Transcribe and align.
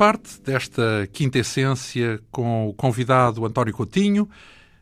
Parte 0.00 0.40
desta 0.40 1.06
quinta 1.12 1.40
essência 1.40 2.22
com 2.30 2.66
o 2.66 2.72
convidado 2.72 3.44
António 3.44 3.74
Coutinho, 3.74 4.26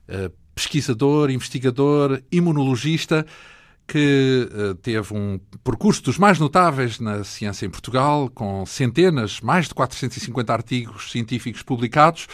eh, 0.07 0.31
pesquisador, 0.55 1.29
investigador, 1.29 2.23
imunologista, 2.31 3.27
que 3.85 4.49
eh, 4.49 4.77
teve 4.81 5.13
um 5.13 5.41
percurso 5.65 6.05
dos 6.05 6.19
mais 6.19 6.39
notáveis 6.39 7.01
na 7.01 7.25
ciência 7.25 7.67
em 7.67 7.69
Portugal, 7.69 8.31
com 8.33 8.65
centenas, 8.65 9.41
mais 9.41 9.67
de 9.67 9.75
450 9.75 10.53
artigos 10.53 11.11
científicos 11.11 11.65
publicados. 11.65 12.29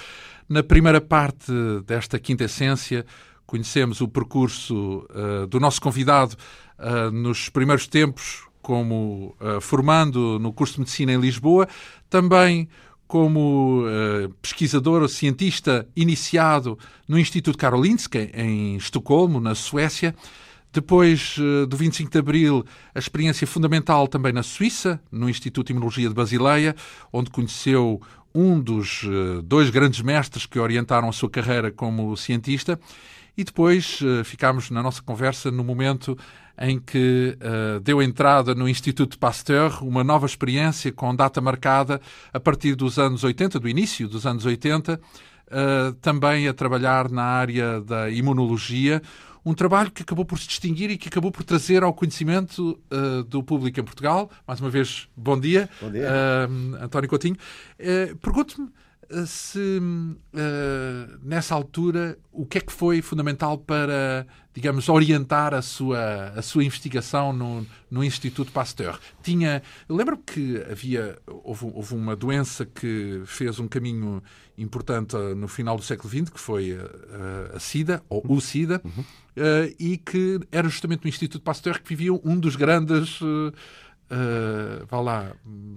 Na 0.46 0.62
primeira 0.62 1.00
parte 1.00 1.50
desta 1.86 2.18
quinta 2.18 2.44
essência, 2.44 3.06
conhecemos 3.46 4.02
o 4.02 4.08
percurso 4.08 5.06
uh, 5.08 5.46
do 5.46 5.58
nosso 5.58 5.80
convidado 5.80 6.36
uh, 6.78 7.10
nos 7.10 7.48
primeiros 7.48 7.86
tempos, 7.86 8.42
como 8.64 9.36
uh, 9.40 9.60
formando 9.60 10.38
no 10.38 10.50
curso 10.50 10.74
de 10.74 10.80
Medicina 10.80 11.12
em 11.12 11.20
Lisboa, 11.20 11.68
também 12.08 12.68
como 13.06 13.84
pesquisador 14.40 15.02
ou 15.02 15.08
cientista 15.08 15.86
iniciado 15.94 16.78
no 17.06 17.18
Instituto 17.18 17.58
Karolinska, 17.58 18.30
em 18.34 18.76
Estocolmo, 18.76 19.40
na 19.40 19.54
Suécia. 19.54 20.14
Depois 20.72 21.36
do 21.68 21.76
25 21.76 22.10
de 22.10 22.18
Abril, 22.18 22.64
a 22.94 22.98
experiência 22.98 23.46
fundamental 23.46 24.08
também 24.08 24.32
na 24.32 24.42
Suíça, 24.42 25.00
no 25.12 25.28
Instituto 25.28 25.68
de 25.68 25.72
Imunologia 25.72 26.08
de 26.08 26.14
Basileia, 26.14 26.74
onde 27.12 27.30
conheceu 27.30 28.00
um 28.34 28.58
dos 28.58 29.02
dois 29.44 29.70
grandes 29.70 30.00
mestres 30.00 30.46
que 30.46 30.58
orientaram 30.58 31.08
a 31.08 31.12
sua 31.12 31.30
carreira 31.30 31.70
como 31.70 32.16
cientista 32.16 32.80
e 33.36 33.44
depois 33.44 34.00
uh, 34.00 34.24
ficámos 34.24 34.70
na 34.70 34.82
nossa 34.82 35.02
conversa 35.02 35.50
no 35.50 35.64
momento 35.64 36.16
em 36.58 36.78
que 36.78 37.36
uh, 37.40 37.80
deu 37.80 38.00
entrada 38.00 38.54
no 38.54 38.68
Instituto 38.68 39.18
Pasteur 39.18 39.82
uma 39.82 40.04
nova 40.04 40.26
experiência 40.26 40.92
com 40.92 41.14
data 41.14 41.40
marcada 41.40 42.00
a 42.32 42.40
partir 42.40 42.74
dos 42.74 42.98
anos 42.98 43.24
80, 43.24 43.58
do 43.58 43.68
início 43.68 44.08
dos 44.08 44.26
anos 44.26 44.46
80, 44.46 44.94
uh, 44.94 44.98
eh, 45.50 45.94
também 46.00 46.48
a 46.48 46.54
trabalhar 46.54 47.10
na 47.10 47.22
área 47.22 47.80
da 47.80 48.08
imunologia, 48.08 49.02
um 49.44 49.52
trabalho 49.52 49.90
que 49.90 50.02
acabou 50.02 50.24
por 50.24 50.38
se 50.38 50.48
distinguir 50.48 50.90
e 50.90 50.96
que 50.96 51.08
acabou 51.08 51.30
por 51.30 51.44
trazer 51.44 51.82
ao 51.82 51.92
conhecimento 51.92 52.80
uh, 52.90 53.22
do 53.24 53.42
público 53.42 53.78
em 53.78 53.84
Portugal. 53.84 54.30
Mais 54.46 54.60
uma 54.60 54.70
vez, 54.70 55.06
bom 55.14 55.38
dia, 55.38 55.68
bom 55.80 55.90
dia. 55.90 56.08
António 56.80 57.10
Coutinho. 57.10 57.36
Pergunto-me 58.22 58.68
se 59.26 59.78
uh, 59.78 61.18
nessa 61.22 61.54
altura 61.54 62.18
o 62.32 62.44
que 62.46 62.58
é 62.58 62.60
que 62.60 62.72
foi 62.72 63.00
fundamental 63.02 63.58
para, 63.58 64.26
digamos, 64.52 64.88
orientar 64.88 65.54
a 65.54 65.62
sua, 65.62 66.32
a 66.36 66.42
sua 66.42 66.64
investigação 66.64 67.32
no, 67.32 67.66
no 67.90 68.02
Instituto 68.02 68.52
Pasteur? 68.52 68.98
Tinha, 69.22 69.62
lembro-me 69.88 70.22
que 70.22 70.62
havia 70.70 71.18
houve, 71.26 71.66
houve, 71.66 71.94
uma 71.94 72.16
doença 72.16 72.64
que 72.64 73.22
fez 73.26 73.58
um 73.58 73.68
caminho 73.68 74.22
importante 74.56 75.16
no 75.36 75.48
final 75.48 75.76
do 75.76 75.82
século 75.82 76.08
XX, 76.08 76.30
que 76.30 76.40
foi 76.40 76.78
a, 77.52 77.56
a 77.56 77.60
SIDA 77.60 78.02
ou 78.08 78.22
o 78.28 78.40
SIDA, 78.40 78.80
uhum. 78.84 79.02
uh, 79.02 79.74
e 79.78 79.96
que 79.98 80.40
era 80.50 80.68
justamente 80.68 81.04
no 81.04 81.08
Instituto 81.08 81.42
Pasteur 81.42 81.80
que 81.80 81.88
vivia 81.88 82.12
um 82.12 82.38
dos 82.38 82.56
grandes 82.56 83.20
uh, 84.10 84.86
vá 84.86 85.00
lá, 85.00 85.32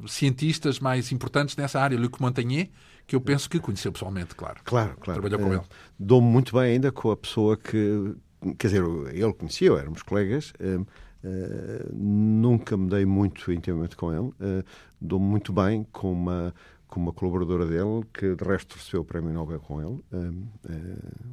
cientistas 0.08 0.80
mais 0.80 1.12
importantes 1.12 1.56
nessa 1.56 1.80
área, 1.80 1.98
Luc 1.98 2.20
Montagnier, 2.22 2.70
que 3.08 3.16
eu 3.16 3.22
penso 3.22 3.50
que 3.50 3.58
conheceu 3.60 3.92
pessoalmente, 3.92 4.36
claro. 4.36 4.60
Claro, 4.66 4.98
claro. 5.00 5.22
Trabalhou 5.22 5.40
com 5.40 5.56
uh, 5.56 5.60
ele. 5.60 5.68
Dou-me 5.98 6.28
muito 6.28 6.54
bem 6.54 6.74
ainda 6.74 6.92
com 6.92 7.10
a 7.10 7.16
pessoa 7.16 7.56
que, 7.56 8.14
quer 8.60 8.68
dizer, 8.68 8.84
ele 9.14 9.34
conhecia, 9.34 9.72
éramos 9.72 10.04
colegas, 10.04 10.52
uh, 10.60 10.82
uh, 10.82 11.96
nunca 11.96 12.76
me 12.76 12.90
dei 12.90 13.06
muito 13.06 13.50
intimamente 13.52 13.96
com 13.96 14.12
ele, 14.14 14.64
dou-me 15.00 15.26
muito 15.26 15.54
bem 15.54 15.88
com 15.92 16.12
uma, 16.12 16.54
com 16.88 17.00
uma 17.00 17.14
colaboradora 17.14 17.66
dele, 17.66 18.04
que 18.14 18.36
de 18.36 18.44
resto 18.44 18.76
recebeu 18.76 19.02
o 19.02 19.06
Prémio 19.06 19.32
Nobel 19.32 19.62
com 19.62 19.82
ele, 19.82 20.04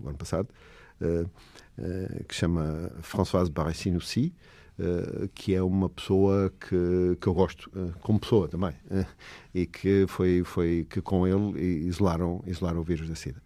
o 0.02 0.08
ano 0.08 0.16
passado, 0.16 0.48
que 2.28 2.34
chama 2.34 2.92
Françoise 3.02 3.50
Barré-Sinoussi, 3.50 4.32
Uh, 4.32 4.63
que 5.34 5.54
é 5.54 5.62
uma 5.62 5.88
pessoa 5.88 6.52
que, 6.58 7.16
que 7.20 7.26
eu 7.26 7.34
gosto 7.34 7.70
uh, 7.76 7.94
como 8.00 8.18
pessoa 8.18 8.48
também 8.48 8.70
uh, 8.90 9.06
e 9.54 9.66
que 9.66 10.04
foi 10.08 10.42
foi 10.44 10.86
que 10.90 11.00
com 11.00 11.26
ele 11.26 11.86
isolaram 11.86 12.42
isolaram 12.46 12.80
o 12.80 12.82
vírus 12.82 13.08
da 13.08 13.14
SIDA. 13.14 13.40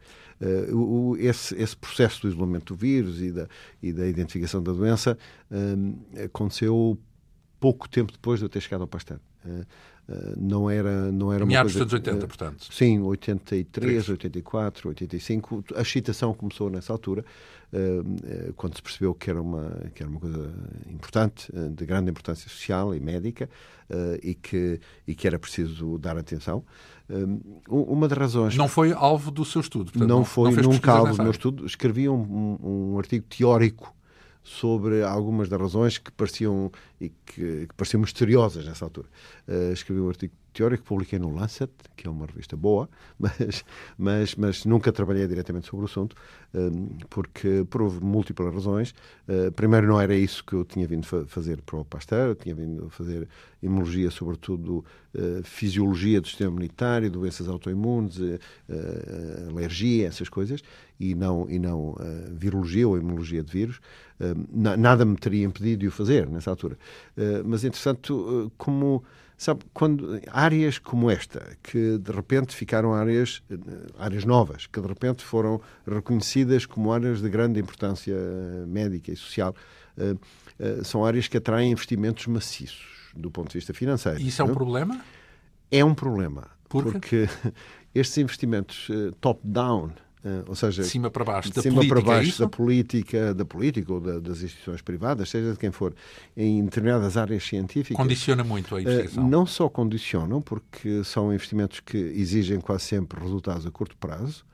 O, 0.72 1.16
esse, 1.18 1.52
esse 1.56 1.76
processo 1.76 2.22
do 2.22 2.28
isolamento 2.28 2.72
do 2.72 2.78
vírus 2.78 3.20
e 3.20 3.32
da 3.32 3.48
e 3.82 3.92
da 3.92 4.06
identificação 4.06 4.62
da 4.62 4.72
doença 4.72 5.18
aconteceu 6.24 6.96
pouco 7.58 7.88
tempo 7.88 8.12
depois 8.12 8.38
de 8.38 8.44
eu 8.46 8.48
ter 8.48 8.60
chegado 8.60 8.82
ao 8.82 8.86
Pasteur 8.86 9.18
não 10.36 10.70
era 10.70 11.12
não 11.12 11.32
era 11.32 11.44
Meados 11.44 11.74
uma 11.74 11.80
coisa, 11.80 11.98
dos 11.98 12.08
anos 12.08 12.22
80, 12.22 12.26
portanto. 12.26 12.66
Sim, 12.72 13.00
83, 13.00 14.06
3. 14.06 14.08
84, 14.08 14.88
85. 14.88 15.64
A 15.76 15.82
excitação 15.82 16.32
começou 16.32 16.70
nessa 16.70 16.92
altura 16.92 17.24
eh, 17.70 18.52
quando 18.56 18.76
se 18.76 18.82
percebeu 18.82 19.14
que 19.14 19.28
era 19.28 19.42
uma, 19.42 19.90
que 19.94 20.02
era 20.02 20.10
uma 20.10 20.18
coisa 20.18 20.50
importante, 20.88 21.52
eh, 21.54 21.68
de 21.68 21.84
grande 21.84 22.10
importância 22.10 22.48
social 22.48 22.94
e 22.94 23.00
médica, 23.00 23.48
eh, 23.90 24.20
e 24.22 24.34
que, 24.34 24.80
e 25.06 25.14
que 25.14 25.26
era 25.26 25.38
preciso 25.38 25.98
dar 25.98 26.16
atenção. 26.16 26.64
Uma 27.68 28.06
das 28.06 28.18
razões. 28.18 28.56
Não 28.56 28.68
foi 28.68 28.92
alvo 28.92 29.30
do 29.30 29.44
seu 29.44 29.60
estudo? 29.62 29.92
Portanto, 29.92 30.08
não, 30.08 30.24
foi 30.24 30.52
não 30.52 30.62
nunca 30.62 30.92
alvo 30.92 31.16
do 31.16 31.22
meu 31.22 31.32
estudo. 31.32 31.64
Escrevi 31.64 32.06
um, 32.06 32.58
um, 32.62 32.92
um 32.92 32.98
artigo 32.98 33.24
teórico 33.26 33.94
sobre 34.42 35.02
algumas 35.02 35.48
das 35.48 35.60
razões 35.60 35.98
que 35.98 36.10
pareciam 36.12 36.70
e 37.00 37.10
que, 37.10 37.66
que 37.66 37.74
pareciam 37.76 38.00
misteriosas 38.00 38.64
nessa 38.66 38.84
altura. 38.84 39.08
Uh, 39.46 39.72
escrevi 39.72 40.00
um 40.00 40.08
artigo 40.08 40.32
teórico 40.58 40.82
que 40.82 40.88
publiquei 40.88 41.18
no 41.20 41.32
Lancet, 41.32 41.70
que 41.96 42.06
é 42.06 42.10
uma 42.10 42.26
revista 42.26 42.56
boa, 42.56 42.88
mas, 43.18 43.64
mas, 43.96 44.34
mas 44.34 44.64
nunca 44.64 44.90
trabalhei 44.90 45.26
diretamente 45.26 45.68
sobre 45.68 45.84
o 45.84 45.88
assunto, 45.88 46.16
um, 46.52 46.98
porque 47.08 47.64
por 47.70 47.80
múltiplas 48.02 48.52
razões. 48.52 48.94
Uh, 49.28 49.52
primeiro, 49.52 49.86
não 49.86 50.00
era 50.00 50.14
isso 50.14 50.42
que 50.44 50.54
eu 50.54 50.64
tinha 50.64 50.86
vindo 50.86 51.06
fa 51.06 51.24
fazer 51.26 51.62
para 51.62 51.76
o 51.78 51.84
Pasteur, 51.84 52.30
eu 52.30 52.34
tinha 52.34 52.54
vindo 52.54 52.90
fazer 52.90 53.28
imunologia, 53.62 54.10
sobretudo 54.10 54.84
uh, 55.14 55.42
fisiologia 55.44 56.20
do 56.20 56.26
sistema 56.26 56.50
imunitário, 56.50 57.08
doenças 57.08 57.48
autoimunes, 57.48 58.18
uh, 58.18 58.38
alergia, 59.50 60.08
essas 60.08 60.28
coisas, 60.28 60.62
e 60.98 61.14
não, 61.14 61.48
e 61.48 61.60
não 61.60 61.94
virologia 62.32 62.88
ou 62.88 62.98
imunologia 62.98 63.40
de 63.40 63.52
vírus. 63.52 63.80
nada 64.50 65.04
me 65.04 65.16
teria 65.16 65.46
impedido 65.46 65.82
de 65.82 65.86
o 65.86 65.92
fazer 65.92 66.28
nessa 66.28 66.50
altura. 66.50 66.76
Mas, 67.44 67.64
entretanto, 67.64 68.52
como 68.56 69.04
Sabe, 69.38 69.60
quando 69.72 70.20
áreas 70.32 70.78
como 70.78 71.08
esta, 71.08 71.56
que 71.62 71.96
de 71.96 72.10
repente 72.10 72.56
ficaram 72.56 72.92
áreas, 72.92 73.40
eh, 73.48 73.56
áreas 73.96 74.24
novas, 74.24 74.66
que 74.66 74.80
de 74.80 74.88
repente 74.88 75.22
foram 75.22 75.60
reconhecidas 75.86 76.66
como 76.66 76.92
áreas 76.92 77.22
de 77.22 77.30
grande 77.30 77.60
importância 77.60 78.16
médica 78.66 79.12
e 79.12 79.16
social, 79.16 79.54
eh, 79.96 80.16
eh, 80.58 80.80
são 80.82 81.04
áreas 81.04 81.28
que 81.28 81.36
atraem 81.36 81.70
investimentos 81.70 82.26
maciços 82.26 83.12
do 83.14 83.30
ponto 83.30 83.50
de 83.50 83.58
vista 83.58 83.72
financeiro. 83.72 84.20
Isso 84.20 84.42
é 84.42 84.44
um 84.44 84.52
problema? 84.52 85.00
É 85.70 85.84
um 85.84 85.94
problema. 85.94 86.48
Por 86.68 86.82
porque 86.82 87.28
estes 87.94 88.18
investimentos 88.18 88.88
top-down 89.20 89.92
ou 90.46 90.54
seja, 90.54 90.82
de 90.82 90.88
cima 90.88 91.10
para 91.10 91.24
baixo, 91.24 91.52
da 91.52 91.62
cima 91.62 91.76
política, 91.76 92.02
para 92.02 92.14
baixo 92.14 92.42
é 92.42 92.44
da 92.44 92.48
política, 92.48 93.34
da 93.34 93.44
política 93.44 93.92
ou 93.92 94.00
da, 94.00 94.18
das 94.18 94.42
instituições 94.42 94.82
privadas, 94.82 95.28
seja 95.28 95.52
de 95.52 95.58
quem 95.58 95.70
for, 95.70 95.94
em 96.36 96.64
determinadas 96.64 97.16
áreas 97.16 97.44
científicas. 97.44 97.96
Condiciona 97.96 98.42
muito 98.42 98.74
a 98.74 98.82
investigação. 98.82 99.24
Uh, 99.24 99.28
não 99.28 99.46
só 99.46 99.68
condicionam, 99.68 100.42
porque 100.42 101.04
são 101.04 101.32
investimentos 101.32 101.80
que 101.80 101.96
exigem 101.96 102.60
quase 102.60 102.84
sempre 102.84 103.20
resultados 103.20 103.64
a 103.64 103.70
curto 103.70 103.96
prazo, 103.96 104.44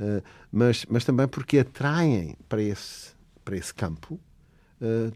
uh, 0.00 0.22
mas, 0.50 0.84
mas 0.88 1.04
também 1.04 1.28
porque 1.28 1.58
atraem 1.58 2.36
para 2.48 2.62
esse, 2.62 3.12
para 3.44 3.56
esse 3.56 3.72
campo 3.72 4.20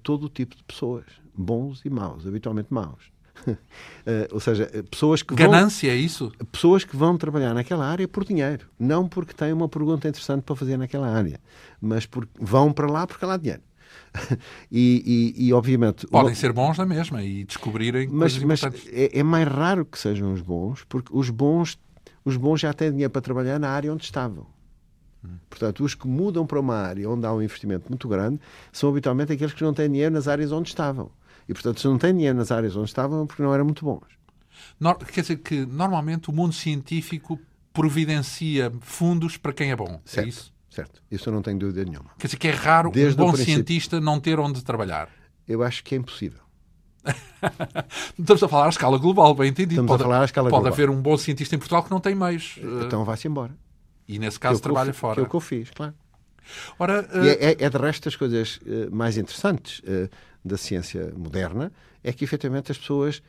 todo 0.05 0.27
o 0.27 0.29
tipo 0.29 0.55
de 0.55 0.63
pessoas, 0.63 1.05
bons 1.35 1.85
e 1.85 1.91
maus, 1.91 2.25
habitualmente 2.25 2.73
maus. 2.73 3.11
Uh, 3.47 3.57
ou 4.33 4.41
seja, 4.41 4.71
eh, 4.73 4.83
pessoas 4.83 5.23
que 5.23 5.35
Ganância, 5.35 5.89
vão, 5.89 5.97
é 5.97 6.01
isso? 6.01 6.33
Pessoas 6.51 6.85
que 6.85 6.97
vão 6.97 7.17
trabalhar 7.17 7.55
naquela 7.55 7.87
área 7.87 8.07
por 8.09 8.25
dinheiro. 8.25 8.67
Não 8.79 9.09
porque 9.09 9.33
têm 9.33 9.53
uma 9.53 9.69
pergunta 9.69 10.09
interessante 10.09 10.43
para 10.43 10.57
fazer 10.57 10.77
naquela 10.77 11.09
área, 11.09 11.41
mas 11.81 12.07
porque 12.07 12.33
vão 12.41 12.73
para 12.73 12.91
lá 12.91 13.07
porque 13.07 13.25
lá 13.25 13.35
há 13.35 13.37
dinheiro. 13.37 13.63
e, 14.71 15.35
e, 15.37 15.49
e, 15.49 15.53
obviamente. 15.53 16.07
Podem 16.07 16.35
ser 16.35 16.53
bons 16.53 16.79
na 16.79 16.87
mesma 16.87 17.23
e 17.23 17.45
descobrirem 17.45 18.09
mas, 18.09 18.39
mas 18.39 18.63
é, 18.89 19.19
é, 19.19 19.23
mais 19.23 19.47
raro 19.47 19.85
que 19.85 19.99
sejam 19.99 20.33
os 20.33 20.41
bons, 20.41 20.85
porque 20.89 21.11
os 21.13 21.31
bons, 21.31 21.79
os 22.25 22.37
bons 22.37 22.61
já 22.61 22.73
têm 22.73 22.91
dinheiro 22.91 23.11
para 23.11 23.23
trabalhar 23.23 23.59
na 23.59 23.69
área 23.69 23.93
onde 23.93 24.05
estavam. 24.05 24.47
Hum. 25.25 25.37
Portanto, 25.49 25.85
os 25.85 25.95
que 25.95 26.07
mudam 26.07 26.47
para 26.47 26.61
uma 26.61 26.77
área 26.77 27.09
onde 27.09 27.27
há 27.27 27.33
um 27.33 27.43
investimento 27.43 27.87
muito 27.89 28.09
grande 28.09 28.41
são 28.73 28.91
habitualmente 28.91 29.33
aqueles 29.33 29.53
que 29.53 29.63
não 29.63 29.75
têm 29.75 29.91
dinheiro 29.91 30.15
nas 30.15 30.29
áreas 30.29 30.53
onde 30.53 30.69
estavam. 30.69 31.11
E, 31.49 31.53
portanto, 31.53 31.81
se 31.81 31.87
não 31.87 31.99
têm 31.99 32.15
dinheiro 32.15 32.37
nas 32.37 32.51
áreas 32.51 32.77
onde 32.77 32.89
estavam, 32.89 33.27
porque 33.27 33.43
não 33.43 33.55
eram 33.55 33.65
muito 33.65 33.85
bons. 33.85 34.07
quer 35.13 35.21
dizer 35.21 35.37
que, 35.37 35.65
normalmente, 35.67 36.31
o 36.31 36.33
mundo 36.33 36.53
científico 36.53 37.39
providencia 37.73 38.73
fundos 38.81 39.37
para 39.37 39.53
quem 39.53 39.71
é 39.71 39.77
bom. 39.77 40.01
É 40.05 40.09
certo, 40.09 40.27
é 40.27 40.29
isso? 40.29 40.55
Certo. 40.71 41.03
Isso 41.11 41.29
eu 41.29 41.33
não 41.33 41.43
tenho 41.43 41.59
dúvida 41.59 41.85
nenhuma. 41.85 42.11
Quer 42.19 42.27
dizer 42.27 42.37
que 42.39 42.49
é 42.49 42.51
raro 42.51 42.91
Desde 42.91 43.21
um 43.21 43.27
bom 43.27 43.37
cientista 43.37 44.01
não 44.01 44.19
ter 44.19 44.41
onde 44.41 44.65
trabalhar. 44.65 45.09
Eu 45.47 45.63
acho 45.63 45.85
que 45.85 45.95
é 45.95 45.99
impossível. 45.99 46.41
Estamos 48.19 48.43
a 48.43 48.49
falar 48.49 48.67
à 48.67 48.69
escala 48.69 48.99
global, 48.99 49.35
bem 49.35 49.51
entendido. 49.51 49.83
Estamos 49.83 49.89
pode, 49.89 50.03
a 50.03 50.07
falar 50.07 50.23
à 50.23 50.25
escala 50.25 50.51
pode 50.51 50.63
global. 50.63 50.73
haver 50.73 50.91
um 50.91 51.01
bom 51.01 51.17
cientista 51.17 51.55
em 51.55 51.59
Portugal 51.59 51.85
que 51.85 51.91
não 51.91 52.01
tem 52.01 52.15
meios. 52.15 52.59
Então 52.85 53.05
vai-se 53.05 53.29
embora. 53.29 53.57
E 54.09 54.19
nesse 54.19 54.41
caso 54.41 54.59
é 54.59 54.63
trabalha 54.63 54.93
fora. 54.93 55.15
Que 55.15 55.21
é 55.21 55.23
o 55.25 55.29
que 55.29 55.37
eu 55.37 55.41
fiz, 55.41 55.71
claro. 55.71 55.95
Ora, 56.79 57.09
uh... 57.13 57.25
é, 57.25 57.53
é, 57.53 57.57
é, 57.59 57.71
de 57.71 57.77
resto 57.77 58.09
as 58.09 58.17
coisas 58.17 58.59
uh, 58.59 58.95
mais 58.95 59.17
interessantes 59.17 59.81
uh, 59.81 60.09
da 60.47 60.57
ciência 60.57 61.13
moderna 61.17 61.73
é 62.03 62.13
que 62.13 62.25
efetivamente 62.25 62.71
as 62.71 62.79
pessoas 62.79 63.21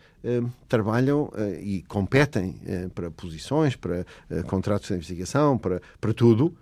trabalham 0.68 1.32
e 1.62 1.82
competem 1.88 2.60
para 2.94 3.10
posições, 3.10 3.76
para 3.76 4.06
contratos 4.46 4.88
de 4.88 4.94
investigação, 4.94 5.58
para, 5.58 5.82
para 6.00 6.14
tudo, 6.14 6.56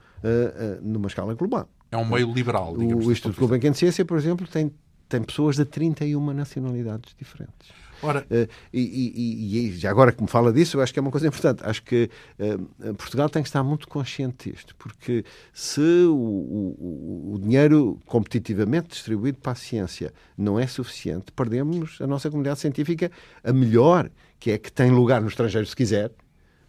numa 0.82 1.08
escala 1.08 1.34
global. 1.34 1.68
É 1.92 1.98
um 1.98 2.06
meio 2.06 2.32
liberal, 2.32 2.76
digamos. 2.78 3.06
O 3.06 3.12
Instituto 3.12 3.40
Gulbenkian 3.40 3.72
de 3.72 3.78
Ciência, 3.78 4.06
por 4.06 4.18
exemplo, 4.18 4.48
tem, 4.48 4.72
tem 5.10 5.22
pessoas 5.22 5.58
de 5.58 5.66
31 5.66 6.34
nacionalidades 6.34 7.14
diferentes. 7.20 7.70
Ora, 8.02 8.26
uh, 8.30 8.48
e, 8.74 8.82
e, 8.82 9.80
e, 9.82 9.88
agora 9.88 10.12
que 10.12 10.22
me 10.22 10.28
fala 10.28 10.52
disso, 10.52 10.78
eu 10.78 10.82
acho 10.82 10.94
que 10.94 11.00
é 11.00 11.02
uma 11.02 11.12
coisa 11.12 11.28
importante. 11.28 11.62
Acho 11.64 11.84
que 11.84 12.10
uh, 12.40 12.94
Portugal 12.96 13.30
tem 13.30 13.42
que 13.42 13.50
estar 13.50 13.64
muito 13.64 13.88
consciente 13.88 14.52
disto, 14.52 14.76
porque 14.76 15.24
se 15.54 15.82
o, 15.82 16.16
o, 16.16 17.34
o, 17.34 17.40
dinheiro 17.40 18.00
competitivamente 18.06 18.90
distribuído 18.90 19.38
para 19.40 19.54
a 19.54 19.56
ciência 19.56 20.14
não 20.38 20.60
é 20.60 20.68
suficiente, 20.68 21.32
perdemos 21.32 22.00
a 22.02 22.08
nossa 22.08 22.30
comunidade 22.30 22.60
científica, 22.60 23.12
a 23.44 23.54
melhor, 23.54 24.10
que 24.40 24.52
é 24.52 24.58
que 24.58 24.72
tem 24.72 24.92
lugar 24.92 25.22
no 25.22 25.28
estrangeiro, 25.28 25.66
se 25.66 25.76
quiser, 25.76 26.12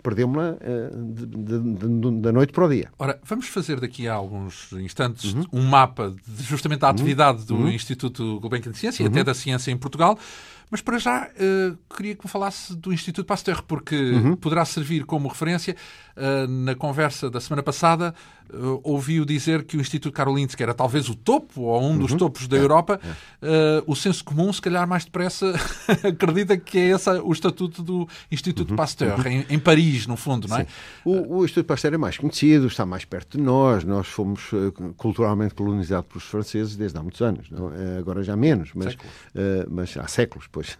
perdemos-la 0.07 0.53
uh, 0.53 2.21
da 2.21 2.31
noite 2.31 2.53
para 2.53 2.65
o 2.65 2.69
dia. 2.69 2.93
Ora, 2.97 3.19
vamos 3.25 3.49
fazer 3.49 3.81
daqui 3.81 4.07
a 4.07 4.15
alguns 4.15 4.73
instantes 4.75 5.35
uhum. 5.35 5.45
um 5.53 5.63
mapa 5.63 6.15
de, 6.25 6.45
justamente 6.45 6.81
da 6.81 6.91
atividade 6.91 7.41
uhum. 7.53 7.65
do 7.65 7.69
Instituto 7.69 8.39
Gulbenkian 8.39 8.71
de 8.71 8.79
Ciência 8.79 9.03
e 9.03 9.07
até 9.07 9.25
da 9.25 9.35
ciência 9.35 9.73
em 9.73 9.77
Portugal. 9.77 10.17
Mas 10.71 10.81
para 10.81 10.99
já 10.99 11.29
uh, 11.29 11.79
queria 11.95 12.15
que 12.17 12.25
me 12.25 12.31
falasse 12.31 12.75
do 12.75 12.93
Instituto 12.93 13.25
Pasteur, 13.25 13.63
porque 13.63 13.95
uhum. 13.95 14.37
poderá 14.37 14.65
servir 14.65 15.05
como 15.05 15.29
referência. 15.29 15.77
Uh, 16.17 16.49
na 16.49 16.75
conversa 16.75 17.29
da 17.29 17.39
semana 17.43 17.63
passada, 17.63 18.15
uh, 18.51 18.81
ouvi-o 18.83 19.27
dizer 19.27 19.65
que 19.65 19.77
o 19.77 19.81
Instituto 19.83 20.15
Karolinska 20.15 20.63
era 20.63 20.73
talvez 20.73 21.11
o 21.11 21.15
topo, 21.15 21.61
ou 21.61 21.83
um 21.83 21.99
dos 21.99 22.13
uhum. 22.13 22.17
topos 22.17 22.49
da 22.49 22.57
é, 22.57 22.61
Europa. 22.61 22.99
É. 23.43 23.83
o 23.87 23.95
senso 23.95 24.25
comum, 24.25 24.51
se 24.51 24.61
calhar 24.61 24.89
mais 24.89 25.05
depressa, 25.05 25.53
acredita 26.03 26.57
que 26.57 26.79
é 26.79 26.87
esse 26.89 27.11
o 27.11 27.31
estatuto 27.33 27.83
do 27.83 28.09
Instituto 28.33 28.71
uhum. 28.71 28.77
Pasteur, 28.77 29.21
uhum. 29.21 29.27
Em, 29.27 29.47
em, 29.51 29.59
Paris, 29.59 30.07
no 30.07 30.17
fundo, 30.17 30.49
não 30.49 30.57
é? 30.57 30.67
O, 31.05 31.37
o, 31.37 31.45
Instituto 31.45 31.67
Pasteur 31.67 31.93
é 31.93 31.99
mais 31.99 32.17
conhecido, 32.17 32.67
está 32.67 32.87
mais 32.87 33.05
perto 33.05 33.37
de 33.37 33.45
nós. 33.45 33.85
Nós 33.85 34.07
fomos 34.07 34.51
culturalmente 34.97 35.55
colonizados 35.55 36.09
pelos 36.09 36.25
franceses 36.25 36.77
desde 36.77 36.97
há 36.99 37.03
muitos 37.03 37.21
anos. 37.21 37.51
Não? 37.51 37.71
agora 37.99 38.23
já 38.23 38.35
menos, 38.35 38.71
mas, 38.75 38.97
mas 39.69 39.97
há 39.99 40.09
séculos 40.09 40.47
pois. 40.57 40.71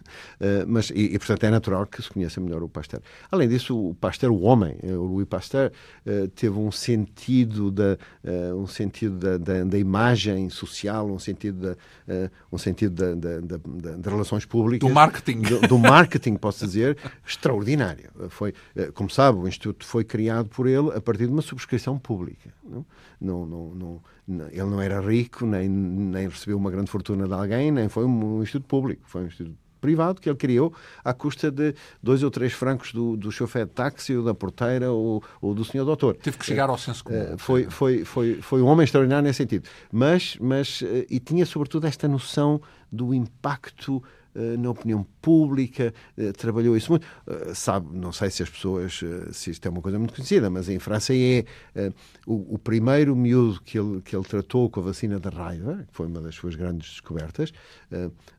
Uh, 0.41 0.65
mas, 0.65 0.89
e, 0.89 1.13
e, 1.13 1.19
portanto, 1.19 1.43
é 1.43 1.51
natural 1.51 1.85
que 1.85 2.01
se 2.01 2.09
conheça 2.09 2.41
melhor 2.41 2.63
o 2.63 2.67
Pasteur. 2.67 2.99
Além 3.31 3.47
disso, 3.47 3.89
o 3.89 3.93
Pasteur, 3.93 4.31
o 4.31 4.41
homem, 4.41 4.75
eh, 4.81 4.93
o 4.93 5.03
Louis 5.03 5.27
Pasteur, 5.27 5.71
uh, 6.03 6.27
teve 6.29 6.57
um 6.57 6.71
sentido, 6.71 7.69
da, 7.69 7.95
uh, 8.23 8.55
um 8.55 8.65
sentido 8.65 9.17
da, 9.19 9.37
da, 9.37 9.63
da, 9.63 9.77
imagem 9.77 10.49
social, 10.49 11.07
um 11.07 11.19
sentido, 11.19 11.75
da, 12.07 12.29
um 12.51 12.57
sentido 12.57 13.15
da, 13.15 13.37
de 13.97 14.09
relações 14.09 14.45
públicas. 14.45 14.87
Do 14.87 14.93
marketing. 14.93 15.41
Do, 15.41 15.59
do 15.67 15.77
marketing, 15.77 16.37
posso 16.37 16.65
dizer, 16.65 16.97
extraordinário. 17.25 18.09
Foi, 18.29 18.55
como 18.95 19.11
sabe, 19.11 19.37
o 19.37 19.47
Instituto 19.47 19.85
foi 19.85 20.03
criado 20.03 20.49
por 20.49 20.65
ele 20.65 20.89
a 20.95 21.01
partir 21.01 21.27
de 21.27 21.33
uma 21.33 21.43
subscrição 21.43 21.99
pública. 21.99 22.49
Não, 22.63 22.83
não, 23.21 23.45
não, 23.45 23.75
não 23.75 24.01
ele 24.27 24.65
não 24.65 24.81
era 24.81 24.99
rico, 24.99 25.45
nem, 25.45 25.69
nem 25.69 26.27
recebeu 26.27 26.57
uma 26.57 26.69
grande 26.69 26.91
fortuna 26.91 27.27
de 27.27 27.33
alguém, 27.33 27.71
nem 27.71 27.87
foi 27.87 28.03
um 28.05 28.43
instituto 28.43 28.67
público, 28.67 29.03
foi 29.05 29.23
um 29.23 29.27
instituto 29.27 29.66
privado 29.79 30.21
que 30.21 30.29
ele 30.29 30.37
criou 30.37 30.73
à 31.03 31.13
custa 31.13 31.51
de 31.51 31.73
dois 32.01 32.23
ou 32.23 32.31
três 32.31 32.53
francos 32.53 32.91
do, 32.91 33.15
do 33.15 33.31
chofer 33.31 33.65
de 33.65 33.71
táxi 33.71 34.15
ou 34.15 34.23
da 34.23 34.33
porteira 34.33 34.91
ou, 34.91 35.23
ou 35.41 35.53
do 35.53 35.63
senhor 35.63 35.85
doutor. 35.85 36.15
Teve 36.15 36.37
que 36.37 36.45
chegar 36.45 36.69
ao 36.69 36.77
senso 36.77 37.03
comum. 37.03 37.17
Eh, 37.17 37.35
foi, 37.37 37.69
foi, 37.69 38.05
foi, 38.05 38.41
foi 38.41 38.61
um 38.61 38.65
homem 38.65 38.83
extraordinário 38.83 39.25
nesse 39.25 39.37
sentido. 39.37 39.67
Mas, 39.91 40.37
mas, 40.39 40.83
eh, 40.83 41.05
e 41.09 41.19
tinha 41.19 41.45
sobretudo 41.45 41.87
esta 41.87 42.07
noção 42.07 42.61
do 42.91 43.13
impacto 43.13 44.01
eh, 44.35 44.55
na 44.57 44.69
opinião 44.69 45.05
pública, 45.27 45.93
eh, 46.17 46.31
trabalhou 46.31 46.77
isso 46.77 46.89
muito. 46.89 47.05
Eh, 47.27 47.53
sabe, 47.53 47.93
não 47.97 48.13
sei 48.13 48.31
se 48.31 48.43
as 48.43 48.49
pessoas, 48.49 49.01
se 49.33 49.51
isto 49.51 49.65
é 49.65 49.69
uma 49.69 49.81
coisa 49.81 49.99
muito 49.99 50.13
conhecida, 50.13 50.49
mas 50.49 50.69
em 50.69 50.79
França 50.79 51.13
é 51.13 51.43
o, 52.25 52.55
o 52.55 52.57
primeiro 52.57 53.13
miúdo 53.13 53.59
que 53.61 53.77
ele, 53.77 54.01
que 54.01 54.15
ele 54.15 54.23
tratou 54.23 54.69
com 54.69 54.79
a 54.79 54.83
vacina 54.83 55.19
da 55.19 55.29
raiva, 55.29 55.83
que 55.85 55.93
foi 55.93 56.07
uma 56.07 56.21
das 56.21 56.35
suas 56.35 56.55
grandes 56.55 56.91
descobertas, 56.91 57.51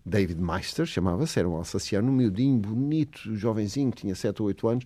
David 0.04 0.40
Meister, 0.40 0.86
chamava-se, 0.86 1.38
era 1.38 1.46
um 1.46 1.56
alsaciano, 1.56 2.10
um 2.10 2.14
miudinho, 2.14 2.58
bonito, 2.58 3.34
jovenzinho, 3.36 3.90
tinha 3.90 4.14
7 4.14 4.40
ou 4.40 4.48
8 4.48 4.68
anos, 4.68 4.84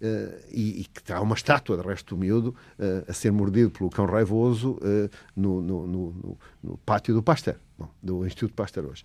Uh, 0.00 0.30
e, 0.52 0.84
que 0.84 1.12
há 1.12 1.20
uma 1.20 1.34
estátua, 1.34 1.76
de 1.76 1.82
resto 1.82 2.14
do 2.14 2.20
miúdo, 2.20 2.54
uh, 2.78 3.10
a 3.10 3.12
ser 3.12 3.32
mordido 3.32 3.68
pelo 3.68 3.90
cão 3.90 4.06
raivoso 4.06 4.74
uh, 4.74 5.10
no, 5.34 5.60
no, 5.60 5.86
no, 5.88 6.38
no, 6.62 6.78
pátio 6.86 7.12
do 7.12 7.20
Pasteur, 7.20 7.56
bom, 7.76 7.88
do 8.00 8.24
Instituto 8.24 8.54
Pasteur 8.54 8.86
hoje. 8.86 9.04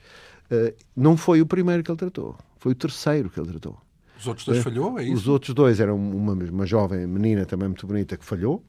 não 0.96 1.18
foi 1.18 1.42
o 1.42 1.48
primeiro 1.48 1.82
que 1.82 1.90
ele 1.94 2.00
tratou, 2.00 2.36
foi 2.58 2.72
o 2.72 2.76
terceiro 2.76 3.30
que 3.30 3.40
ele 3.40 3.50
tratou. 3.50 3.78
Os 4.20 4.28
outros 4.28 4.46
dois 4.46 4.64
falhou, 4.64 5.00
é 5.00 5.04
isso? 5.04 5.14
Os 5.14 5.28
outros 5.28 5.54
dois 5.54 5.80
eram 5.80 5.96
uma, 5.96 6.34
uma 6.34 6.66
jovem 6.66 7.06
menina 7.06 7.46
também 7.46 7.68
muito 7.68 7.86
bonita 7.86 8.16
que 8.18 8.26
falhou 8.26 8.64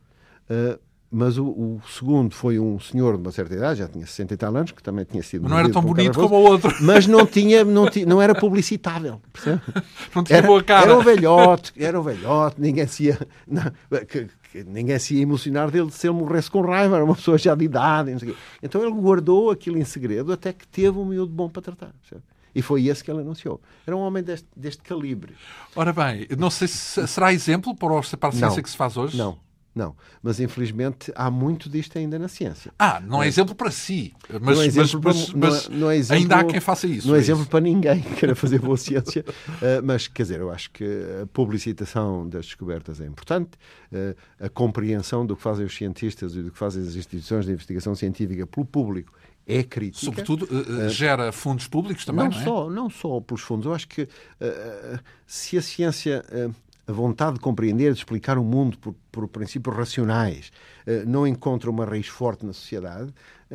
mas 1.15 1.39
o, 1.39 1.47
o, 1.47 1.81
segundo 1.89 2.35
foi 2.35 2.59
um 2.59 2.81
senhor 2.81 3.15
de 3.15 3.23
uma 3.23 3.31
certa 3.31 3.55
idade, 3.55 3.79
já 3.79 3.89
tinha 3.89 4.05
60 4.05 4.35
e 4.35 4.37
tal 4.37 4.57
anos, 4.57 4.73
que 4.73 4.83
também 4.83 5.05
tinha 5.05 5.23
sido. 5.23 5.43
Mas 5.43 5.53
não 5.53 5.59
era 5.61 5.71
tão 5.71 5.81
bonito 5.81 6.19
como 6.19 6.35
o 6.35 6.43
outro. 6.43 6.75
Mas 6.81 7.07
não, 7.07 7.25
tinha, 7.25 7.65
não, 7.65 7.89
tinha, 7.89 8.05
não 8.05 8.21
era 8.21 8.35
publicitável. 8.35 9.21
Não 10.15 10.25
tinha 10.25 10.39
era, 10.39 10.47
boa 10.47 10.63
cara. 10.63 10.87
Era 10.87 10.99
um 10.99 11.03
velhote, 11.03 11.73
era 11.77 12.01
um 12.01 12.03
velhote, 12.03 12.61
ninguém 12.61 12.87
se 12.87 13.05
ia. 13.05 13.19
Não, 13.47 13.63
que, 14.09 14.29
que, 14.51 14.65
ninguém 14.65 14.99
se 14.99 15.15
ia 15.15 15.23
emocionar 15.23 15.71
dele 15.71 15.91
se 15.91 16.07
ele 16.07 16.17
morresse 16.17 16.51
com 16.51 16.61
raiva, 16.63 16.97
era 16.97 17.05
uma 17.05 17.15
pessoa 17.15 17.39
já 17.39 17.55
de 17.55 17.65
idade. 17.65 18.15
Então 18.63 18.83
ele 18.83 18.93
guardou 18.93 19.51
aquilo 19.51 19.79
em 19.79 19.85
segredo 19.85 20.33
até 20.33 20.53
que 20.53 20.67
teve 20.67 20.99
um 20.99 21.05
miúdo 21.05 21.33
bom 21.33 21.49
para 21.49 21.63
tratar. 21.63 21.95
E 22.55 22.63
foi 22.63 22.87
esse 22.87 23.03
que 23.03 23.11
ele 23.11 23.21
anunciou. 23.21 23.61
Era 23.87 23.97
um 23.97 24.01
homem 24.01 24.23
deste, 24.23 24.47
deste 24.57 24.83
calibre. 24.83 25.35
Ora 25.75 25.93
bem, 25.93 26.27
não 26.39 26.51
sei 26.51 26.69
se 26.69 27.07
será 27.07 27.33
exemplo 27.33 27.75
para 27.75 27.99
a 27.99 28.03
ciência 28.03 28.49
não, 28.49 28.63
que 28.63 28.71
se 28.71 28.77
faz 28.77 28.97
hoje? 28.97 29.17
Não, 29.17 29.39
não, 29.75 29.97
mas 30.23 30.39
infelizmente 30.39 31.11
há 31.17 31.29
muito 31.29 31.69
disto 31.69 31.99
ainda 31.99 32.17
na 32.17 32.29
ciência. 32.29 32.73
Ah, 32.79 33.01
não 33.05 33.21
é, 33.21 33.27
é 33.27 33.29
exemplo 33.29 33.57
para 33.57 33.73
si, 33.73 34.15
mas, 34.41 34.57
não 34.57 34.63
é 34.63 34.67
exemplo 34.67 35.01
mas, 35.03 35.25
para, 35.27 35.39
mas, 35.39 35.69
não 35.69 35.77
é, 35.77 35.81
não 35.81 35.91
é 35.91 35.97
exemplo, 35.97 36.23
ainda 36.23 36.37
há 36.37 36.45
quem 36.45 36.61
faça 36.61 36.87
isso. 36.87 37.09
Não 37.09 37.17
é, 37.17 37.19
é 37.19 37.21
exemplo 37.21 37.45
para 37.45 37.61
ninguém 37.61 38.01
que 38.01 38.15
queira 38.15 38.37
fazer 38.37 38.61
boa 38.61 38.77
ciência, 38.77 39.25
uh, 39.29 39.83
mas 39.83 40.07
quer 40.07 40.23
dizer, 40.23 40.41
eu 40.41 40.51
acho 40.53 40.71
que 40.71 40.85
a 41.23 41.27
publicitação 41.27 42.29
das 42.29 42.47
descobertas 42.47 43.01
é 43.01 43.07
importante, 43.07 43.59
uh, 43.91 44.17
a 44.39 44.49
compreensão 44.49 45.27
do 45.27 45.35
que 45.35 45.43
fazem 45.43 45.67
os 45.67 45.75
cientistas 45.75 46.37
e 46.37 46.43
do 46.43 46.53
que 46.53 46.59
fazem 46.59 46.81
as 46.81 46.95
instituições 46.95 47.45
de 47.45 47.51
investigação 47.51 47.97
científica 47.97 48.47
pelo 48.47 48.65
público 48.65 49.13
é 49.47 49.63
crítica. 49.63 50.05
Sobretudo, 50.05 50.47
uh, 50.47 50.89
gera 50.89 51.31
fundos 51.33 51.67
públicos 51.69 52.05
também, 52.05 52.29
não, 52.29 52.33
não 52.33 52.41
é? 52.41 52.45
Só, 52.45 52.71
não 52.71 52.91
só 52.91 53.21
pelos 53.21 53.43
fundos. 53.43 53.67
Eu 53.67 53.75
acho 53.75 53.89
que 53.89 54.09
se 55.27 55.59
a 55.59 55.63
ciência 55.63 56.25
a 56.87 56.93
vontade 56.93 57.35
de 57.35 57.41
compreender, 57.41 57.93
de 57.93 57.99
explicar 57.99 58.37
o 58.37 58.45
mundo 58.45 58.77
por, 58.79 58.95
por 59.11 59.27
princípios 59.29 59.75
racionais, 59.75 60.53
não 61.07 61.27
encontra 61.27 61.71
uma 61.71 61.85
raiz 61.85 62.09
forte 62.09 62.45
na 62.45 62.53
sociedade, 62.53 63.13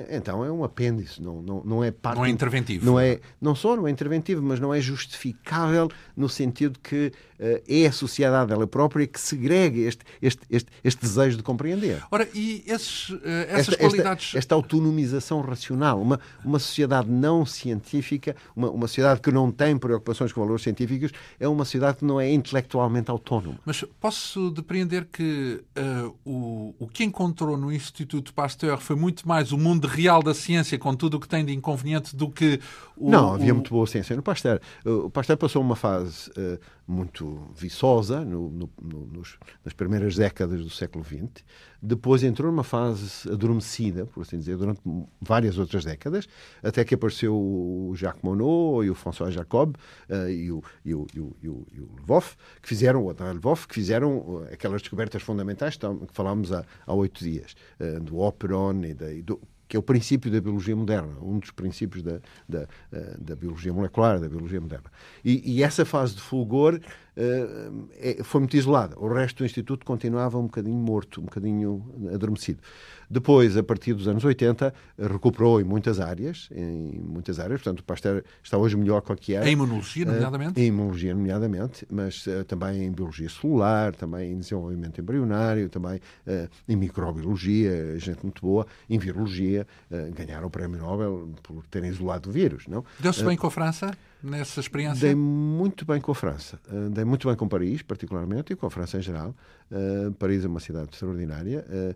então 0.09 0.43
é 0.43 0.51
um 0.51 0.63
apêndice, 0.63 1.21
não, 1.21 1.41
não, 1.41 1.63
não 1.63 1.83
é 1.83 1.91
parte. 1.91 2.17
Não 2.17 2.25
é 2.25 2.29
interventivo. 2.29 2.85
Não, 2.85 2.99
é, 2.99 3.19
não 3.41 3.55
só 3.55 3.75
não 3.75 3.87
é 3.87 3.91
interventivo, 3.91 4.41
mas 4.41 4.59
não 4.59 4.73
é 4.73 4.81
justificável 4.81 5.89
no 6.15 6.29
sentido 6.29 6.79
que 6.79 7.11
uh, 7.39 7.63
é 7.67 7.87
a 7.87 7.91
sociedade 7.91 8.51
ela 8.51 8.67
própria 8.67 9.05
que 9.07 9.19
segrega 9.19 9.79
este, 9.79 10.03
este, 10.21 10.41
este, 10.49 10.71
este 10.83 11.01
desejo 11.01 11.37
de 11.37 11.43
compreender. 11.43 12.03
Ora, 12.11 12.27
e 12.33 12.63
esses, 12.67 13.09
uh, 13.09 13.19
essas 13.47 13.69
esta, 13.69 13.77
qualidades. 13.77 14.25
Esta, 14.27 14.37
esta, 14.37 14.55
autonomização 14.55 15.41
racional, 15.41 16.01
uma, 16.01 16.19
uma 16.43 16.59
sociedade 16.59 17.09
não 17.09 17.45
científica, 17.45 18.35
uma, 18.55 18.69
uma 18.69 18.87
sociedade 18.87 19.21
que 19.21 19.31
não 19.31 19.51
tem 19.51 19.77
preocupações 19.77 20.31
com 20.31 20.41
valores 20.41 20.63
científicos, 20.63 21.11
é 21.39 21.47
uma 21.47 21.65
sociedade 21.65 21.97
que 21.97 22.05
não 22.05 22.19
é 22.19 22.31
intelectualmente 22.31 23.09
autónoma. 23.09 23.59
Mas 23.65 23.83
posso 23.99 24.51
depreender 24.51 25.07
que 25.11 25.61
uh, 25.77 26.15
o, 26.25 26.75
o 26.79 26.87
que 26.87 27.03
encontrou 27.03 27.57
no 27.57 27.71
Instituto 27.71 28.33
Pasteur 28.33 28.79
foi 28.79 28.95
muito 28.95 29.27
mais 29.27 29.51
o 29.51 29.57
mundo 29.57 29.87
real 29.89 30.21
da 30.21 30.33
ciência, 30.33 30.77
com 30.77 30.95
tudo 30.95 31.17
o 31.17 31.19
que 31.19 31.27
tem 31.27 31.43
de 31.43 31.53
inconveniente, 31.53 32.15
do 32.15 32.29
que 32.29 32.59
o. 32.95 33.09
Não, 33.09 33.33
havia 33.33 33.53
o... 33.53 33.55
muito 33.55 33.71
boa 33.71 33.87
ciência 33.87 34.15
no 34.15 34.21
Pasteur. 34.21 34.59
O 34.85 35.09
Pasteur 35.09 35.37
passou 35.37 35.61
uma 35.61 35.75
fase 35.75 36.29
uh, 36.31 36.59
muito 36.87 37.47
viçosa 37.55 38.25
no, 38.25 38.49
no, 38.49 38.69
no, 38.81 39.05
nos, 39.05 39.37
nas 39.63 39.73
primeiras 39.73 40.15
décadas 40.15 40.61
do 40.61 40.69
século 40.69 41.05
XX. 41.05 41.43
Depois 41.81 42.23
entrou 42.23 42.51
numa 42.51 42.63
fase 42.63 43.29
adormecida, 43.31 44.05
por 44.05 44.21
assim 44.21 44.37
dizer, 44.37 44.57
durante 44.57 44.81
várias 45.21 45.57
outras 45.57 45.85
décadas, 45.85 46.27
até 46.61 46.83
que 46.83 46.95
apareceu 46.95 47.33
o 47.33 47.93
Jacques 47.95 48.21
Monod 48.21 48.85
e 48.85 48.89
o 48.89 48.95
François 48.95 49.31
Jacob 49.31 49.75
uh, 50.09 50.29
e, 50.29 50.51
o, 50.51 50.63
e, 50.83 50.93
o, 50.93 51.07
e, 51.13 51.19
o, 51.19 51.35
e, 51.41 51.47
o, 51.49 51.67
e 51.71 51.79
o 51.79 51.89
Lvov, 52.01 52.35
que 52.61 52.67
fizeram, 52.67 53.05
o 53.05 53.11
Lvov, 53.11 53.65
que 53.67 53.75
fizeram 53.75 54.43
aquelas 54.51 54.81
descobertas 54.81 55.21
fundamentais 55.21 55.77
que 55.77 55.85
falámos 56.13 56.51
há, 56.51 56.65
há 56.85 56.93
oito 56.93 57.23
dias, 57.23 57.55
uh, 57.79 57.99
do 57.99 58.19
Operon 58.19 58.83
e, 58.83 58.93
da, 58.93 59.13
e 59.13 59.21
do 59.21 59.39
que 59.69 59.77
é 59.77 59.79
o 59.79 59.83
princípio 59.83 60.31
da 60.31 60.41
biologia 60.41 60.75
moderna, 60.75 61.13
um 61.21 61.37
dos 61.37 61.51
princípios 61.51 62.01
da, 62.01 62.19
da, 62.49 62.67
eh, 62.91 63.15
da 63.19 63.35
biologia 63.35 63.71
molecular, 63.71 64.19
da 64.19 64.27
biologia 64.27 64.59
moderna. 64.59 64.91
E, 65.23 65.57
e 65.57 65.63
essa 65.63 65.85
fase 65.85 66.15
de 66.15 66.21
fulgor 66.21 66.81
uh, 67.15 68.23
foi 68.23 68.41
muito 68.41 68.57
isolada. 68.57 68.97
O 68.97 69.07
resto 69.13 69.37
do 69.37 69.45
Instituto 69.45 69.85
continuava 69.85 70.39
um 70.39 70.47
bocadinho 70.47 70.75
morto, 70.75 71.21
um 71.21 71.25
bocadinho 71.25 71.85
adormecido. 72.11 72.61
Depois, 73.09 73.57
a 73.57 73.63
partir 73.63 73.93
dos 73.93 74.07
anos 74.07 74.23
80, 74.23 74.73
recuperou 74.97 75.59
em 75.59 75.63
muitas 75.63 75.99
áreas, 75.99 76.47
em 76.51 76.99
muitas 76.99 77.39
áreas, 77.39 77.61
portanto, 77.61 77.79
o 77.79 77.83
Pasteur 77.83 78.23
está 78.43 78.57
hoje 78.57 78.77
melhor 78.77 79.01
que 79.01 79.11
o 79.11 79.15
que 79.15 79.33
era. 79.33 79.49
Em 79.49 79.53
imunologia, 79.53 80.05
nomeadamente? 80.05 80.61
em 80.61 80.65
imunologia, 80.67 81.15
nomeadamente, 81.15 81.87
mas 81.89 82.25
uh, 82.27 82.43
também 82.43 82.83
em 82.83 82.91
biologia 82.91 83.29
celular, 83.29 83.95
também 83.95 84.31
em 84.31 84.37
desenvolvimento 84.37 85.01
embrionário, 85.01 85.69
também 85.69 85.97
uh, 85.97 86.49
em 86.67 86.75
microbiologia, 86.75 87.97
gente 87.99 88.23
muito 88.23 88.41
boa, 88.41 88.67
em 88.89 88.97
virologia, 88.97 89.65
ganharam 90.13 90.47
o 90.47 90.49
Prémio 90.49 90.79
Nobel 90.79 91.29
por 91.43 91.65
terem 91.67 91.89
isolado 91.89 92.29
o 92.29 92.31
vírus, 92.31 92.67
não? 92.67 92.83
Deu-se 92.99 93.23
bem 93.23 93.35
com 93.35 93.47
a 93.47 93.51
França? 93.51 93.91
nessa 94.21 94.59
experiência? 94.59 95.07
Dei 95.07 95.15
muito 95.15 95.85
bem 95.85 95.99
com 96.01 96.11
a 96.11 96.15
França. 96.15 96.59
Dei 96.91 97.05
muito 97.05 97.27
bem 97.27 97.35
com 97.35 97.47
Paris, 97.47 97.81
particularmente, 97.81 98.53
e 98.53 98.55
com 98.55 98.65
a 98.65 98.69
França 98.69 98.97
em 98.97 99.01
geral. 99.01 99.33
Uh, 99.71 100.11
Paris 100.13 100.43
é 100.43 100.47
uma 100.47 100.59
cidade 100.59 100.89
extraordinária. 100.91 101.65
Uh, 101.69 101.95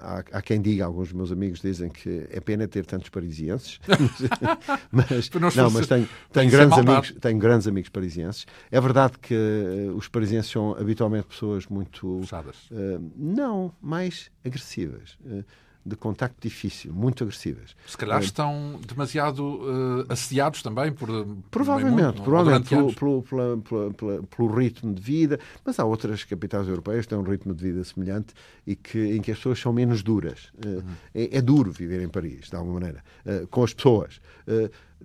há, 0.00 0.24
há, 0.32 0.42
quem 0.42 0.60
diga, 0.60 0.84
alguns 0.84 1.08
dos 1.08 1.16
meus 1.16 1.32
amigos 1.32 1.60
dizem 1.60 1.88
que 1.88 2.26
é 2.30 2.40
pena 2.40 2.66
ter 2.68 2.84
tantos 2.86 3.08
parisienses, 3.08 3.80
mas, 4.90 5.30
não, 5.54 5.70
mas 5.70 5.86
tenho, 5.86 6.08
tenho 6.32 6.50
grandes, 6.50 6.78
amigos, 6.78 7.14
tenho 7.20 7.38
grandes 7.38 7.66
amigos 7.66 7.90
parisienses. 7.90 8.46
É 8.70 8.80
verdade 8.80 9.18
que 9.18 9.34
os 9.96 10.08
parisienses 10.08 10.50
são 10.50 10.72
habitualmente 10.72 11.26
pessoas 11.26 11.66
muito. 11.66 12.20
não, 13.16 13.72
mais 13.80 14.30
agressivas 14.44 15.16
de 15.84 15.96
contacto 15.96 16.36
difícil, 16.40 16.92
muito 16.92 17.24
agressivas. 17.24 17.74
Se 17.86 17.96
calhar 17.96 18.20
uh, 18.20 18.24
estão 18.24 18.80
demasiado 18.86 19.40
uh, 19.40 20.06
assediados 20.08 20.62
também 20.62 20.92
por. 20.92 21.08
Provavelmente, 21.50 22.02
muito, 22.02 22.22
provavelmente 22.22 22.68
pelo, 22.68 23.22
pelo, 23.22 24.24
pelo, 24.24 24.54
ritmo 24.54 24.94
de 24.94 25.02
vida, 25.02 25.40
mas 25.64 25.78
há 25.78 25.84
outras 25.84 26.22
capitais 26.24 26.68
europeias 26.68 27.04
que 27.04 27.10
têm 27.10 27.18
um 27.18 27.22
ritmo 27.22 27.54
de 27.54 27.64
vida 27.64 27.82
semelhante 27.84 28.32
e 28.66 28.76
que, 28.76 29.16
em 29.16 29.20
que 29.20 29.32
as 29.32 29.38
pessoas 29.38 29.58
são 29.58 29.72
menos 29.72 30.02
duras. 30.02 30.52
Uh, 30.64 30.68
uhum. 30.68 30.82
é, 31.14 31.38
é, 31.38 31.40
duro 31.42 31.72
viver 31.72 32.00
em 32.00 32.08
Paris, 32.08 32.48
de 32.48 32.56
alguma 32.56 32.78
maneira, 32.78 33.02
com 33.50 33.64
as 33.64 33.74
pessoas 33.74 34.20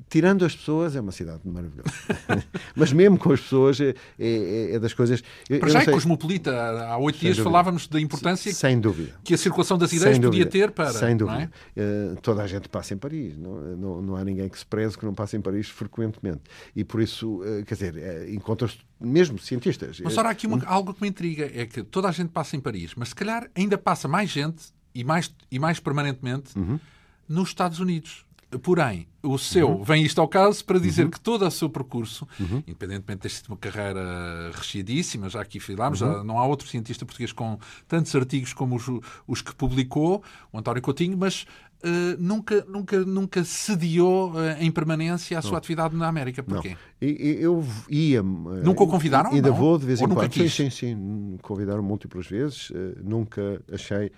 tirando 0.10 0.46
as 0.46 0.56
pessoas, 0.56 0.96
é 0.96 1.01
uma 1.01 1.12
cidade 1.12 1.42
maravilhosa. 1.46 1.92
Mas 2.75 2.92
mesmo 2.94 3.18
com 3.18 3.32
as 3.32 3.42
pessoas, 3.42 3.80
é, 3.80 3.94
é, 4.20 4.75
é 4.75 4.80
das 4.80 4.94
coisas. 4.94 5.24
Eu, 5.50 5.60
Para 5.60 5.70
já 5.70 5.82
é 5.82 5.86
cosmopolita. 5.86 6.51
Há 6.88 6.98
oito 6.98 7.20
dias 7.20 7.38
dúvida. 7.38 7.44
falávamos 7.44 7.88
da 7.88 8.00
importância 8.00 8.54
Sem 8.54 8.80
dúvida. 8.80 9.13
que 9.24 9.34
a 9.34 9.38
circulação 9.38 9.77
das 9.77 9.92
ideias 9.92 10.20
podia 10.20 10.46
ter 10.46 10.72
para. 10.72 10.94
Sem 10.94 11.16
dúvida. 11.16 11.51
É? 11.75 11.82
Uh, 11.82 12.22
toda 12.22 12.44
a 12.44 12.48
gente 12.48 12.70
passa 12.70 12.94
em 12.94 12.98
Paris. 12.98 13.38
Não, 13.38 13.77
não, 13.77 14.01
não, 14.01 14.16
há 14.16 14.24
ninguém 14.24 14.48
que 14.50 14.58
se 14.58 14.66
preze 14.66 14.98
que 14.98 15.06
não 15.06 15.13
passe 15.13 15.38
em 15.38 15.42
Paris 15.42 15.70
frequentemente. 15.70 16.42
E 16.75 16.84
por 16.84 17.01
isso, 17.01 17.42
uh, 17.42 17.63
quer 17.66 17.75
dizer, 17.75 17.96
uh, 17.96 18.34
encontras 18.34 18.77
mesmo 19.00 19.38
cientistas. 19.39 20.00
Mas 20.00 20.18
ora, 20.18 20.30
há 20.30 20.32
aqui 20.32 20.48
uma, 20.48 20.63
algo 20.66 20.94
que 20.94 21.01
me 21.01 21.10
intriga: 21.10 21.50
é 21.54 21.66
que 21.66 21.84
toda 21.84 22.08
a 22.08 22.12
gente 22.12 22.30
passa 22.30 22.56
em 22.56 22.60
Paris, 22.60 22.94
mas 22.96 23.10
se 23.10 23.16
calhar 23.16 23.50
ainda 23.56 23.77
passa 23.77 24.08
mais 24.08 24.30
gente 24.30 24.66
e 24.94 25.04
mais, 25.04 25.34
e 25.51 25.60
mais 25.60 25.80
permanentemente 25.80 26.58
uhum. 26.58 26.80
nos 27.27 27.50
Estados 27.50 27.80
Unidos. 27.80 28.27
Porém, 28.62 29.06
o 29.22 29.38
seu 29.38 29.70
uhum. 29.70 29.84
vem 29.84 30.06
isto 30.06 30.22
ao 30.22 30.27
caso 30.27 30.63
para 30.63 30.80
dizer 30.80 31.04
uhum. 31.04 31.10
que 31.12 31.20
todo 31.20 31.46
o 31.46 31.51
seu 31.51 31.70
percurso, 31.70 32.25
uhum. 32.39 32.63
independentemente 32.66 33.18
de 33.18 33.22
ter 33.24 33.30
sido 33.30 33.50
uma 33.50 33.58
carreira 33.58 34.51
recheadíssima, 34.54 35.27
já 35.27 35.42
aqui 35.42 35.60
falámos, 35.60 36.00
já 36.00 36.24
não 36.24 36.39
há 36.39 36.46
outro 36.46 36.66
cientista 36.66 37.06
português 37.06 37.34
com 37.34 37.60
tantos 37.89 38.16
artigos 38.16 38.54
como 38.54 38.77
os, 38.77 38.86
os 39.27 39.42
que 39.42 39.54
publicou, 39.54 40.24
o 40.51 40.58
António 40.58 40.82
Coutinho, 40.82 41.18
mas 41.18 41.46
uh, 41.84 42.16
nunca, 42.18 42.63
nunca, 42.70 43.04
nunca 43.04 43.44
sediou 43.44 44.32
uh, 44.32 44.56
em 44.62 44.72
permanência 44.72 45.38
a 45.38 45.42
sua 45.42 45.58
atividade 45.58 45.94
na 45.94 46.08
América. 46.08 46.42
Porquê? 46.42 46.77
Não. 47.01 47.08
Eu 47.10 47.66
ia. 47.89 48.24
Nunca 48.24 48.84
o 48.84 48.88
convidaram? 48.88 49.34
Ainda 49.34 49.50
não? 49.50 49.58
vou 49.58 49.77
de 49.77 49.86
vez 49.86 50.00
em 50.00 50.08
quando. 50.08 50.34
Sim, 50.34 50.48
sim, 50.48 50.70
sim. 50.70 51.38
Convidaram 51.42 51.84
múltiplas 51.84 52.27
vezes. 52.27 52.70
Uh, 52.70 52.96
nunca 53.04 53.62
achei. 53.74 54.10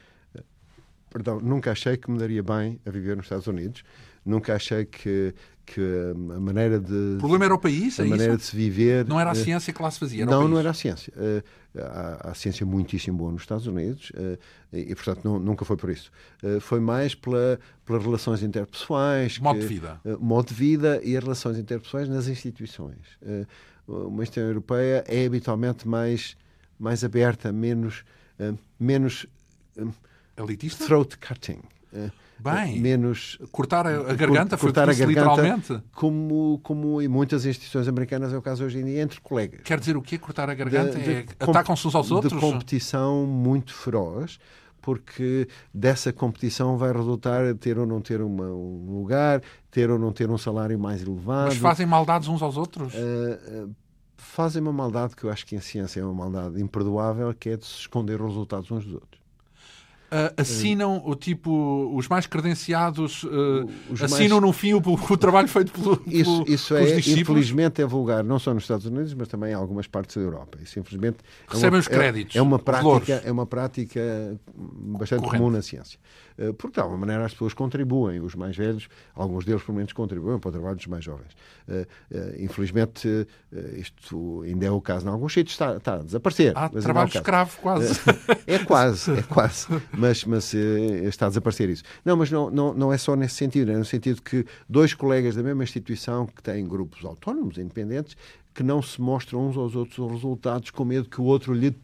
Perdão, 1.09 1.39
nunca 1.39 1.71
achei 1.71 1.97
que 1.97 2.11
me 2.11 2.19
daria 2.19 2.43
bem 2.43 2.79
a 2.85 2.91
viver 2.91 3.17
nos 3.17 3.25
Estados 3.25 3.47
Unidos 3.47 3.83
nunca 4.29 4.55
achei 4.55 4.85
que, 4.85 5.33
que 5.65 5.81
a 6.35 6.39
maneira 6.39 6.79
de. 6.79 7.15
O 7.15 7.19
problema 7.19 7.45
era 7.45 7.53
o 7.53 7.59
país, 7.59 7.99
a 7.99 8.05
é 8.05 8.07
maneira 8.07 8.33
isso? 8.33 8.43
de 8.43 8.49
se 8.49 8.55
viver. 8.55 9.05
Não 9.05 9.19
era 9.19 9.31
a 9.31 9.33
eh, 9.33 9.43
ciência 9.43 9.73
que 9.73 9.81
lá 9.81 9.91
se 9.91 9.99
fazia, 9.99 10.25
Não, 10.25 10.47
não 10.47 10.59
era 10.59 10.69
a 10.69 10.73
ciência. 10.73 11.13
Uh, 11.15 11.43
há, 11.79 12.29
há, 12.29 12.33
ciência 12.33 12.65
muitíssimo 12.65 13.17
boa 13.17 13.31
nos 13.31 13.41
Estados 13.41 13.67
Unidos 13.67 14.11
uh, 14.11 14.37
e, 14.71 14.93
portanto, 14.95 15.21
não, 15.23 15.39
nunca 15.39 15.65
foi 15.65 15.77
por 15.77 15.89
isso. 15.89 16.11
Foi 16.61 16.79
mais 16.79 17.15
pela, 17.15 17.59
pelas 17.85 18.03
relações 18.03 18.43
interpessoais. 18.43 19.39
Modo 19.39 19.59
que, 19.59 19.67
de 19.67 19.73
vida. 19.73 20.01
modo 20.19 20.47
de 20.47 20.53
vida 20.53 21.01
e 21.03 21.17
as 21.17 21.23
relações 21.23 21.57
interpessoais 21.57 22.07
nas 22.07 22.27
instituições. 22.27 23.17
uma 23.87 24.23
instituição 24.23 24.47
europeia 24.47 25.03
é 25.07 25.25
habitualmente 25.25 25.87
mais, 25.87 26.37
mais 26.79 27.03
aberta, 27.03 27.51
menos. 27.51 28.03
menos 28.79 29.25
Elitista? 30.37 30.85
Throat 30.85 31.17
cutting. 31.17 31.59
Bem, 32.39 32.79
menos 32.79 33.37
cortar 33.51 33.85
a, 33.85 34.13
garganta, 34.13 34.57
cortar 34.57 34.85
foi 34.85 34.95
a 34.95 34.97
garganta, 34.97 35.31
literalmente. 35.41 35.83
Como, 35.93 36.59
como 36.63 37.01
em 37.01 37.07
muitas 37.07 37.45
instituições 37.45 37.87
americanas 37.87 38.31
é 38.31 38.37
o 38.37 38.41
caso 38.41 38.63
hoje 38.63 38.79
em 38.79 38.85
dia, 38.85 39.01
entre 39.01 39.19
colegas. 39.19 39.61
Quer 39.63 39.79
dizer 39.79 39.97
o 39.97 40.01
quê? 40.01 40.17
Cortar 40.17 40.49
a 40.49 40.53
garganta? 40.53 40.97
É, 40.97 41.25
Atacam-se 41.39 41.87
uns 41.87 41.95
aos 41.95 42.11
outros? 42.11 42.31
De 42.31 42.39
competição 42.39 43.25
muito 43.25 43.73
feroz, 43.73 44.39
porque 44.81 45.47
dessa 45.73 46.13
competição 46.13 46.77
vai 46.77 46.93
resultar 46.93 47.53
ter 47.55 47.77
ou 47.77 47.85
não 47.85 47.99
ter 47.99 48.21
uma, 48.21 48.45
um 48.45 48.99
lugar, 48.99 49.41
ter 49.69 49.89
ou 49.89 49.99
não 49.99 50.13
ter 50.13 50.29
um 50.29 50.37
salário 50.37 50.79
mais 50.79 51.01
elevado. 51.01 51.49
Mas 51.49 51.57
fazem 51.57 51.85
maldades 51.85 52.29
uns 52.29 52.41
aos 52.41 52.55
outros? 52.55 52.93
Uh, 52.93 53.75
fazem 54.15 54.61
uma 54.61 54.73
maldade 54.73 55.15
que 55.15 55.25
eu 55.25 55.29
acho 55.29 55.45
que 55.45 55.55
em 55.55 55.61
ciência 55.61 55.99
é 55.99 56.03
uma 56.03 56.13
maldade 56.13 56.61
imperdoável, 56.61 57.33
que 57.33 57.49
é 57.49 57.57
de 57.57 57.65
se 57.65 57.79
esconder 57.79 58.21
os 58.21 58.29
resultados 58.29 58.71
uns 58.71 58.85
dos 58.85 58.93
outros. 58.93 59.18
Uh, 60.09 60.33
assinam 60.37 61.03
o 61.05 61.13
tipo 61.13 61.91
os 61.95 62.07
mais 62.07 62.25
credenciados 62.25 63.23
uh, 63.25 63.69
assinam 64.03 64.41
mais... 64.41 64.47
no 64.47 64.51
fim 64.51 64.73
o, 64.73 64.81
o, 64.81 65.17
trabalho 65.17 65.47
feito 65.47 65.71
pelo, 65.71 66.01
isso, 66.07 66.43
isso 66.47 66.75
é 66.75 66.97
infelizmente 66.97 67.79
é 67.79 67.85
vulgar 67.85 68.23
não 68.23 68.39
só 68.39 68.51
nos 68.51 68.63
Estados 68.63 68.87
Unidos 68.87 69.13
mas 69.13 69.27
também 69.27 69.51
em 69.51 69.53
algumas 69.53 69.85
partes 69.85 70.15
da 70.15 70.23
Europa. 70.23 70.57
Isso 70.63 70.79
infelizmente 70.79 71.17
recebem 71.47 71.67
é 71.67 71.73
uma, 71.73 71.79
os 71.79 71.87
créditos 71.87 72.35
é, 72.35 72.39
é 72.39 72.41
uma 72.41 72.57
prática 72.57 73.21
é 73.23 73.31
uma 73.31 73.45
prática 73.45 74.35
bastante 74.55 75.21
Corrente. 75.21 75.37
comum 75.37 75.51
na 75.51 75.61
ciência 75.61 75.99
porque 76.57 76.75
de 76.75 76.79
alguma 76.79 76.99
maneira 76.99 77.25
as 77.25 77.33
pessoas 77.33 77.53
contribuem 77.53 78.19
os 78.21 78.35
mais 78.35 78.55
velhos 78.55 78.87
alguns 79.13 79.45
deles 79.45 79.61
pelo 79.63 79.77
menos 79.77 79.93
contribuem 79.93 80.39
para 80.39 80.49
o 80.49 80.51
trabalho 80.51 80.75
dos 80.75 80.87
mais 80.87 81.03
jovens. 81.03 81.35
Infelizmente 82.39 83.27
isto 83.75 84.41
ainda 84.43 84.65
é 84.65 84.71
o 84.71 84.81
caso 84.81 85.05
em 85.05 85.09
alguns 85.09 85.33
sítios. 85.33 85.53
Está, 85.53 85.77
está 85.77 85.95
a 85.95 85.97
desaparecer 85.99 86.53
há 86.55 86.69
trabalho 86.69 87.09
é 87.13 87.17
escravo 87.17 87.57
quase. 87.61 87.99
É 88.47 88.59
quase 88.59 89.11
é 89.11 89.21
quase. 89.27 89.67
Mas, 89.91 90.23
mas 90.25 90.53
eh, 90.53 91.07
está 91.07 91.25
a 91.25 91.29
desaparecer 91.29 91.69
isso. 91.69 91.83
Não, 92.03 92.15
mas 92.15 92.31
não, 92.31 92.49
não, 92.49 92.73
não 92.73 92.93
é 92.93 92.97
só 92.97 93.15
nesse 93.15 93.35
sentido, 93.35 93.71
é 93.71 93.77
no 93.77 93.85
sentido 93.85 94.21
que 94.21 94.45
dois 94.67 94.93
colegas 94.93 95.35
da 95.35 95.43
mesma 95.43 95.63
instituição 95.63 96.25
que 96.25 96.41
têm 96.41 96.67
grupos 96.67 97.03
autónomos, 97.05 97.57
independentes, 97.57 98.15
que 98.53 98.63
não 98.63 98.81
se 98.81 98.99
mostram 98.99 99.47
uns 99.47 99.57
aos 99.57 99.75
outros 99.75 99.97
os 99.97 100.11
resultados 100.11 100.71
com 100.71 100.83
medo 100.85 101.09
que 101.09 101.21
o 101.21 101.23
outro 101.23 101.53
lhe 101.53 101.75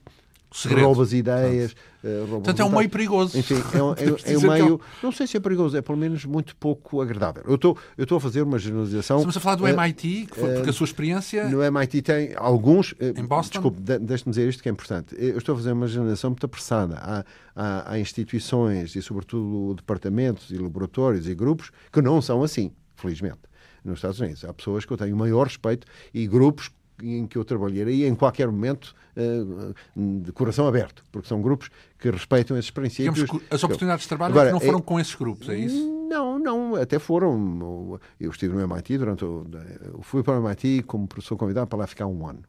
Segredo. 0.55 0.85
rouba 0.85 1.03
as 1.03 1.11
ideias. 1.11 1.75
Uh, 2.03 2.19
rouba 2.19 2.31
Portanto, 2.35 2.59
é 2.61 2.65
um 2.65 2.69
meio 2.69 2.89
perigoso. 2.89 3.37
Enfim, 3.37 3.55
é, 3.73 3.83
um, 3.83 3.91
é, 3.93 3.95
é 4.33 4.37
um 4.37 4.41
meio. 4.41 4.81
Não 5.03 5.11
sei 5.11 5.27
se 5.27 5.35
é 5.35 5.39
perigoso, 5.39 5.75
é 5.75 5.81
pelo 5.81 5.97
menos 5.97 6.23
muito 6.23 6.55
pouco 6.55 7.01
agradável. 7.01 7.43
Eu 7.45 7.55
estou, 7.55 7.77
eu 7.97 8.03
estou 8.03 8.17
a 8.17 8.21
fazer 8.21 8.41
uma 8.41 8.57
generalização. 8.57 9.17
Estamos 9.17 9.35
a 9.35 9.39
falar 9.41 9.55
do 9.55 9.67
MIT, 9.67 10.29
uh, 10.31 10.35
porque 10.55 10.69
a 10.69 10.73
sua 10.73 10.85
experiência. 10.85 11.49
No 11.49 11.61
MIT 11.61 12.01
tem 12.01 12.33
alguns. 12.37 12.95
Em 12.99 13.25
Boston? 13.25 13.59
Desculpe, 13.59 13.81
deixe-me 13.81 14.31
dizer 14.31 14.47
isto 14.47 14.63
que 14.63 14.69
é 14.69 14.71
importante. 14.71 15.15
Eu 15.17 15.37
estou 15.37 15.53
a 15.53 15.57
fazer 15.57 15.73
uma 15.73 15.87
generalização 15.87 16.29
muito 16.29 16.45
apressada. 16.45 16.95
Há, 16.95 17.25
há, 17.55 17.91
há 17.91 17.99
instituições 17.99 18.95
e, 18.95 19.01
sobretudo, 19.01 19.73
departamentos 19.75 20.51
e 20.51 20.57
laboratórios 20.57 21.27
e 21.27 21.35
grupos 21.35 21.71
que 21.91 22.01
não 22.01 22.21
são 22.21 22.43
assim, 22.43 22.71
felizmente 22.95 23.39
nos 23.83 23.99
Estados 23.99 24.19
Unidos. 24.19 24.43
Há 24.43 24.53
pessoas 24.53 24.85
que 24.85 24.91
eu 24.91 24.97
tenho 24.97 25.15
maior 25.15 25.47
respeito 25.47 25.85
e 26.13 26.25
grupos 26.27 26.71
em 27.01 27.27
que 27.27 27.37
eu 27.37 27.43
trabalharia 27.43 28.07
em 28.07 28.15
qualquer 28.15 28.47
momento 28.47 28.95
uh, 29.15 30.21
de 30.21 30.31
coração 30.31 30.67
aberto, 30.67 31.03
porque 31.11 31.27
são 31.27 31.41
grupos 31.41 31.69
que 31.99 32.09
respeitam 32.09 32.57
esses 32.57 32.71
princípios. 32.71 33.25
Digamos 33.25 33.43
as 33.49 33.63
oportunidades 33.63 34.03
de 34.03 34.09
trabalho 34.09 34.33
Agora, 34.33 34.51
não 34.51 34.59
foram 34.59 34.79
é, 34.79 34.81
com 34.81 34.99
esses 34.99 35.15
grupos, 35.15 35.49
é 35.49 35.57
isso? 35.57 35.95
Não, 36.09 36.39
não, 36.39 36.75
até 36.75 36.99
foram. 36.99 37.99
Eu 38.19 38.31
estive 38.31 38.53
no 38.53 38.61
MIT 38.61 38.97
durante. 38.97 39.25
O, 39.25 39.45
eu 39.81 40.01
fui 40.01 40.23
para 40.23 40.39
o 40.39 40.47
MIT 40.47 40.83
como 40.83 41.07
professor 41.07 41.35
convidado 41.35 41.67
para 41.67 41.79
lá 41.79 41.87
ficar 41.87 42.07
um 42.07 42.27
ano. 42.27 42.43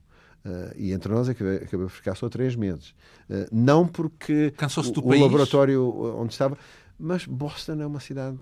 Uh, 0.47 0.73
e 0.77 0.93
entre 0.93 1.13
nós 1.13 1.29
acabei, 1.29 1.57
acabei 1.57 1.87
por 1.87 1.91
ficar 1.91 2.15
só 2.15 2.29
três 2.29 2.55
meses. 2.55 2.91
Uh, 3.29 3.49
não 3.51 3.87
porque 3.87 4.55
o, 4.95 5.01
o 5.01 5.21
laboratório 5.21 6.17
onde 6.17 6.33
estava, 6.33 6.57
mas 6.97 7.27
Boston 7.27 7.81
é 7.81 7.87
uma 7.87 7.99
cidade 7.99 8.39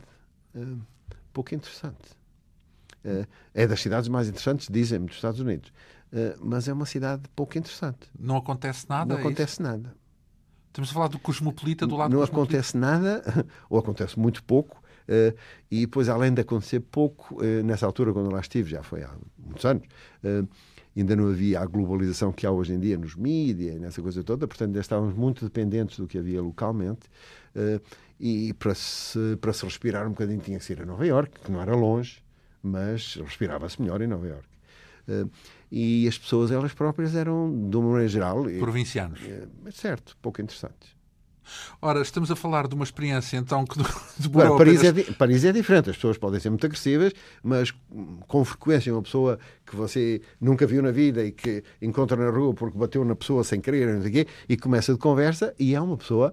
uh, 0.54 0.78
pouco 1.32 1.54
interessante. 1.54 1.96
é 3.54 3.66
das 3.66 3.80
cidades 3.80 4.08
mais 4.08 4.28
interessantes, 4.28 4.68
dizem-me, 4.70 5.06
dos 5.06 5.16
Estados 5.16 5.40
Unidos. 5.40 5.72
Eh, 6.14 6.36
mas 6.40 6.68
é 6.68 6.72
uma 6.72 6.86
cidade 6.86 7.22
pouco 7.34 7.58
interessante. 7.58 8.08
Não 8.18 8.36
acontece 8.36 8.86
nada? 8.88 9.12
Não 9.12 9.18
é 9.18 9.20
acontece 9.20 9.60
nada. 9.60 9.94
Estamos 10.68 10.90
a 10.90 10.92
falar 10.92 11.08
do 11.08 11.18
cosmopolita 11.18 11.86
do 11.86 11.96
lado 11.96 12.12
Não 12.12 12.22
acontece 12.22 12.76
nada, 12.76 13.22
ou 13.68 13.78
acontece 13.78 14.18
muito 14.18 14.42
pouco, 14.42 14.82
Uh, 15.04 15.36
e 15.70 15.80
depois, 15.80 16.08
além 16.08 16.32
de 16.32 16.40
acontecer 16.40 16.80
pouco, 16.80 17.34
uh, 17.42 17.62
nessa 17.62 17.84
altura, 17.86 18.12
quando 18.12 18.30
lá 18.32 18.40
estive, 18.40 18.70
já 18.70 18.82
foi 18.82 19.02
há 19.02 19.10
muitos 19.38 19.64
anos, 19.64 19.86
uh, 20.24 20.48
ainda 20.96 21.14
não 21.14 21.28
havia 21.28 21.60
a 21.60 21.66
globalização 21.66 22.32
que 22.32 22.46
há 22.46 22.50
hoje 22.50 22.72
em 22.72 22.80
dia 22.80 22.96
nos 22.96 23.14
mídias 23.14 23.78
nessa 23.80 24.00
coisa 24.00 24.22
toda, 24.24 24.46
portanto, 24.46 24.68
ainda 24.68 24.80
estávamos 24.80 25.14
muito 25.14 25.44
dependentes 25.44 25.98
do 25.98 26.06
que 26.06 26.18
havia 26.18 26.40
localmente. 26.40 27.08
e 28.18 28.54
para 28.54 28.74
se, 28.74 29.36
para 29.40 29.52
se 29.52 29.64
respirar 29.64 30.06
um 30.06 30.10
bocadinho 30.10 30.40
tinha 30.40 30.58
que 30.58 30.64
ser 30.64 30.80
a 30.80 30.86
Nova 30.86 31.06
Iorque, 31.06 31.40
que 31.40 31.50
não 31.50 31.60
era 31.60 31.74
longe, 31.74 32.22
mas 32.62 33.16
respirava-se 33.16 33.82
melhor 33.82 34.00
em 34.00 34.06
Nova 34.06 34.26
Iorque. 34.26 34.54
E 35.70 36.06
as 36.08 36.18
pessoas, 36.18 36.50
elas 36.50 36.72
próprias, 36.72 37.14
eram, 37.14 37.68
de 37.68 37.76
uma 37.76 37.88
maneira 37.88 38.08
geral. 38.08 38.44
Provincianos. 38.60 39.20
certo, 39.72 40.16
pouco 40.20 40.40
interessantes. 40.40 40.94
Ora, 41.80 42.00
estamos 42.00 42.30
a 42.30 42.36
falar 42.36 42.66
de 42.66 42.74
uma 42.74 42.84
experiência 42.84 43.36
então 43.36 43.64
que 43.64 43.78
demorou 44.18 44.56
Paris, 44.56 44.84
apenas... 44.84 45.08
é, 45.08 45.12
Paris 45.12 45.44
é 45.44 45.52
diferente, 45.52 45.90
as 45.90 45.96
pessoas 45.96 46.16
podem 46.16 46.40
ser 46.40 46.50
muito 46.50 46.64
agressivas, 46.64 47.12
mas 47.42 47.72
com 48.26 48.44
frequência 48.44 48.92
uma 48.92 49.02
pessoa 49.02 49.38
que 49.66 49.76
você 49.76 50.22
nunca 50.40 50.66
viu 50.66 50.82
na 50.82 50.90
vida 50.90 51.24
e 51.24 51.32
que 51.32 51.62
encontra 51.82 52.16
na 52.16 52.30
rua 52.30 52.54
porque 52.54 52.78
bateu 52.78 53.04
na 53.04 53.14
pessoa 53.14 53.44
sem 53.44 53.60
querer 53.60 53.94
não 53.94 54.02
sei 54.02 54.10
quê, 54.10 54.26
e 54.48 54.56
começa 54.56 54.92
de 54.92 54.98
conversa 54.98 55.54
e 55.58 55.74
é 55.74 55.80
uma 55.80 55.96
pessoa 55.96 56.32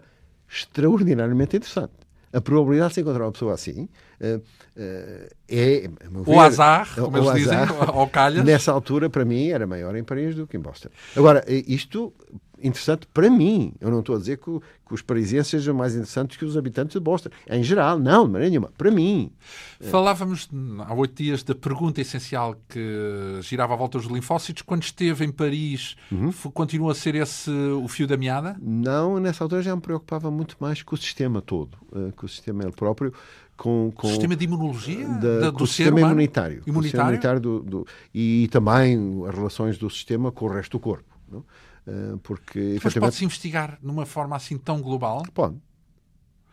extraordinariamente 0.49 1.57
interessante. 1.57 1.93
A 2.33 2.41
probabilidade 2.41 2.89
de 2.89 2.95
se 2.95 3.01
encontrar 3.01 3.25
uma 3.25 3.31
pessoa 3.31 3.53
assim 3.53 3.89
uh, 4.21 4.37
uh, 4.37 5.29
é. 5.49 5.89
o 6.25 6.39
azar, 6.39 6.95
como 6.95 7.17
eles 7.17 7.29
azar, 7.29 7.67
dizem, 7.67 7.77
ao 7.87 8.07
calhas. 8.07 8.45
Nessa 8.45 8.71
altura, 8.71 9.09
para 9.09 9.25
mim, 9.25 9.49
era 9.49 9.67
maior 9.67 9.95
em 9.95 10.03
Paris 10.03 10.35
do 10.35 10.47
que 10.47 10.55
em 10.55 10.59
Boston. 10.59 10.89
Agora, 11.15 11.43
isto 11.47 12.13
interessante 12.63 13.07
para 13.13 13.29
mim. 13.29 13.73
Eu 13.79 13.89
não 13.89 13.99
estou 13.99 14.15
a 14.15 14.19
dizer 14.19 14.37
que, 14.37 14.45
que, 14.87 14.93
os 14.93 15.01
parisienses 15.01 15.49
sejam 15.49 15.75
mais 15.75 15.93
interessantes 15.93 16.37
que 16.37 16.45
os 16.45 16.57
habitantes 16.57 16.93
de 16.93 16.99
Boston. 16.99 17.29
Em 17.49 17.63
geral, 17.63 17.99
não, 17.99 18.25
de 18.25 18.31
maneira 18.31 18.49
nenhuma. 18.49 18.71
Para 18.77 18.91
mim. 18.91 19.31
Falávamos 19.79 20.49
há 20.85 20.93
oito 20.93 21.21
dias 21.21 21.43
da 21.43 21.55
pergunta 21.55 22.01
essencial 22.01 22.55
que 22.69 23.39
girava 23.41 23.73
à 23.73 23.77
volta 23.77 23.97
dos 23.97 24.07
linfócitos. 24.07 24.61
Quando 24.61 24.83
esteve 24.83 25.25
em 25.25 25.31
Paris, 25.31 25.95
uhum. 26.11 26.31
continua 26.53 26.91
a 26.91 26.95
ser 26.95 27.15
esse 27.15 27.49
o 27.49 27.87
fio 27.87 28.07
da 28.07 28.17
meada? 28.17 28.55
Não, 28.61 29.19
nessa 29.19 29.43
altura 29.43 29.61
já 29.61 29.75
me 29.75 29.81
preocupava 29.81 30.29
muito 30.29 30.55
mais 30.59 30.83
com 30.83 30.95
o 30.95 30.97
sistema 30.97 31.41
todo, 31.41 31.77
eh, 31.95 32.11
com 32.15 32.25
o 32.25 32.29
sistema 32.29 32.71
próprio. 32.71 33.13
Com, 33.61 33.91
com, 33.95 34.07
sistema 34.07 34.35
de 34.35 34.45
imunologia? 34.45 35.07
Da, 35.07 35.39
da, 35.39 35.49
do 35.51 35.67
sistema 35.67 36.01
imunitário. 36.01 36.63
Imunitário? 36.65 36.83
Sistema 36.83 37.03
imunitário 37.03 37.39
do, 37.39 37.59
do, 37.59 37.87
e 38.11 38.47
também 38.51 39.23
as 39.27 39.35
relações 39.35 39.77
do 39.77 39.87
sistema 39.87 40.31
com 40.31 40.45
o 40.45 40.49
resto 40.49 40.71
do 40.71 40.79
corpo. 40.79 41.05
Não? 41.31 41.45
Eh, 41.87 42.15
porque, 42.21 42.59
mas 42.59 42.75
efetivamente... 42.77 42.99
pode-se 42.99 43.25
investigar 43.25 43.79
numa 43.81 44.05
forma 44.05 44.35
assim 44.35 44.57
tão 44.57 44.81
global? 44.81 45.23
Pode. 45.33 45.57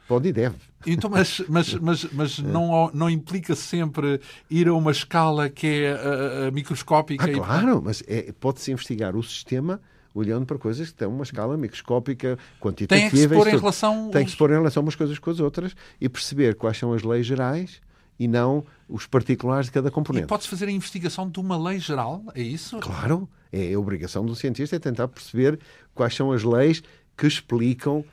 Pode 0.07 0.29
e 0.29 0.33
deve. 0.33 0.57
Então, 0.87 1.11
mas 1.11 1.43
mas, 1.49 1.75
mas, 1.75 2.05
mas 2.13 2.39
é. 2.41 2.43
não, 2.43 2.91
não 2.95 3.11
implica 3.11 3.55
sempre 3.55 4.21
ir 4.49 4.69
a 4.69 4.73
uma 4.73 4.91
escala 4.91 5.51
que 5.51 5.67
é 5.67 6.47
a 6.49 6.51
microscópica? 6.51 7.27
Ah, 7.27 7.33
claro, 7.33 7.83
mas 7.85 8.03
é, 8.07 8.33
pode-se 8.33 8.73
investigar 8.73 9.15
o 9.15 9.23
sistema 9.23 9.81
olhando 10.15 10.47
para 10.47 10.59
coisas 10.59 10.89
que 10.89 10.95
têm 10.95 11.07
uma 11.07 11.23
escala 11.23 11.57
microscópica, 11.57 12.39
quantitativa. 12.59 13.01
Tem 13.01 13.11
que 13.11 13.17
se 13.17 13.29
pôr 13.29 13.47
em 13.47 13.57
relação... 13.57 14.11
Tem 14.11 14.25
que 14.25 14.31
se 14.31 14.37
pôr 14.37 14.51
em 14.51 14.55
relação 14.55 14.83
umas 14.83 14.97
coisas 14.97 15.19
com 15.19 15.31
as 15.31 15.39
outras 15.39 15.77
e 16.01 16.09
perceber 16.09 16.55
quais 16.57 16.79
são 16.79 16.93
as 16.93 17.03
leis 17.03 17.27
gerais 17.27 17.81
e 18.19 18.27
não 18.27 18.65
os 18.89 19.07
particulares 19.07 19.67
de 19.67 19.73
cada 19.73 19.91
componente. 19.91 20.25
E 20.25 20.27
pode-se 20.27 20.49
fazer 20.49 20.67
a 20.67 20.73
investigação 20.73 21.29
de 21.29 21.39
uma 21.39 21.57
lei 21.57 21.79
geral, 21.79 22.25
é 22.35 22.43
isso? 22.43 22.79
Claro, 22.79 23.29
é 23.53 23.73
a 23.73 23.79
obrigação 23.79 24.25
do 24.25 24.35
cientista 24.35 24.77
é 24.77 24.79
tentar 24.79 25.09
perceber 25.09 25.59
quais 25.95 26.15
são 26.15 26.33
as 26.33 26.43
leis 26.43 26.83
que 27.17 27.27
explicam 27.27 27.99
uh, 27.99 28.05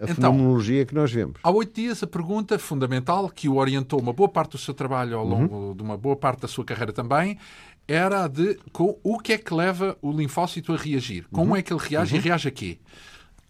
a 0.00 0.04
então, 0.04 0.14
fenomenologia 0.14 0.86
que 0.86 0.94
nós 0.94 1.12
vemos. 1.12 1.38
Há 1.42 1.50
oito 1.50 1.74
dias, 1.74 2.02
a 2.02 2.06
pergunta 2.06 2.58
fundamental 2.58 3.28
que 3.28 3.50
o 3.50 3.56
orientou 3.56 4.00
uma 4.00 4.14
boa 4.14 4.30
parte 4.30 4.52
do 4.52 4.58
seu 4.58 4.72
trabalho 4.72 5.18
ao 5.18 5.26
longo 5.26 5.54
uhum. 5.54 5.76
de 5.76 5.82
uma 5.82 5.96
boa 5.98 6.16
parte 6.16 6.40
da 6.40 6.48
sua 6.48 6.64
carreira 6.64 6.90
também 6.90 7.38
era 7.86 8.24
a 8.24 8.28
de 8.28 8.58
com, 8.72 8.98
o 9.02 9.18
que 9.18 9.34
é 9.34 9.38
que 9.38 9.52
leva 9.52 9.96
o 10.00 10.10
linfócito 10.10 10.72
a 10.72 10.76
reagir? 10.76 11.26
Como 11.30 11.50
uhum. 11.50 11.56
é 11.56 11.62
que 11.62 11.72
ele 11.72 11.80
reage 11.80 12.14
uhum. 12.14 12.20
e 12.20 12.22
reage 12.22 12.48
a 12.48 12.50
quê? 12.50 12.78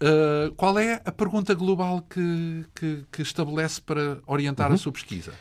Uh, 0.03 0.53
qual 0.57 0.79
é 0.79 1.01
a 1.05 1.13
pergunta 1.13 1.55
global 1.55 2.03
que, 2.03 2.67
que, 2.75 3.05
que 3.11 3.23
estabelece 3.23 3.81
para 3.81 4.19
orientar 4.27 4.67
a 4.67 4.71
uhum. 4.73 4.77
sua 4.77 4.93
pesquisa? 4.93 5.33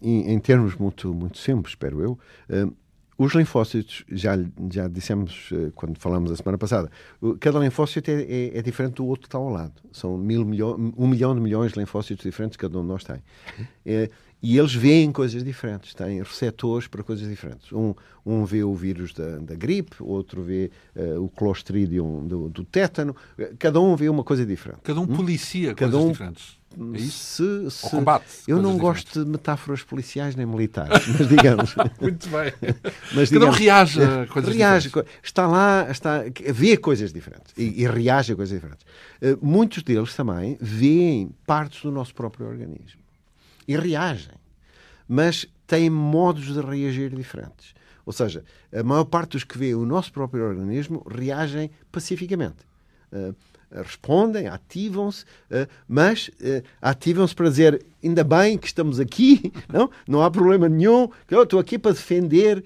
Em, 0.00 0.32
em, 0.32 0.38
termos 0.38 0.74
muito, 0.74 1.12
muito 1.12 1.38
simples, 1.38 1.72
espero 1.72 2.00
eu, 2.00 2.18
uh, 2.48 2.74
os 3.18 3.34
linfócitos, 3.34 4.04
já, 4.08 4.38
já 4.72 4.86
dissemos 4.86 5.50
uh, 5.50 5.72
quando 5.74 5.98
falamos 5.98 6.30
a 6.30 6.36
semana 6.36 6.56
passada, 6.56 6.88
cada 7.40 7.58
linfócito 7.58 8.08
é, 8.12 8.22
é, 8.22 8.58
é, 8.58 8.62
diferente 8.62 8.94
do 8.94 9.06
outro 9.06 9.22
que 9.22 9.26
está 9.26 9.38
ao 9.38 9.48
lado. 9.48 9.72
São 9.90 10.16
mil 10.16 10.44
milho, 10.44 10.94
um 10.96 11.08
milhão 11.08 11.34
de 11.34 11.40
milhões 11.40 11.72
de 11.72 11.80
linfócitos 11.80 12.22
diferentes 12.22 12.56
que 12.56 12.62
cada 12.62 12.78
um 12.78 12.82
de 12.82 12.86
nós 12.86 13.02
tem. 13.02 13.20
É, 13.84 14.08
e 14.40 14.56
eles 14.56 14.72
veem 14.72 15.10
coisas 15.10 15.42
diferentes, 15.42 15.94
têm 15.94 16.22
receptores 16.22 16.86
para 16.86 17.02
coisas 17.02 17.28
diferentes. 17.28 17.72
Um, 17.72 17.92
um 18.24 18.44
vê 18.44 18.62
o 18.62 18.74
vírus 18.74 19.12
da, 19.12 19.38
da 19.38 19.54
gripe, 19.54 19.96
outro 20.00 20.42
vê 20.42 20.70
uh, 20.94 21.24
o 21.24 21.28
clostridium 21.28 22.26
do, 22.26 22.48
do, 22.48 22.64
tétano. 22.64 23.16
Cada 23.58 23.80
um 23.80 23.96
vê 23.96 24.08
uma 24.08 24.22
coisa 24.22 24.46
diferente. 24.46 24.80
Cada 24.84 25.00
um 25.00 25.04
hum? 25.04 25.06
policia 25.08 25.72
hum? 25.72 25.74
coisas 25.74 25.92
Cada 25.92 26.04
um, 26.04 26.12
diferentes. 26.12 26.58
É 26.94 26.98
isso? 26.98 27.70
Se, 27.70 27.78
se, 27.78 27.90
combate. 27.90 28.26
Eu 28.46 28.56
não 28.62 28.76
diferentes. 28.76 29.04
gosto 29.04 29.24
de 29.24 29.30
metáforas 29.30 29.82
policiais 29.82 30.36
nem 30.36 30.46
militares, 30.46 31.04
mas 31.08 31.28
digamos. 31.28 31.74
Muito 32.00 32.28
bem. 32.28 32.52
Mas, 33.14 33.30
digamos, 33.30 33.30
Cada 33.30 33.46
um 33.46 33.50
reage 33.50 34.02
a 34.02 34.26
coisas 34.26 34.54
reage, 34.54 34.88
diferentes. 34.88 35.14
Está 35.22 35.46
lá, 35.48 35.90
está, 35.90 36.24
vê 36.52 36.76
coisas 36.76 37.12
diferentes 37.12 37.52
e, 37.56 37.82
e 37.82 37.88
reage 37.88 38.34
a 38.34 38.36
coisas 38.36 38.54
diferentes. 38.54 38.84
Uh, 39.20 39.38
muitos 39.44 39.82
deles 39.82 40.14
também 40.14 40.56
veem 40.60 41.30
partes 41.46 41.82
do 41.82 41.90
nosso 41.90 42.14
próprio 42.14 42.46
organismo 42.46 43.07
e 43.68 43.76
reagem, 43.76 44.34
mas 45.06 45.46
têm 45.66 45.90
modos 45.90 46.46
de 46.46 46.60
reagir 46.60 47.14
diferentes. 47.14 47.74
Ou 48.06 48.12
seja, 48.12 48.42
a 48.72 48.82
maior 48.82 49.04
parte 49.04 49.32
dos 49.32 49.44
que 49.44 49.58
vê 49.58 49.74
o 49.74 49.84
nosso 49.84 50.10
próprio 50.10 50.42
organismo 50.44 51.06
reagem 51.06 51.70
pacificamente. 51.92 52.66
Uh, 53.12 53.34
respondem, 53.70 54.46
ativam-se, 54.46 55.24
uh, 55.24 55.68
mas 55.86 56.28
uh, 56.40 56.64
ativam-se 56.80 57.34
para 57.34 57.50
dizer 57.50 57.84
ainda 58.02 58.24
bem 58.24 58.56
que 58.56 58.66
estamos 58.66 58.98
aqui, 58.98 59.52
não, 59.70 59.90
não 60.06 60.22
há 60.22 60.30
problema 60.30 60.70
nenhum, 60.70 61.10
eu 61.30 61.42
estou 61.42 61.60
aqui 61.60 61.78
para 61.78 61.92
defender 61.92 62.64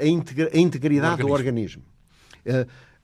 a, 0.00 0.06
integra 0.06 0.50
a, 0.52 0.58
integridade 0.58 1.22
organismo. 1.22 1.28
Do 1.28 1.32
organismo. 1.32 1.82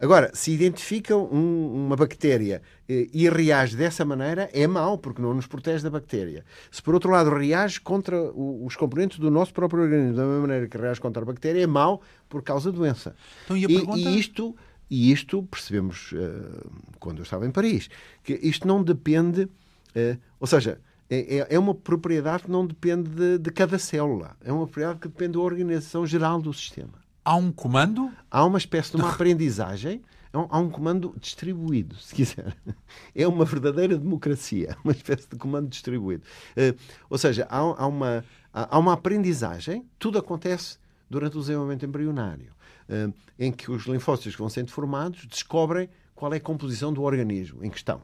Agora, 0.04 0.30
se 0.34 0.50
identificam 0.52 1.24
um, 1.32 1.86
uma 1.86 1.96
bactéria 1.96 2.60
eh, 2.86 3.08
e 3.10 3.26
reage 3.26 3.74
dessa 3.74 4.04
maneira, 4.04 4.50
é 4.52 4.66
mau, 4.66 4.98
porque 4.98 5.22
não 5.22 5.32
nos 5.32 5.46
protege 5.46 5.82
da 5.82 5.88
bactéria. 5.88 6.44
Se, 6.70 6.82
por 6.82 6.92
outro 6.92 7.10
lado, 7.10 7.30
reage 7.30 7.80
contra 7.80 8.14
o, 8.32 8.66
os 8.66 8.76
componentes 8.76 9.18
do 9.18 9.30
nosso 9.30 9.54
próprio 9.54 9.82
organismo 9.82 10.14
da 10.14 10.26
mesma 10.26 10.40
maneira 10.42 10.68
que 10.68 10.76
reage 10.76 11.00
contra 11.00 11.22
a 11.22 11.24
bactéria, 11.24 11.62
é 11.62 11.66
mau 11.66 12.02
por 12.28 12.42
causa 12.42 12.70
da 12.70 12.76
doença. 12.76 13.16
Então, 13.46 13.56
e, 13.56 13.66
pergunta... 13.66 13.98
e, 13.98 14.18
isto, 14.18 14.54
e 14.90 15.10
isto 15.10 15.42
percebemos 15.44 16.12
uh, 16.12 16.70
quando 17.00 17.20
eu 17.20 17.22
estava 17.22 17.46
em 17.46 17.50
Paris, 17.50 17.88
que 18.22 18.34
isto 18.42 18.68
não 18.68 18.84
depende, 18.84 19.44
uh, 19.44 20.18
ou 20.38 20.46
seja, 20.46 20.82
é, 21.08 21.38
é, 21.38 21.46
é 21.48 21.58
uma 21.58 21.74
propriedade 21.74 22.42
que 22.42 22.50
não 22.50 22.66
depende 22.66 23.08
de, 23.08 23.38
de 23.38 23.50
cada 23.50 23.78
célula, 23.78 24.36
é 24.44 24.52
uma 24.52 24.66
propriedade 24.66 24.98
que 24.98 25.08
depende 25.08 25.32
da 25.32 25.40
organização 25.40 26.06
geral 26.06 26.42
do 26.42 26.52
sistema. 26.52 27.03
Há 27.24 27.36
um 27.36 27.50
comando? 27.50 28.12
Há 28.30 28.44
uma 28.44 28.58
espécie 28.58 28.90
de 28.90 28.96
uma 28.98 29.10
aprendizagem, 29.10 30.02
há 30.30 30.58
um 30.58 30.68
comando 30.68 31.14
distribuído, 31.18 31.96
se 31.96 32.14
quiser. 32.14 32.54
É 33.14 33.26
uma 33.26 33.44
verdadeira 33.44 33.96
democracia, 33.96 34.76
uma 34.84 34.92
espécie 34.92 35.28
de 35.28 35.36
comando 35.36 35.68
distribuído. 35.68 36.22
Uh, 36.50 36.78
ou 37.08 37.16
seja, 37.16 37.46
há, 37.48 37.58
há, 37.58 37.86
uma, 37.86 38.24
há 38.52 38.78
uma 38.78 38.92
aprendizagem, 38.92 39.88
tudo 39.98 40.18
acontece 40.18 40.78
durante 41.08 41.38
o 41.38 41.40
desenvolvimento 41.40 41.86
embrionário, 41.86 42.52
uh, 42.90 43.14
em 43.38 43.50
que 43.50 43.70
os 43.70 43.84
linfócitos 43.86 44.34
que 44.34 44.40
vão 44.40 44.50
sendo 44.50 44.70
formados 44.70 45.24
descobrem 45.26 45.88
qual 46.14 46.32
é 46.34 46.36
a 46.36 46.40
composição 46.40 46.92
do 46.92 47.02
organismo 47.02 47.64
em 47.64 47.70
questão. 47.70 48.02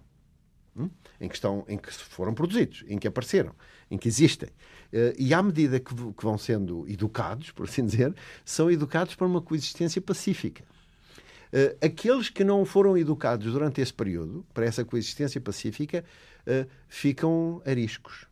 Hum? 0.74 0.88
Em, 1.20 1.28
questão, 1.28 1.64
em 1.68 1.76
que 1.76 1.92
foram 1.92 2.32
produzidos, 2.32 2.84
em 2.86 2.96
que 2.96 3.06
apareceram, 3.06 3.52
em 3.90 3.98
que 3.98 4.08
existem. 4.08 4.48
Uh, 4.92 5.14
e 5.16 5.32
à 5.32 5.42
medida 5.42 5.78
que, 5.78 5.94
que, 5.94 6.24
vão 6.24 6.36
sendo 6.36 6.84
educados, 6.88 7.50
por 7.52 7.66
assim 7.66 7.84
dizer, 7.86 8.14
são 8.44 8.70
educados 8.70 9.14
para 9.14 9.26
uma 9.26 9.40
coexistência 9.40 10.00
pacífica. 10.00 10.64
Uh, 11.52 11.76
aqueles 11.84 12.28
que 12.28 12.44
não 12.44 12.64
foram 12.64 12.96
educados 12.96 13.52
durante 13.52 13.80
esse 13.80 13.92
período, 13.92 14.44
para 14.54 14.64
essa 14.64 14.84
coexistência 14.84 15.40
pacífica, 15.40 16.04
uh, 16.46 16.68
ficam 16.88 17.62
ariscos. 17.64 18.26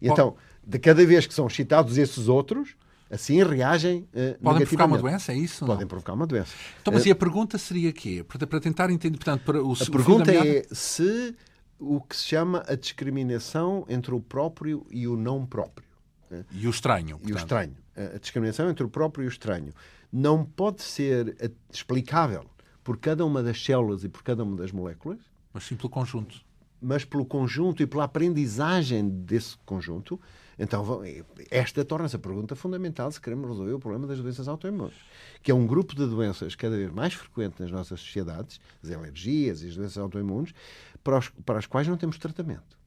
E 0.00 0.08
então, 0.08 0.36
de 0.66 0.78
cada 0.78 1.04
vez 1.04 1.26
que 1.26 1.34
são 1.34 1.46
excitados 1.46 1.98
esses 1.98 2.28
outros, 2.28 2.76
assim 3.10 3.42
reagem 3.42 4.08
uh, 4.14 4.38
Podem 4.42 4.64
provocar 4.64 4.86
uma 4.86 4.98
doença, 4.98 5.32
é 5.32 5.36
isso? 5.36 5.66
Podem 5.66 5.82
não? 5.82 5.88
provocar 5.88 6.12
uma 6.12 6.26
doença. 6.26 6.54
Então, 6.80 6.94
mas 6.94 7.04
e 7.04 7.10
a 7.10 7.14
pergunta 7.14 7.58
seria 7.58 7.92
quê? 7.92 8.24
Para, 8.26 8.46
para 8.46 8.60
tentar 8.60 8.90
entender, 8.90 9.18
portanto, 9.18 9.42
para 9.42 9.62
o 9.62 9.72
A 9.72 9.90
pergunta 9.90 10.32
é 10.32 10.64
se 10.72 11.34
o 11.80 12.00
que 12.00 12.14
se 12.16 12.24
chama 12.24 12.62
a 12.68 12.74
discriminação 12.74 13.86
entre 13.88 14.14
o 14.14 14.20
próprio 14.20 14.86
e 14.90 15.08
o 15.08 15.16
não 15.16 15.46
próprio. 15.46 15.88
Né? 16.30 16.44
E 16.52 16.66
o 16.66 16.70
estranho. 16.70 17.18
Portanto. 17.18 17.30
E 17.30 17.32
o 17.32 17.36
estranho. 17.36 17.76
A 17.96 18.18
discriminação 18.18 18.68
entre 18.68 18.84
o 18.84 18.88
próprio 18.88 19.24
e 19.24 19.26
o 19.26 19.28
estranho 19.28 19.72
não 20.12 20.44
pode 20.44 20.82
ser 20.82 21.36
explicável 21.72 22.44
por 22.84 22.98
cada 22.98 23.24
uma 23.24 23.42
das 23.42 23.62
células 23.62 24.04
e 24.04 24.08
por 24.08 24.22
cada 24.22 24.42
uma 24.44 24.56
das 24.56 24.72
moléculas. 24.72 25.18
Mas 25.52 25.64
sim 25.64 25.76
pelo 25.76 25.88
conjunto. 25.88 26.40
mas 26.80 27.04
pelo 27.04 27.24
conjunto 27.24 27.82
e 27.82 27.86
pela 27.86 28.04
aprendizagem 28.04 29.08
desse 29.08 29.56
conjunto, 29.66 30.18
então 30.58 31.02
esta 31.50 31.84
torna-se 31.84 32.16
a 32.16 32.18
pergunta 32.18 32.54
fundamental 32.56 33.10
se 33.10 33.20
queremos 33.20 33.48
resolver 33.48 33.72
o 33.72 33.78
problema 33.78 34.06
das 34.06 34.18
doenças 34.18 34.48
autoimunes, 34.48 34.96
que 35.42 35.50
é 35.50 35.54
um 35.54 35.66
grupo 35.66 35.94
de 35.94 36.06
doenças 36.06 36.54
cada 36.54 36.76
vez 36.76 36.90
mais 36.90 37.14
frequente 37.14 37.60
nas 37.60 37.70
nossas 37.70 38.00
sociedades, 38.00 38.60
as 38.82 38.90
alergias 38.90 39.62
e 39.62 39.68
as 39.68 39.76
doenças 39.76 39.98
autoimunes, 39.98 40.54
para, 41.02 41.18
os, 41.18 41.28
para 41.28 41.58
as 41.58 41.66
quais 41.66 41.86
não 41.88 41.96
temos 41.96 42.18
tratamento. 42.18 42.78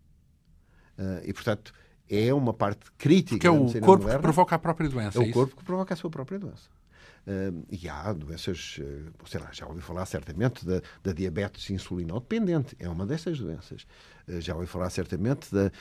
Uh, 0.97 1.21
e, 1.26 1.34
portanto, 1.34 1.73
é 2.10 2.34
uma 2.34 2.54
parte 2.54 2.91
crítica. 2.97 3.39
Que 3.39 3.47
é 3.47 3.52
o 3.52 3.65
corpo 3.65 3.86
moderna. 3.86 4.15
que 4.15 4.21
provoca 4.21 4.56
a 4.56 4.60
própria 4.60 4.89
doença. 4.89 5.21
É, 5.21 5.26
é 5.26 5.30
o 5.30 5.34
corpo 5.34 5.56
que 5.56 5.63
provoca 5.63 5.93
a 5.93 5.97
sua 5.97 6.10
própria 6.10 6.39
doença. 6.39 6.69
Uh, 7.26 7.65
e 7.71 7.88
há 7.88 8.12
doenças, 8.12 8.80
uh, 8.80 9.28
sei 9.28 9.39
lá, 9.39 9.49
já 9.52 9.65
ouvi 9.65 9.82
falar 9.82 10.06
certamente 10.06 10.65
da, 10.65 10.82
da 11.02 11.13
diabetes 11.13 11.69
insulinodependente, 11.69 12.76
é 12.78 12.89
uma 12.89 13.06
dessas 13.06 13.39
doenças. 13.39 13.88
Uh, 14.27 14.39
já 14.39 14.55
ouvi 14.55 14.67
falar 14.67 14.89
certamente 14.89 15.47
da, 15.53 15.71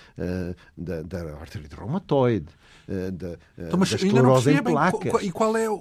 da, 0.76 1.02
da 1.02 1.36
artrite 1.36 1.74
reumatoide, 1.74 2.48
da, 2.88 3.38
então, 3.56 3.78
mas 3.78 3.90
da 3.90 3.96
esclerose 3.96 4.50
em 4.50 4.62
placas. 4.62 5.12
Bem, 5.12 5.28
e 5.28 5.32
qual 5.32 5.56
é 5.56 5.70
o, 5.70 5.74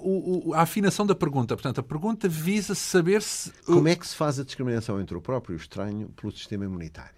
o, 0.46 0.54
a 0.54 0.60
afinação 0.60 1.04
da 1.04 1.14
pergunta? 1.14 1.56
Portanto, 1.56 1.80
a 1.80 1.82
pergunta 1.82 2.28
visa 2.28 2.74
saber 2.74 3.20
se... 3.22 3.50
Como 3.64 3.88
é 3.88 3.96
que 3.96 4.06
se 4.06 4.14
faz 4.14 4.38
a 4.38 4.44
discriminação 4.44 5.00
entre 5.00 5.16
o 5.16 5.20
próprio 5.20 5.56
estranho 5.56 6.08
pelo 6.10 6.32
sistema 6.32 6.64
imunitário? 6.64 7.14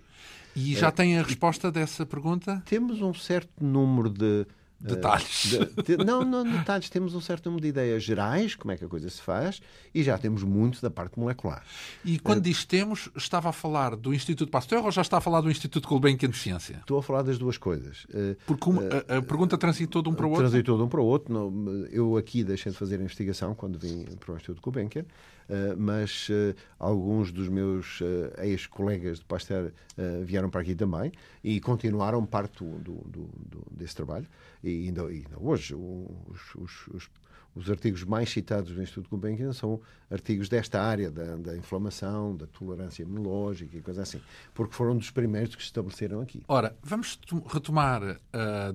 E 0.56 0.74
já 0.74 0.90
tem 0.90 1.18
a 1.18 1.22
resposta 1.22 1.70
dessa 1.70 2.06
pergunta? 2.06 2.62
Temos 2.64 3.02
um 3.02 3.12
certo 3.12 3.64
número 3.64 4.08
de 4.08 4.46
Detalhes. 4.84 5.46
De, 5.46 5.96
de, 5.96 6.04
não, 6.04 6.22
não 6.22 6.44
detalhes. 6.44 6.90
Temos 6.90 7.14
um 7.14 7.20
certo 7.20 7.46
número 7.46 7.62
de 7.62 7.68
ideias 7.68 8.02
gerais, 8.02 8.54
como 8.54 8.72
é 8.72 8.76
que 8.76 8.84
a 8.84 8.88
coisa 8.88 9.08
se 9.08 9.20
faz, 9.20 9.60
e 9.94 10.02
já 10.02 10.18
temos 10.18 10.42
muito 10.42 10.82
da 10.82 10.90
parte 10.90 11.18
molecular. 11.18 11.64
E 12.04 12.18
quando 12.18 12.38
uh, 12.38 12.42
diz 12.42 12.64
temos, 12.64 13.08
estava 13.16 13.48
a 13.48 13.52
falar 13.52 13.96
do 13.96 14.12
Instituto 14.12 14.50
Pasteur 14.50 14.84
ou 14.84 14.92
já 14.92 15.00
está 15.00 15.16
a 15.16 15.20
falar 15.20 15.40
do 15.40 15.50
Instituto 15.50 15.88
Gulbenkian 15.88 16.28
de 16.28 16.36
Ciência? 16.36 16.76
Estou 16.80 16.98
a 16.98 17.02
falar 17.02 17.22
das 17.22 17.38
duas 17.38 17.56
coisas. 17.56 18.04
Uh, 18.04 18.36
Porque 18.46 18.68
uma, 18.68 18.82
a, 19.08 19.18
a, 19.18 19.22
pergunta 19.22 19.56
transitou 19.56 20.02
de 20.02 20.10
um 20.10 20.14
para 20.14 20.26
o 20.26 20.30
outro? 20.30 20.44
Transitou 20.44 20.76
de 20.76 20.82
um 20.82 20.88
para 20.88 21.00
o 21.00 21.04
outro. 21.04 21.32
Não, 21.32 21.86
eu 21.86 22.16
aqui 22.18 22.44
deixei 22.44 22.70
de 22.70 22.76
fazer 22.76 22.96
a 22.96 23.02
investigação 23.02 23.54
quando 23.54 23.78
vim 23.78 24.04
para 24.20 24.34
o 24.34 24.36
Instituto 24.36 24.60
Gulbenkian. 24.60 25.06
Uh, 25.48 25.76
mas 25.76 26.28
uh, 26.30 26.54
alguns 26.78 27.30
dos 27.30 27.48
meus 27.48 28.00
uh, 28.00 28.32
ex-colegas 28.42 29.18
de 29.18 29.24
Pasteur 29.24 29.72
vieram 30.24 30.50
para 30.50 30.60
aqui 30.60 30.74
também 30.74 31.12
e 31.42 31.60
continuaram 31.60 32.26
parte 32.26 32.64
do, 32.64 32.78
do, 32.78 32.94
do, 33.06 33.62
desse 33.70 33.94
trabalho. 33.94 34.26
E 34.62 34.86
ainda, 34.86 35.06
ainda 35.06 35.38
hoje, 35.38 35.72
os, 35.72 36.54
os, 36.56 36.88
os, 36.88 37.10
os, 37.54 37.70
artigos 37.70 38.02
mais 38.02 38.28
citados 38.28 38.74
do 38.74 38.82
Instituto 38.82 39.08
Gulbenkian 39.08 39.52
são 39.52 39.80
artigos 40.10 40.48
desta 40.48 40.82
área 40.82 41.12
da, 41.12 41.36
da, 41.36 41.56
inflamação, 41.56 42.36
da 42.36 42.48
tolerância 42.48 43.04
imunológica 43.04 43.76
e 43.76 43.80
coisas 43.80 44.02
assim, 44.02 44.20
porque 44.52 44.74
foram 44.74 44.96
dos 44.96 45.12
primeiros 45.12 45.54
que 45.54 45.62
se 45.62 45.68
estabeleceram 45.68 46.20
aqui. 46.20 46.42
Ora, 46.48 46.76
vamos 46.82 47.20
retomar, 47.46 48.20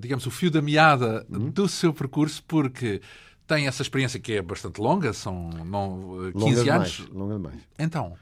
digamos, 0.00 0.24
o 0.24 0.30
fio 0.30 0.50
da 0.50 0.62
meada 0.62 1.26
uhum. 1.28 1.50
do 1.50 1.68
seu 1.68 1.92
percurso, 1.92 2.42
porque 2.48 3.02
tem 3.50 3.66
essa 3.66 3.82
experiência 3.82 4.20
que 4.20 4.34
é 4.34 4.42
bastante 4.42 4.80
longa, 4.80 5.12
são 5.12 5.50
não, 5.50 6.30
15 6.32 6.38
longa 6.38 6.74
anos. 6.76 6.90
Demais, 6.92 7.08
longa 7.08 7.34
demais. 7.34 7.68
Então. 7.76 8.16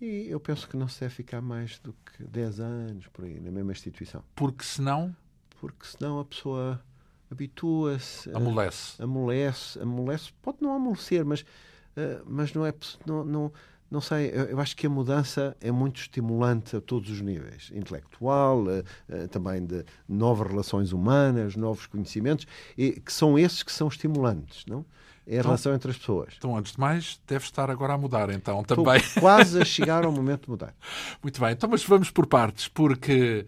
E 0.00 0.26
eu 0.30 0.40
penso 0.40 0.66
que 0.66 0.78
não 0.78 0.88
se 0.88 1.00
deve 1.00 1.14
ficar 1.14 1.42
mais 1.42 1.78
do 1.78 1.92
que 1.92 2.24
10 2.24 2.58
anos 2.58 3.06
por 3.08 3.26
aí, 3.26 3.38
na 3.38 3.50
mesma 3.50 3.72
instituição. 3.72 4.24
Porque 4.34 4.64
senão? 4.64 5.14
Porque 5.60 5.86
senão 5.86 6.20
a 6.20 6.24
pessoa 6.24 6.82
habitua-se. 7.30 8.34
Amolece. 8.34 9.02
Amolece. 9.02 9.78
Amolece. 9.78 10.32
Pode 10.40 10.58
não 10.62 10.72
amolecer, 10.72 11.22
mas, 11.22 11.42
uh, 11.42 12.24
mas 12.26 12.54
não 12.54 12.64
é. 12.64 12.72
Não, 13.04 13.24
não, 13.26 13.52
não 13.92 14.00
sei, 14.00 14.30
eu, 14.32 14.44
eu, 14.44 14.60
acho 14.60 14.74
que 14.74 14.86
a 14.86 14.90
mudança 14.90 15.54
é 15.60 15.70
muito 15.70 16.00
estimulante 16.00 16.74
a 16.74 16.80
todos 16.80 17.10
os 17.10 17.20
níveis, 17.20 17.70
intelectual, 17.74 18.62
uh, 18.62 18.78
uh, 18.80 19.28
também 19.28 19.62
de 19.62 19.84
novas 20.08 20.48
relações 20.48 20.92
humanas, 20.92 21.56
novos 21.56 21.84
conhecimentos, 21.84 22.46
e 22.76 22.92
que 22.92 23.12
são 23.12 23.38
esses 23.38 23.62
que 23.62 23.70
são 23.70 23.88
estimulantes, 23.88 24.64
não? 24.66 24.82
É 25.26 25.32
a 25.32 25.38
então, 25.40 25.50
relação 25.50 25.74
entre 25.74 25.90
as 25.90 25.98
pessoas. 25.98 26.32
Então, 26.38 26.56
antes 26.56 26.72
de 26.72 26.80
mais, 26.80 27.20
deve 27.28 27.44
estar 27.44 27.70
agora 27.70 27.92
a 27.92 27.98
mudar, 27.98 28.30
então, 28.30 28.64
também. 28.64 28.96
Estou 28.96 29.20
quase 29.20 29.60
a 29.60 29.64
chegar 29.64 30.06
ao 30.06 30.10
momento 30.10 30.44
de 30.44 30.50
mudar. 30.50 30.74
Muito 31.22 31.38
bem, 31.38 31.52
então, 31.52 31.68
mas 31.68 31.84
vamos 31.84 32.10
por 32.10 32.26
partes, 32.26 32.68
porque 32.68 33.44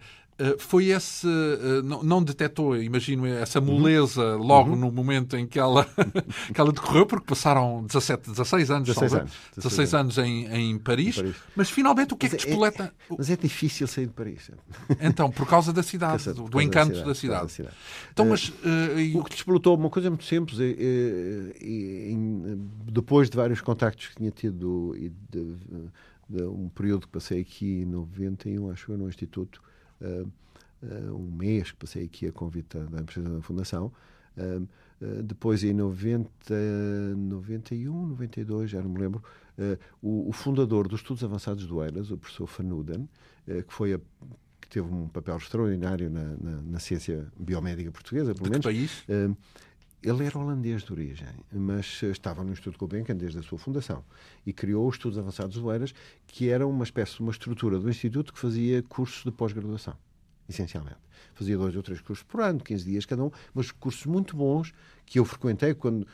foi 0.59 0.87
esse. 0.87 1.27
Eh, 1.27 1.81
não, 1.83 2.03
não 2.03 2.23
detectou, 2.23 2.75
imagino, 2.75 3.25
essa 3.25 3.59
uhum. 3.59 3.65
moleza 3.65 4.35
logo 4.35 4.71
uhum. 4.71 4.75
no 4.75 4.91
momento 4.91 5.37
em 5.37 5.47
que 5.47 5.57
ela, 5.57 5.87
que 6.53 6.59
ela 6.59 6.73
decorreu, 6.73 7.05
porque 7.05 7.25
passaram 7.25 7.85
17, 7.85 8.31
16 8.31 8.71
anos, 8.71 8.87
16 8.87 9.13
anos, 9.13 9.31
16 9.55 9.93
anos 9.93 10.17
em, 10.17 10.45
em, 10.47 10.77
Paris, 10.77 11.17
em, 11.17 11.21
Paris, 11.21 11.35
Mas 11.55 11.69
finalmente 11.69 12.13
o 12.13 12.17
que 12.17 12.25
é 12.25 12.29
mas 12.29 12.33
é 12.33 12.37
que 12.37 12.45
despoleta. 12.47 12.83
É, 12.83 13.13
é, 13.13 13.15
mas 13.17 13.29
é 13.29 13.37
difícil 13.37 13.87
sair 13.87 14.07
de 14.07 14.13
Paris. 14.13 14.51
Então, 14.99 15.29
por 15.31 15.47
causa 15.47 15.71
da 15.71 15.83
cidade, 15.83 16.33
do, 16.33 16.49
do 16.49 16.61
encanto 16.61 17.03
da 17.03 17.15
cidade. 17.15 17.15
Da 17.15 17.15
cidade. 17.15 17.41
Da 17.43 17.49
cidade. 17.49 17.75
Então, 18.11 18.25
mas, 18.25 18.49
uh, 18.49 19.19
o 19.19 19.23
que 19.23 19.31
despoletou 19.31 19.75
uma 19.75 19.89
coisa 19.89 20.09
muito 20.09 20.25
simples, 20.25 20.59
é, 20.59 20.69
é, 20.69 21.53
depois 22.91 23.29
de 23.29 23.37
vários 23.37 23.61
contactos 23.61 24.07
que 24.07 24.15
tinha 24.15 24.31
tido 24.31 24.95
e 24.95 25.09
de, 25.29 25.55
de, 26.29 26.43
um 26.43 26.69
período 26.69 27.07
que 27.07 27.13
passei 27.13 27.41
aqui 27.41 27.81
em 27.81 27.85
91, 27.85 28.71
acho 28.71 28.91
eu, 28.91 28.97
no 28.97 29.07
Instituto 29.07 29.61
um 31.13 31.31
mês 31.31 31.71
que 31.71 31.77
passei 31.77 32.05
aqui 32.05 32.27
a 32.27 32.31
convite 32.31 32.77
da 32.77 33.01
empresa 33.01 33.29
da 33.29 33.41
Fundação. 33.41 33.91
Uh, 34.37 34.67
depois, 35.23 35.63
em 35.63 35.73
90, 35.73 36.29
91, 37.17 38.07
92, 38.07 38.69
já 38.69 38.81
não 38.81 38.89
me 38.89 38.99
lembro, 38.99 39.21
o, 40.01 40.29
o, 40.29 40.31
fundador 40.31 40.87
dos 40.87 41.01
Estudos 41.01 41.23
Avançados 41.23 41.67
do 41.67 41.83
Eiras, 41.83 42.11
o 42.11 42.17
professor 42.17 42.47
Fanuden, 42.47 43.09
que 43.45 43.73
foi 43.73 43.93
a 43.93 43.99
que 44.65 44.69
teve 44.69 44.87
um 44.87 45.07
papel 45.07 45.37
extraordinário 45.37 46.09
na, 46.09 46.23
na, 46.23 46.61
na 46.61 46.79
ciência 46.79 47.27
biomédica 47.39 47.91
portuguesa, 47.91 48.33
pelo 48.33 48.45
de 48.45 48.51
menos. 48.51 48.65
Que 48.65 48.73
país? 48.73 49.03
Ele 50.05 50.23
era 50.23 50.37
holandês 50.37 50.83
de 50.83 50.93
origem, 50.93 51.27
mas 51.51 52.03
estava 52.03 52.43
no 52.43 52.51
Instituto 52.51 52.77
Gulbenkian 52.77 53.15
desde 53.15 53.39
a 53.39 53.41
sua 53.41 53.57
fundação 53.57 54.05
e 54.45 54.53
criou 54.53 54.87
os 54.87 54.97
Estudos 54.97 55.17
Avançados 55.17 55.57
do 55.57 55.71
Eiras, 55.71 55.95
que 56.27 56.47
era 56.47 56.67
uma 56.67 56.83
espécie 56.83 57.15
de 57.15 57.21
uma 57.21 57.31
estrutura 57.31 57.79
do 57.79 57.89
Instituto 57.89 58.31
que 58.31 58.37
fazia 58.37 58.83
cursos 58.83 59.23
de 59.23 59.31
pós-graduação 59.31 59.97
essencialmente. 60.47 61.04
Fazia 61.33 61.57
dois 61.57 61.75
ou 61.75 61.83
três 61.83 62.01
cursos 62.01 62.23
por 62.23 62.41
ano, 62.41 62.59
15 62.59 62.85
dias 62.85 63.05
cada 63.05 63.23
um, 63.23 63.31
mas 63.53 63.71
cursos 63.71 64.05
muito 64.05 64.35
bons 64.35 64.73
que 65.05 65.19
eu 65.19 65.25
frequentei 65.25 65.73
quando. 65.73 66.07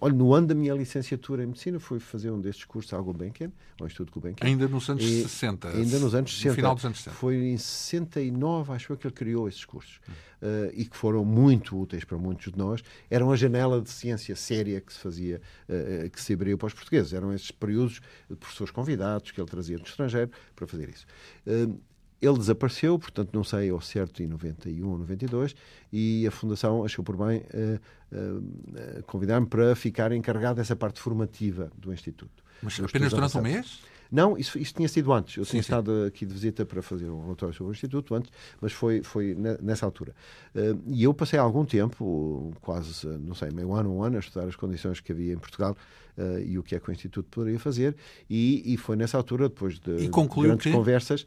Olha, 0.00 0.14
no 0.14 0.34
ano 0.34 0.48
da 0.48 0.54
minha 0.54 0.74
licenciatura 0.74 1.44
em 1.44 1.46
medicina, 1.46 1.78
fui 1.78 2.00
fazer 2.00 2.30
um 2.30 2.40
destes 2.40 2.64
cursos 2.64 2.92
ao 2.92 3.02
Gulbenkian, 3.02 3.52
ao 3.80 3.86
Instituto 3.86 4.12
Gulbenkian. 4.12 4.46
Ainda 4.46 4.66
nos 4.66 4.88
anos 4.90 5.04
e, 5.04 5.22
60. 5.22 5.68
Ainda 5.68 5.98
nos 5.98 6.14
anos 6.14 6.32
60. 6.32 6.48
No 6.48 6.54
final 6.56 6.74
dos 6.74 6.84
anos 6.84 6.98
60. 6.98 7.16
Foi 7.16 7.36
em 7.36 7.56
69, 7.56 8.72
acho 8.72 8.92
eu, 8.92 8.96
que 8.96 9.06
ele 9.06 9.14
criou 9.14 9.48
esses 9.48 9.64
cursos. 9.64 10.00
Uh, 10.42 10.72
e 10.74 10.84
que 10.86 10.96
foram 10.96 11.24
muito 11.24 11.80
úteis 11.80 12.02
para 12.02 12.18
muitos 12.18 12.52
de 12.52 12.58
nós. 12.58 12.82
Eram 13.08 13.30
a 13.30 13.36
janela 13.36 13.80
de 13.80 13.88
ciência 13.88 14.34
séria 14.34 14.80
que 14.80 14.92
se 14.92 14.98
fazia, 14.98 15.40
uh, 15.68 16.10
que 16.10 16.20
se 16.20 16.32
abriu 16.32 16.58
para 16.58 16.66
os 16.66 16.74
portugueses. 16.74 17.12
Eram 17.12 17.32
esses 17.32 17.52
períodos 17.52 18.00
de 18.28 18.34
professores 18.34 18.72
convidados 18.72 19.30
que 19.30 19.40
ele 19.40 19.48
trazia 19.48 19.78
do 19.78 19.84
estrangeiro 19.84 20.32
para 20.56 20.66
fazer 20.66 20.88
isso. 20.88 21.06
Uh, 21.46 21.80
ele 22.22 22.38
desapareceu, 22.38 22.96
portanto 22.98 23.30
não 23.34 23.42
sei 23.42 23.68
ao 23.70 23.80
certo 23.80 24.22
em 24.22 24.28
91 24.28 24.88
ou 24.88 24.96
92, 24.98 25.56
e 25.92 26.24
a 26.26 26.30
Fundação 26.30 26.84
achou 26.84 27.04
por 27.04 27.16
bem 27.16 27.38
uh, 27.40 27.80
uh, 28.12 29.02
convidar-me 29.02 29.46
para 29.46 29.74
ficar 29.74 30.12
encarregado 30.12 30.56
dessa 30.56 30.76
parte 30.76 31.00
formativa 31.00 31.70
do 31.76 31.92
Instituto. 31.92 32.44
Mas 32.62 32.78
apenas 32.78 33.12
durante 33.12 33.36
um 33.36 33.42
mês? 33.42 33.80
Não, 34.12 34.36
isso, 34.36 34.58
isso 34.58 34.74
tinha 34.74 34.88
sido 34.88 35.10
antes. 35.10 35.38
Eu 35.38 35.44
sim, 35.44 35.52
tinha 35.52 35.62
sim. 35.62 35.66
estado 35.66 36.04
aqui 36.04 36.26
de 36.26 36.34
visita 36.34 36.66
para 36.66 36.82
fazer 36.82 37.08
um 37.08 37.22
relatório 37.22 37.54
sobre 37.54 37.72
o 37.72 37.74
Instituto 37.74 38.14
antes, 38.14 38.30
mas 38.60 38.70
foi, 38.70 39.02
foi 39.02 39.34
nessa 39.34 39.86
altura. 39.86 40.14
Uh, 40.54 40.78
e 40.86 41.02
eu 41.02 41.14
passei 41.14 41.38
algum 41.38 41.64
tempo, 41.64 42.52
quase, 42.60 43.06
não 43.06 43.34
sei, 43.34 43.50
meio 43.50 43.72
ano, 43.72 43.96
um 43.96 44.02
ano, 44.02 44.16
a 44.16 44.20
estudar 44.20 44.46
as 44.46 44.54
condições 44.54 45.00
que 45.00 45.10
havia 45.10 45.32
em 45.32 45.38
Portugal 45.38 45.74
uh, 46.18 46.38
e 46.40 46.58
o 46.58 46.62
que 46.62 46.76
é 46.76 46.78
que 46.78 46.88
o 46.90 46.92
Instituto 46.92 47.26
poderia 47.30 47.58
fazer. 47.58 47.96
E, 48.28 48.74
e 48.74 48.76
foi 48.76 48.96
nessa 48.96 49.16
altura, 49.16 49.48
depois 49.48 49.80
de 49.80 50.08
grandes 50.08 50.64
que... 50.64 50.70
conversas 50.70 51.26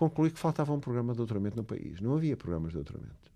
concluí 0.00 0.30
que 0.30 0.38
faltava 0.38 0.72
um 0.72 0.80
programa 0.80 1.12
de 1.12 1.18
doutoramento 1.18 1.58
no 1.58 1.64
país. 1.64 2.00
Não 2.00 2.14
havia 2.14 2.34
programas 2.34 2.70
de 2.70 2.76
doutoramento. 2.76 3.30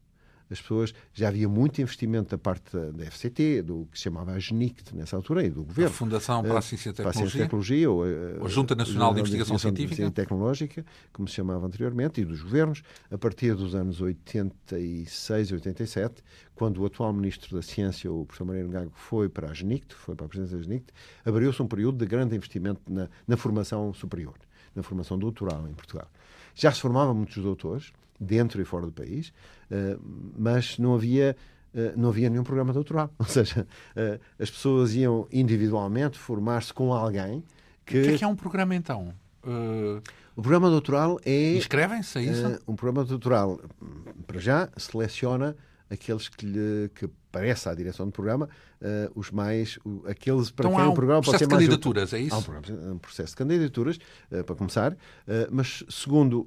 As 0.50 0.60
pessoas, 0.60 0.94
já 1.12 1.28
havia 1.28 1.48
muito 1.48 1.80
investimento 1.80 2.30
da 2.30 2.38
parte 2.38 2.70
da 2.76 3.04
FCT, 3.10 3.62
do 3.62 3.88
que 3.90 3.98
se 3.98 4.04
chamava 4.04 4.32
a 4.32 4.38
GENICT 4.38 4.94
nessa 4.94 5.16
altura, 5.16 5.42
e 5.42 5.50
do 5.50 5.64
governo. 5.64 5.90
A 5.90 5.92
Fundação 5.92 6.42
para 6.42 6.58
a 6.58 6.62
Ciência 6.62 6.90
e 6.90 6.92
Tecnologia. 6.92 7.02
Para 7.02 7.10
a 7.10 7.12
Ciência 7.12 7.38
e 7.38 7.42
Tecnologia 7.42 7.90
ou, 7.90 8.04
a, 8.04 8.44
a 8.44 8.48
Junta 8.48 8.74
Nacional 8.74 9.12
de 9.12 9.20
Investigação 9.20 9.58
Científica. 9.58 10.02
e 10.02 10.10
Tecnológica, 10.10 10.84
como 11.12 11.28
se 11.28 11.34
chamava 11.34 11.66
anteriormente, 11.66 12.20
e 12.20 12.24
dos 12.24 12.42
governos, 12.42 12.82
a 13.10 13.18
partir 13.18 13.54
dos 13.54 13.74
anos 13.74 14.00
86 14.00 15.50
e 15.50 15.54
87, 15.54 16.22
quando 16.54 16.82
o 16.82 16.86
atual 16.86 17.12
Ministro 17.12 17.56
da 17.56 17.62
Ciência, 17.62 18.12
o 18.12 18.24
professor 18.24 18.44
Mariano 18.44 18.70
Gago, 18.70 18.92
foi 18.94 19.28
para 19.28 19.50
a 19.50 19.54
GENICT, 19.54 19.94
foi 19.94 20.14
para 20.14 20.26
a 20.26 20.28
presidência 20.28 20.58
da 20.58 20.62
GENICT, 20.62 20.92
abriu-se 21.24 21.62
um 21.62 21.66
período 21.66 21.98
de 21.98 22.06
grande 22.06 22.36
investimento 22.36 22.80
na, 22.88 23.08
na 23.26 23.36
formação 23.36 23.92
superior, 23.94 24.34
na 24.74 24.82
formação 24.82 25.18
doutoral 25.18 25.66
em 25.68 25.74
Portugal. 25.74 26.08
Já 26.54 26.72
se 26.72 26.80
formavam 26.80 27.14
muitos 27.14 27.42
doutores, 27.42 27.92
dentro 28.18 28.60
e 28.60 28.64
fora 28.64 28.86
do 28.86 28.92
país, 28.92 29.28
uh, 29.70 30.00
mas 30.36 30.78
não 30.78 30.94
havia, 30.94 31.36
uh, 31.74 31.98
não 31.98 32.08
havia 32.08 32.30
nenhum 32.30 32.44
programa 32.44 32.72
doutoral. 32.72 33.10
Ou 33.18 33.26
seja, 33.26 33.66
uh, 33.96 34.20
as 34.38 34.50
pessoas 34.50 34.94
iam 34.94 35.26
individualmente 35.32 36.18
formar-se 36.18 36.72
com 36.72 36.92
alguém 36.92 37.42
que... 37.84 37.98
O 37.98 38.02
que 38.02 38.08
é, 38.10 38.18
que 38.18 38.24
é 38.24 38.28
um 38.28 38.36
programa, 38.36 38.74
então? 38.74 39.12
O 40.36 40.40
programa 40.40 40.70
doutoral 40.70 41.20
é. 41.24 41.54
Inscrevem-se, 41.54 42.18
é 42.18 42.22
isso? 42.22 42.46
Uh, 42.46 42.58
um 42.66 42.76
programa 42.76 43.04
doutoral, 43.04 43.60
para 44.26 44.40
já, 44.40 44.70
seleciona 44.76 45.54
aqueles 45.90 46.28
que 46.28 46.46
lhe 46.46 46.88
que 46.94 47.08
parece 47.34 47.68
à 47.68 47.74
direção 47.74 48.06
do 48.06 48.12
programa 48.12 48.48
uh, 48.80 49.10
os 49.18 49.32
mais 49.32 49.76
uh, 49.84 50.06
aqueles 50.06 50.52
para 50.52 50.68
então, 50.68 50.78
quem 50.78 50.88
um 50.88 50.92
o 50.92 50.94
programa 50.94 51.20
pode 51.20 51.36
ser 51.36 51.48
mais 51.48 51.64
candidaturas, 51.64 52.12
é 52.12 52.20
isso? 52.20 52.34
Há 52.34 52.72
um, 52.72 52.92
um 52.92 52.98
processo 52.98 53.30
de 53.30 53.36
candidaturas 53.36 53.98
uh, 54.30 54.44
para 54.44 54.54
começar, 54.54 54.96
mas 55.50 55.82
segundo 55.88 56.46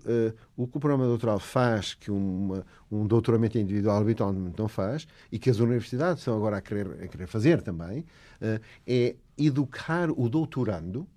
o 0.55 0.67
que 0.67 0.77
o 0.77 0.79
programa 0.79 1.05
doutoral 1.05 1.39
faz 1.39 1.93
que 1.93 2.09
uma, 2.09 2.65
um 2.89 3.05
doutoramento 3.05 3.57
individual 3.57 3.99
habitualmente 4.01 4.57
não 4.57 4.67
faz 4.67 5.07
e 5.31 5.37
que 5.37 5.49
as 5.49 5.59
universidades 5.59 6.19
estão 6.19 6.35
agora 6.37 6.57
a 6.57 6.61
querer, 6.61 7.03
a 7.03 7.07
querer 7.07 7.27
fazer 7.27 7.61
também 7.61 8.05
é 8.85 9.15
educar 9.37 10.09
o 10.11 10.29
doutorando 10.29 11.07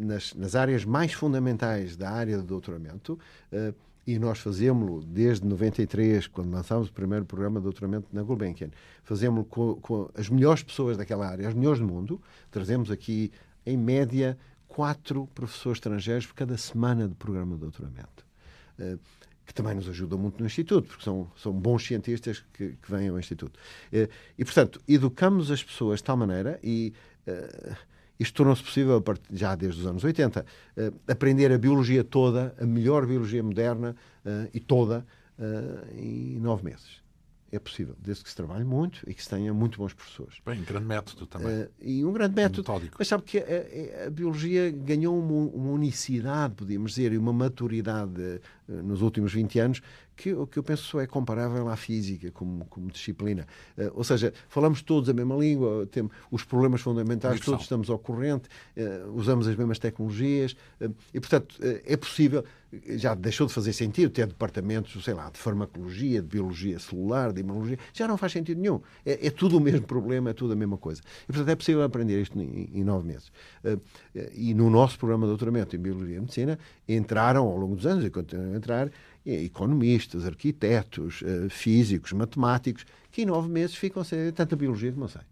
nas, 0.00 0.34
nas 0.34 0.54
áreas 0.54 0.84
mais 0.84 1.12
fundamentais 1.12 1.96
da 1.96 2.10
área 2.10 2.36
do 2.36 2.44
doutoramento 2.44 3.18
e 4.06 4.18
nós 4.18 4.38
fazemos 4.38 5.04
desde 5.04 5.46
93, 5.46 6.26
quando 6.26 6.50
lançámos 6.52 6.88
o 6.88 6.92
primeiro 6.92 7.24
programa 7.24 7.60
de 7.60 7.64
doutoramento 7.64 8.08
na 8.12 8.22
Gulbenkian, 8.22 8.70
fazemos 9.02 9.46
com, 9.48 9.74
com, 9.76 10.10
as 10.14 10.28
melhores 10.28 10.62
pessoas 10.62 10.96
daquela 10.96 11.28
área, 11.28 11.46
as 11.46 11.54
melhores 11.54 11.80
do 11.80 11.86
mundo. 11.86 12.20
Trazemos 12.50 12.90
aqui, 12.90 13.30
em 13.64 13.76
média, 13.76 14.38
quatro 14.66 15.28
professores 15.34 15.76
estrangeiros 15.76 16.26
por 16.26 16.34
cada 16.34 16.56
semana 16.56 17.06
de 17.06 17.14
programa 17.14 17.54
de 17.54 17.60
doutoramento. 17.60 18.24
Uh, 18.78 18.98
que 19.44 19.54
também 19.54 19.74
nos 19.74 19.88
ajuda 19.88 20.16
muito 20.16 20.38
no 20.38 20.46
Instituto, 20.46 20.86
porque 20.86 21.02
são, 21.02 21.28
são 21.36 21.52
bons 21.52 21.84
cientistas 21.84 22.44
que, 22.52 22.76
que 22.80 22.90
vêm 22.90 23.08
ao 23.08 23.18
Instituto. 23.18 23.58
Uh, 23.92 24.08
e, 24.38 24.44
portanto, 24.44 24.80
educamos 24.86 25.50
as 25.50 25.62
pessoas 25.62 25.98
de 25.98 26.04
tal 26.04 26.16
maneira 26.16 26.58
e. 26.62 26.92
Uh, 27.26 27.89
isto 28.20 28.34
tornou-se 28.34 28.62
possível, 28.62 29.02
já 29.32 29.54
desde 29.54 29.80
os 29.80 29.86
anos 29.86 30.04
80, 30.04 30.44
eh, 30.76 30.92
aprender 31.08 31.50
a 31.50 31.56
biologia 31.56 32.04
toda, 32.04 32.54
a 32.60 32.66
melhor 32.66 33.06
biologia 33.06 33.42
moderna 33.42 33.96
eh, 34.22 34.50
e 34.52 34.60
toda, 34.60 35.06
eh, 35.38 35.94
em 35.96 36.38
nove 36.38 36.62
meses. 36.62 37.00
É 37.50 37.58
possível, 37.58 37.96
desde 37.98 38.22
que 38.22 38.28
se 38.28 38.36
trabalhe 38.36 38.62
muito 38.62 39.00
e 39.08 39.14
que 39.14 39.22
se 39.22 39.28
tenha 39.28 39.54
muito 39.54 39.78
bons 39.78 39.94
professores. 39.94 40.36
Bem, 40.44 40.60
um 40.60 40.64
grande 40.64 40.86
método 40.86 41.26
também. 41.26 41.66
e 41.80 42.04
um 42.04 42.12
grande 42.12 42.36
método. 42.36 42.58
Metódico. 42.58 42.96
Mas 42.98 43.08
sabe 43.08 43.24
que 43.24 43.38
a, 43.38 44.06
a, 44.06 44.10
biologia 44.10 44.70
ganhou 44.70 45.18
uma, 45.18 45.50
uma, 45.50 45.70
unicidade, 45.70 46.54
podíamos 46.54 46.92
dizer, 46.92 47.12
e 47.12 47.18
uma 47.18 47.32
maturidade 47.32 48.40
nos 48.68 49.02
últimos 49.02 49.32
20 49.32 49.58
anos 49.58 49.82
que 50.20 50.34
o 50.34 50.46
que 50.46 50.58
eu 50.58 50.62
penso 50.62 51.00
é 51.00 51.06
comparável 51.06 51.66
à 51.68 51.76
física 51.76 52.30
como, 52.30 52.66
como 52.66 52.90
disciplina. 52.90 53.46
Uh, 53.76 53.90
ou 53.94 54.04
seja, 54.04 54.34
falamos 54.48 54.82
todos 54.82 55.08
a 55.08 55.14
mesma 55.14 55.34
língua, 55.34 55.86
temos 55.90 56.12
os 56.30 56.44
problemas 56.44 56.82
fundamentais, 56.82 57.40
todos 57.40 57.62
estamos 57.62 57.88
ao 57.88 57.98
corrente, 57.98 58.46
uh, 58.76 59.10
usamos 59.14 59.48
as 59.48 59.56
mesmas 59.56 59.78
tecnologias 59.78 60.54
uh, 60.80 60.94
e, 61.14 61.20
portanto, 61.20 61.56
é 61.60 61.96
possível. 61.96 62.44
Já 62.90 63.16
deixou 63.16 63.48
de 63.48 63.52
fazer 63.52 63.72
sentido 63.72 64.10
ter 64.10 64.28
departamentos, 64.28 65.02
sei 65.02 65.12
lá, 65.12 65.28
de 65.28 65.38
farmacologia, 65.38 66.22
de 66.22 66.28
biologia 66.28 66.78
celular, 66.78 67.32
de 67.32 67.40
imunologia. 67.40 67.76
Já 67.92 68.06
não 68.06 68.16
faz 68.16 68.30
sentido 68.30 68.60
nenhum. 68.60 68.80
É, 69.04 69.26
é 69.26 69.30
tudo 69.30 69.56
o 69.56 69.60
mesmo 69.60 69.84
problema, 69.84 70.30
é 70.30 70.32
tudo 70.32 70.52
a 70.52 70.56
mesma 70.56 70.78
coisa. 70.78 71.00
E, 71.24 71.26
portanto, 71.26 71.48
é 71.48 71.56
possível 71.56 71.82
aprender 71.82 72.22
isto 72.22 72.40
em, 72.40 72.70
em 72.72 72.84
nove 72.84 73.08
meses. 73.08 73.32
e 74.34 74.54
no 74.54 74.70
nosso 74.70 74.96
programa 75.00 75.26
de 75.26 75.30
doutoramento 75.30 75.74
em 75.74 75.80
Biologia 75.80 76.18
e 76.18 76.20
Medicina 76.20 76.60
entraram, 76.88 77.44
ao 77.44 77.56
longo 77.56 77.74
dos 77.74 77.86
anos, 77.86 78.04
e 78.04 78.10
continuam 78.10 78.52
a 78.52 78.56
entrar, 78.56 78.88
economistas, 79.24 80.24
arquitetos, 80.24 81.22
eh, 81.24 81.48
físicos, 81.48 82.12
matemáticos, 82.12 82.86
que 83.10 83.22
em 83.22 83.26
nove 83.26 83.48
meses 83.48 83.76
ficam 83.76 84.02
sem 84.02 84.32
tanta 84.32 84.56
biologia 84.56 84.92
como 84.92 85.08
sei. 85.08 85.22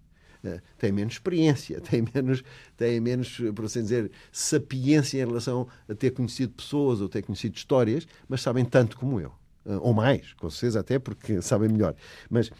Uh, 0.44 0.60
têm 0.78 0.92
menos 0.92 1.14
experiência, 1.14 1.80
têm 1.82 2.04
menos, 2.14 2.44
têm 2.76 3.00
menos, 3.00 3.40
por 3.54 3.64
assim 3.64 3.82
dizer, 3.82 4.10
sapiência 4.30 5.20
em 5.20 5.26
relação 5.26 5.66
a 5.88 5.94
ter 5.94 6.12
conhecido 6.12 6.52
pessoas 6.52 7.00
ou 7.00 7.08
ter 7.08 7.22
conhecido 7.22 7.56
histórias, 7.56 8.06
mas 8.28 8.40
sabem 8.40 8.64
tanto 8.64 8.96
como 8.96 9.20
eu. 9.20 9.32
Uh, 9.66 9.80
ou 9.80 9.92
mais, 9.92 10.32
com 10.34 10.48
certeza, 10.48 10.80
até 10.80 10.98
porque 10.98 11.40
sabem 11.42 11.68
melhor. 11.68 11.94
Mas, 12.30 12.50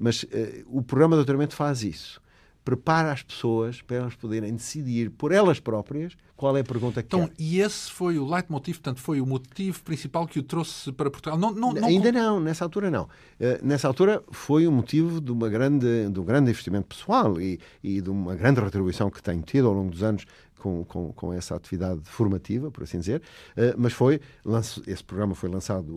mas 0.00 0.26
o 0.66 0.82
programa 0.82 1.16
de 1.16 1.18
doutoramento 1.18 1.54
faz 1.54 1.82
isso 1.82 2.20
prepara 2.64 3.12
as 3.12 3.22
pessoas 3.22 3.82
para 3.82 3.98
elas 3.98 4.14
poderem 4.14 4.54
decidir 4.54 5.10
por 5.10 5.32
elas 5.32 5.60
próprias 5.60 6.16
qual 6.36 6.56
é 6.56 6.60
a 6.60 6.64
pergunta 6.64 7.02
que 7.02 7.06
então. 7.06 7.30
E 7.38 7.60
esse 7.60 7.90
foi 7.92 8.18
o 8.18 8.26
leitmotiv, 8.26 8.76
portanto, 8.76 9.00
foi 9.00 9.20
o 9.20 9.26
motivo 9.26 9.80
principal 9.82 10.26
que 10.26 10.38
o 10.38 10.42
trouxe 10.42 10.90
para 10.90 11.10
Portugal? 11.10 11.38
Não, 11.38 11.52
não, 11.52 11.72
não... 11.72 11.86
Ainda 11.86 12.10
não, 12.10 12.40
nessa 12.40 12.64
altura 12.64 12.90
não. 12.90 13.04
Uh, 13.04 13.08
nessa 13.62 13.86
altura 13.86 14.22
foi 14.32 14.66
o 14.66 14.72
motivo 14.72 15.20
de, 15.20 15.30
uma 15.30 15.48
grande, 15.48 16.08
de 16.10 16.18
um 16.20 16.24
grande 16.24 16.50
investimento 16.50 16.88
pessoal 16.88 17.40
e, 17.40 17.60
e 17.82 18.00
de 18.00 18.10
uma 18.10 18.34
grande 18.34 18.60
retribuição 18.60 19.10
que 19.10 19.22
tenho 19.22 19.42
tido 19.42 19.68
ao 19.68 19.74
longo 19.74 19.90
dos 19.90 20.02
anos 20.02 20.24
com, 20.58 20.84
com, 20.84 21.12
com, 21.12 21.32
essa 21.32 21.54
atividade 21.54 22.00
formativa, 22.04 22.70
por 22.70 22.82
assim 22.82 22.98
dizer, 22.98 23.22
uh, 23.56 23.74
mas 23.76 23.92
foi, 23.92 24.20
esse 24.86 25.04
programa 25.04 25.34
foi 25.34 25.50
lançado, 25.50 25.92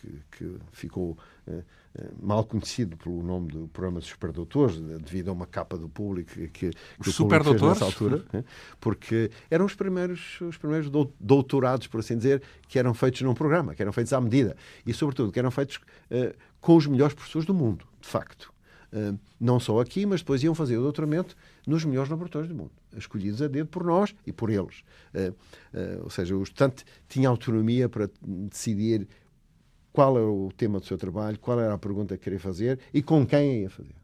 que, 0.00 0.22
que 0.30 0.56
ficou 0.72 1.18
uh, 1.46 1.64
eh, 1.92 2.10
mal 2.22 2.44
conhecido 2.44 2.96
pelo 2.96 3.20
nome 3.22 3.48
do 3.48 3.68
programa 3.68 3.98
dos 3.98 4.08
superdoutores, 4.08 4.78
devido 4.78 5.28
a 5.28 5.32
uma 5.32 5.46
capa 5.46 5.76
do 5.76 5.88
público 5.88 6.30
que, 6.30 6.48
que 6.48 6.70
os 6.98 7.14
superdoutores 7.14 7.80
nessa 7.80 7.84
altura, 7.84 8.24
né? 8.32 8.44
porque 8.80 9.30
eram 9.50 9.66
os 9.66 9.74
primeiros, 9.74 10.40
os 10.40 10.56
primeiros 10.56 10.88
doutorados, 11.18 11.88
por 11.88 11.98
assim 11.98 12.16
dizer, 12.16 12.42
que 12.68 12.78
eram 12.78 12.94
feitos 12.94 13.20
num 13.22 13.34
programa, 13.34 13.74
que 13.74 13.82
eram 13.82 13.92
feitos 13.92 14.12
à 14.12 14.20
medida 14.20 14.56
e, 14.86 14.94
sobretudo, 14.94 15.32
que 15.32 15.38
eram 15.38 15.50
feitos 15.50 15.76
uh, 15.76 16.34
com 16.60 16.76
os 16.76 16.86
melhores 16.86 17.12
professores 17.12 17.44
do 17.44 17.52
mundo, 17.52 17.84
de 18.00 18.08
facto. 18.08 18.52
Uh, 18.92 19.18
não 19.40 19.60
só 19.60 19.80
aqui, 19.80 20.06
mas 20.06 20.20
depois 20.20 20.42
iam 20.42 20.54
fazer 20.54 20.76
o 20.76 20.82
doutoramento 20.82 21.36
nos 21.66 21.84
melhores 21.84 22.10
laboratórios 22.10 22.48
do 22.48 22.56
mundo, 22.56 22.72
escolhidos 22.96 23.42
a 23.42 23.48
dedo 23.48 23.68
por 23.68 23.84
nós 23.84 24.14
e 24.24 24.32
por 24.32 24.50
eles. 24.50 24.84
Uh, 25.14 25.30
uh, 25.74 26.04
ou 26.04 26.10
seja, 26.10 26.36
o 26.36 26.42
estudante 26.42 26.84
tinha 27.08 27.28
autonomia 27.28 27.88
para 27.88 28.08
decidir 28.22 29.08
qual 29.92 30.16
era 30.16 30.26
o 30.26 30.52
tema 30.56 30.78
do 30.78 30.86
seu 30.86 30.96
trabalho, 30.96 31.38
qual 31.38 31.60
era 31.60 31.74
a 31.74 31.78
pergunta 31.78 32.16
que 32.16 32.24
queria 32.24 32.40
fazer 32.40 32.78
e 32.92 33.02
com 33.02 33.26
quem 33.26 33.62
ia 33.62 33.70
fazer. 33.70 34.00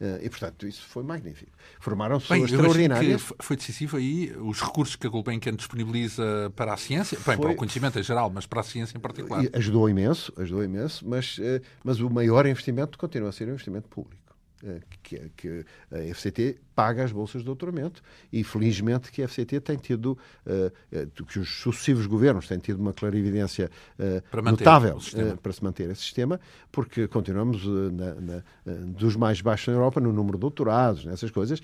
Uh, 0.00 0.22
e, 0.22 0.30
portanto, 0.30 0.64
isso 0.64 0.86
foi 0.86 1.02
magnífico. 1.02 1.50
Formaram 1.80 2.20
pessoas 2.20 2.52
extraordinárias. 2.52 3.32
foi 3.40 3.56
decisivo 3.56 3.96
aí 3.96 4.32
os 4.38 4.60
recursos 4.60 4.94
que 4.94 5.04
a 5.08 5.10
Gulbenkian 5.10 5.56
disponibiliza 5.56 6.52
para 6.54 6.72
a 6.72 6.76
ciência, 6.76 7.16
bem, 7.16 7.24
foi... 7.24 7.36
para 7.36 7.50
o 7.50 7.56
conhecimento 7.56 7.98
em 7.98 8.02
geral, 8.04 8.30
mas 8.30 8.46
para 8.46 8.60
a 8.60 8.62
ciência 8.62 8.96
em 8.96 9.00
particular. 9.00 9.44
Ajudou 9.52 9.90
imenso, 9.90 10.32
ajudou 10.36 10.62
imenso, 10.62 11.04
mas, 11.06 11.38
uh, 11.38 11.60
mas 11.82 11.98
o 11.98 12.08
maior 12.08 12.46
investimento 12.46 12.96
continua 12.96 13.30
a 13.30 13.32
ser 13.32 13.48
o 13.48 13.50
investimento 13.50 13.88
público. 13.88 14.27
Eh, 14.64 14.80
que, 15.04 15.30
que, 15.36 15.64
a 15.92 16.14
FCT 16.14 16.58
paga 16.74 17.04
as 17.04 17.12
bolsas 17.12 17.42
de 17.42 17.46
doutoramento 17.46 18.02
e 18.32 18.42
felizmente 18.42 19.12
que 19.12 19.22
a 19.22 19.28
FCT 19.28 19.60
tem 19.60 19.76
tido 19.76 20.18
uh, 20.46 21.24
que 21.26 21.38
os 21.38 21.48
sucessivos 21.48 22.06
governos 22.06 22.48
têm 22.48 22.58
tido 22.58 22.80
uma 22.80 22.92
clarividência 22.92 23.70
uh, 23.98 24.42
notável 24.42 24.98
para 25.40 25.52
se 25.52 25.62
manter 25.62 25.88
esse 25.90 26.02
sistema 26.02 26.40
porque 26.72 27.06
continuamos 27.06 27.64
na, 27.64 28.14
na, 28.14 28.42
dos 28.86 29.14
mais 29.16 29.40
baixos 29.40 29.68
na 29.68 29.74
Europa 29.74 30.00
no 30.00 30.12
número 30.12 30.36
de 30.36 30.40
doutorados 30.40 31.04
nessas 31.04 31.30
coisas 31.30 31.60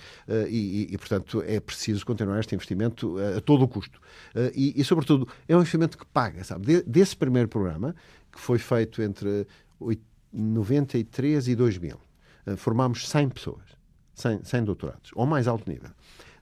e, 0.48 0.88
e, 0.90 0.98
portanto 0.98 1.42
é 1.46 1.60
preciso 1.60 2.06
continuar 2.06 2.40
este 2.40 2.54
investimento 2.54 3.16
a 3.36 3.40
todo 3.40 3.62
o 3.62 3.68
custo. 3.68 4.00
E, 4.54 4.80
e, 4.80 4.84
sobretudo 4.84 5.28
é 5.48 5.54
um 5.54 5.60
investimento 5.60 5.98
que 5.98 6.06
paga 6.06 6.42
sabe? 6.44 6.66
De, 6.66 6.82
desse 6.82 7.16
primeiro 7.16 7.48
programa 7.48 7.94
que 8.32 8.40
foi 8.40 8.58
feito 8.58 9.02
entre 9.02 9.46
93 10.32 11.48
e 11.48 11.54
2000 11.54 11.96
eh, 11.96 12.13
formámos 12.56 13.08
100 13.08 13.28
pessoas, 13.30 13.64
100, 14.14 14.44
100 14.44 14.64
doutorados, 14.64 15.10
ao 15.16 15.26
mais 15.26 15.48
alto 15.48 15.70
nível. 15.70 15.90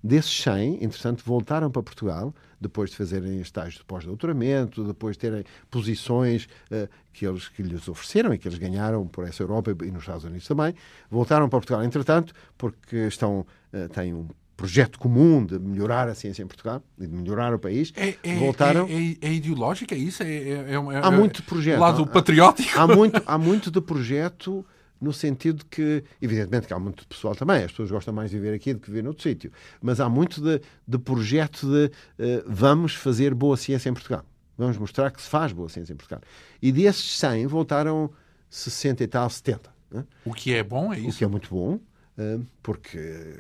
Desses 0.05 0.43
100, 0.43 0.83
entretanto, 0.83 1.23
voltaram 1.25 1.71
para 1.71 1.81
Portugal, 1.81 2.35
depois 2.61 2.91
de 2.91 2.97
fazerem 2.97 3.41
estágios 3.41 3.77
de 3.77 3.85
pós-doutoramento, 3.85 4.83
depois 4.83 5.17
de 5.17 5.21
terem 5.21 5.45
posições 5.71 6.49
uh, 6.73 6.89
que, 7.13 7.25
eles, 7.25 7.49
que 7.49 7.63
lhes 7.63 7.89
ofereceram 7.89 8.35
e 8.35 8.39
que 8.39 8.49
eles 8.49 8.59
ganharam 8.59 9.07
por 9.07 9.25
essa 9.25 9.45
Europa 9.45 9.71
e 9.71 9.91
nos 9.93 10.03
Estados 10.03 10.25
Unidos 10.25 10.47
também, 10.47 10.75
voltaram 11.09 11.49
para 11.49 11.61
Portugal, 11.61 11.85
entretanto, 11.85 12.35
porque 12.59 12.97
estão, 12.97 13.47
uh, 13.73 13.89
têm 13.91 14.13
um 14.13 14.27
projeto 14.57 14.99
comum 14.99 15.45
de 15.45 15.59
melhorar 15.59 16.09
a 16.09 16.17
ciência 16.17 16.43
em 16.43 16.47
Portugal, 16.49 16.83
de 16.99 17.07
melhorar 17.07 17.55
o 17.55 17.59
país, 17.59 17.93
é, 17.97 18.17
é, 18.25 18.39
voltaram... 18.39 18.87
É, 18.89 19.29
é, 19.29 19.33
ideológica, 19.33 19.95
é 19.95 19.99
isso? 19.99 20.25
É, 20.25 20.27
é, 20.27 20.73
é 20.73 20.77
há 21.01 21.11
muito 21.13 21.45
projeto. 21.45 21.79
Lado 21.79 22.05
patriótico? 22.09 22.77
Há, 22.77 22.83
há, 22.83 22.87
muito, 22.89 23.23
há 23.25 23.39
muito 23.39 23.71
de 23.71 23.81
projeto 23.81 24.67
no 25.03 25.13
sentido 25.13 25.67
que, 25.67 26.05
evidentemente, 26.21 26.69
que 26.69 26.73
há 26.73 26.79
muito 26.79 27.07
pessoal 27.09 27.35
também, 27.35 27.65
as 27.65 27.73
pessoas 27.73 27.91
gostam 27.91 28.15
mais 28.15 28.31
de 28.31 28.39
viver 28.39 28.55
aqui 28.55 28.73
do 28.73 28.79
que 28.79 28.89
viver 28.89 29.03
noutro 29.03 29.23
sítio, 29.23 29.51
mas 29.81 29.99
há 29.99 30.09
muito 30.09 30.41
de, 30.41 30.61
de 30.87 30.99
projeto 30.99 31.67
de 31.67 31.87
uh, 31.87 32.45
vamos 32.47 32.95
fazer 32.95 33.35
boa 33.35 33.57
ciência 33.57 33.91
em 33.91 33.93
Portugal. 33.93 34.25
Vamos 34.57 34.79
mostrar 34.79 35.11
que 35.11 35.21
se 35.21 35.29
faz 35.29 35.53
boa 35.53 35.69
ciência 35.69 35.93
em 35.93 35.97
Portugal. 35.97 36.21
E 36.61 36.71
desses 36.71 37.19
100 37.19 37.49
voltaram 37.49 38.11
60 38.49 39.03
e 39.03 39.07
tal, 39.09 39.29
70. 39.29 39.75
Né? 39.91 40.05
O 40.25 40.33
que 40.33 40.55
é 40.55 40.63
bom, 40.63 40.93
é 40.93 41.01
isso? 41.01 41.11
O 41.11 41.15
que 41.19 41.25
é 41.25 41.29
muito 41.29 41.51
bom, 41.51 41.75
uh, 41.75 42.47
porque 42.63 43.37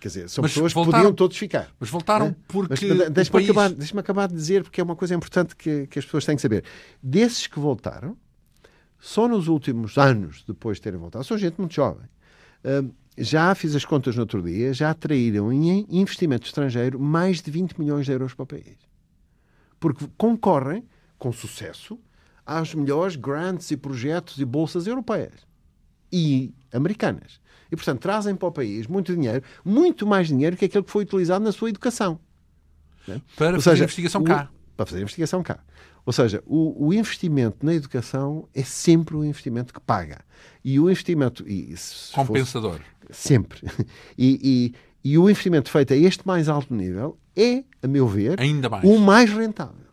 quer 0.00 0.08
dizer, 0.08 0.28
são 0.28 0.42
mas 0.42 0.52
pessoas 0.52 0.72
voltaram, 0.72 0.98
que 0.98 1.02
podiam 1.02 1.14
todos 1.14 1.36
ficar. 1.36 1.70
Mas 1.78 1.88
voltaram 1.88 2.28
né? 2.28 2.36
porque. 2.48 2.88
Deixa-me 3.10 3.30
país... 3.30 3.50
acabar, 3.50 3.70
deixa 3.70 4.00
acabar 4.00 4.28
de 4.28 4.34
dizer, 4.34 4.64
porque 4.64 4.80
é 4.80 4.84
uma 4.84 4.96
coisa 4.96 5.14
importante 5.14 5.54
que, 5.54 5.86
que 5.86 5.98
as 5.98 6.04
pessoas 6.04 6.24
têm 6.24 6.34
que 6.34 6.42
saber. 6.42 6.64
Desses 7.00 7.46
que 7.46 7.60
voltaram, 7.60 8.16
só 9.04 9.28
nos 9.28 9.48
últimos 9.48 9.98
anos, 9.98 10.42
depois 10.48 10.78
de 10.78 10.82
terem 10.84 10.98
voltado, 10.98 11.22
são 11.24 11.36
gente 11.36 11.58
muito 11.58 11.74
jovem, 11.74 12.06
uh, 12.64 12.90
já 13.18 13.54
fiz 13.54 13.74
as 13.74 13.84
contas 13.84 14.16
no 14.16 14.22
outro 14.22 14.40
dia, 14.40 14.72
já 14.72 14.88
atraíram 14.88 15.52
em 15.52 15.86
investimento 15.90 16.46
estrangeiro 16.46 16.98
mais 16.98 17.42
de 17.42 17.50
20 17.50 17.78
milhões 17.78 18.06
de 18.06 18.12
euros 18.12 18.32
para 18.32 18.44
o 18.44 18.46
país. 18.46 18.78
Porque 19.78 20.08
concorrem, 20.16 20.84
com 21.18 21.30
sucesso, 21.30 22.00
às 22.46 22.74
melhores 22.74 23.14
grants 23.14 23.70
e 23.70 23.76
projetos 23.76 24.38
e 24.38 24.44
bolsas 24.46 24.86
europeias 24.86 25.46
e 26.10 26.54
americanas. 26.72 27.38
E, 27.70 27.76
portanto, 27.76 28.00
trazem 28.00 28.34
para 28.34 28.48
o 28.48 28.52
país 28.52 28.86
muito 28.86 29.14
dinheiro, 29.14 29.44
muito 29.62 30.06
mais 30.06 30.28
dinheiro 30.28 30.56
que 30.56 30.64
aquele 30.64 30.82
que 30.82 30.90
foi 30.90 31.02
utilizado 31.02 31.44
na 31.44 31.52
sua 31.52 31.68
educação. 31.68 32.18
Né? 33.06 33.20
Para 33.36 33.56
Ou 33.56 33.60
fazer 33.60 33.76
seja, 33.76 33.84
investigação 33.84 34.22
o, 34.22 34.24
cá. 34.24 34.48
Para 34.76 34.86
fazer 34.86 35.02
investigação 35.02 35.42
cá. 35.42 35.60
Ou 36.06 36.12
seja, 36.12 36.42
o, 36.46 36.86
o, 36.86 36.92
investimento 36.92 37.64
na 37.64 37.74
educação 37.74 38.46
é 38.54 38.62
sempre 38.62 39.16
o 39.16 39.24
investimento 39.24 39.72
que 39.72 39.80
paga. 39.80 40.20
E 40.64 40.78
o 40.78 40.90
investimento. 40.90 41.48
E 41.48 41.74
Compensador. 42.12 42.80
Fosse, 43.06 43.28
sempre. 43.28 43.60
E, 44.16 44.72
e, 45.04 45.12
e, 45.12 45.18
o 45.18 45.28
investimento 45.28 45.70
feito 45.70 45.92
a 45.92 45.96
este 45.96 46.26
mais 46.26 46.48
alto 46.48 46.74
nível 46.74 47.18
é, 47.36 47.64
a 47.82 47.86
meu 47.86 48.06
ver, 48.06 48.40
Ainda 48.40 48.68
mais. 48.68 48.84
o 48.84 48.98
mais 48.98 49.32
rentável. 49.32 49.84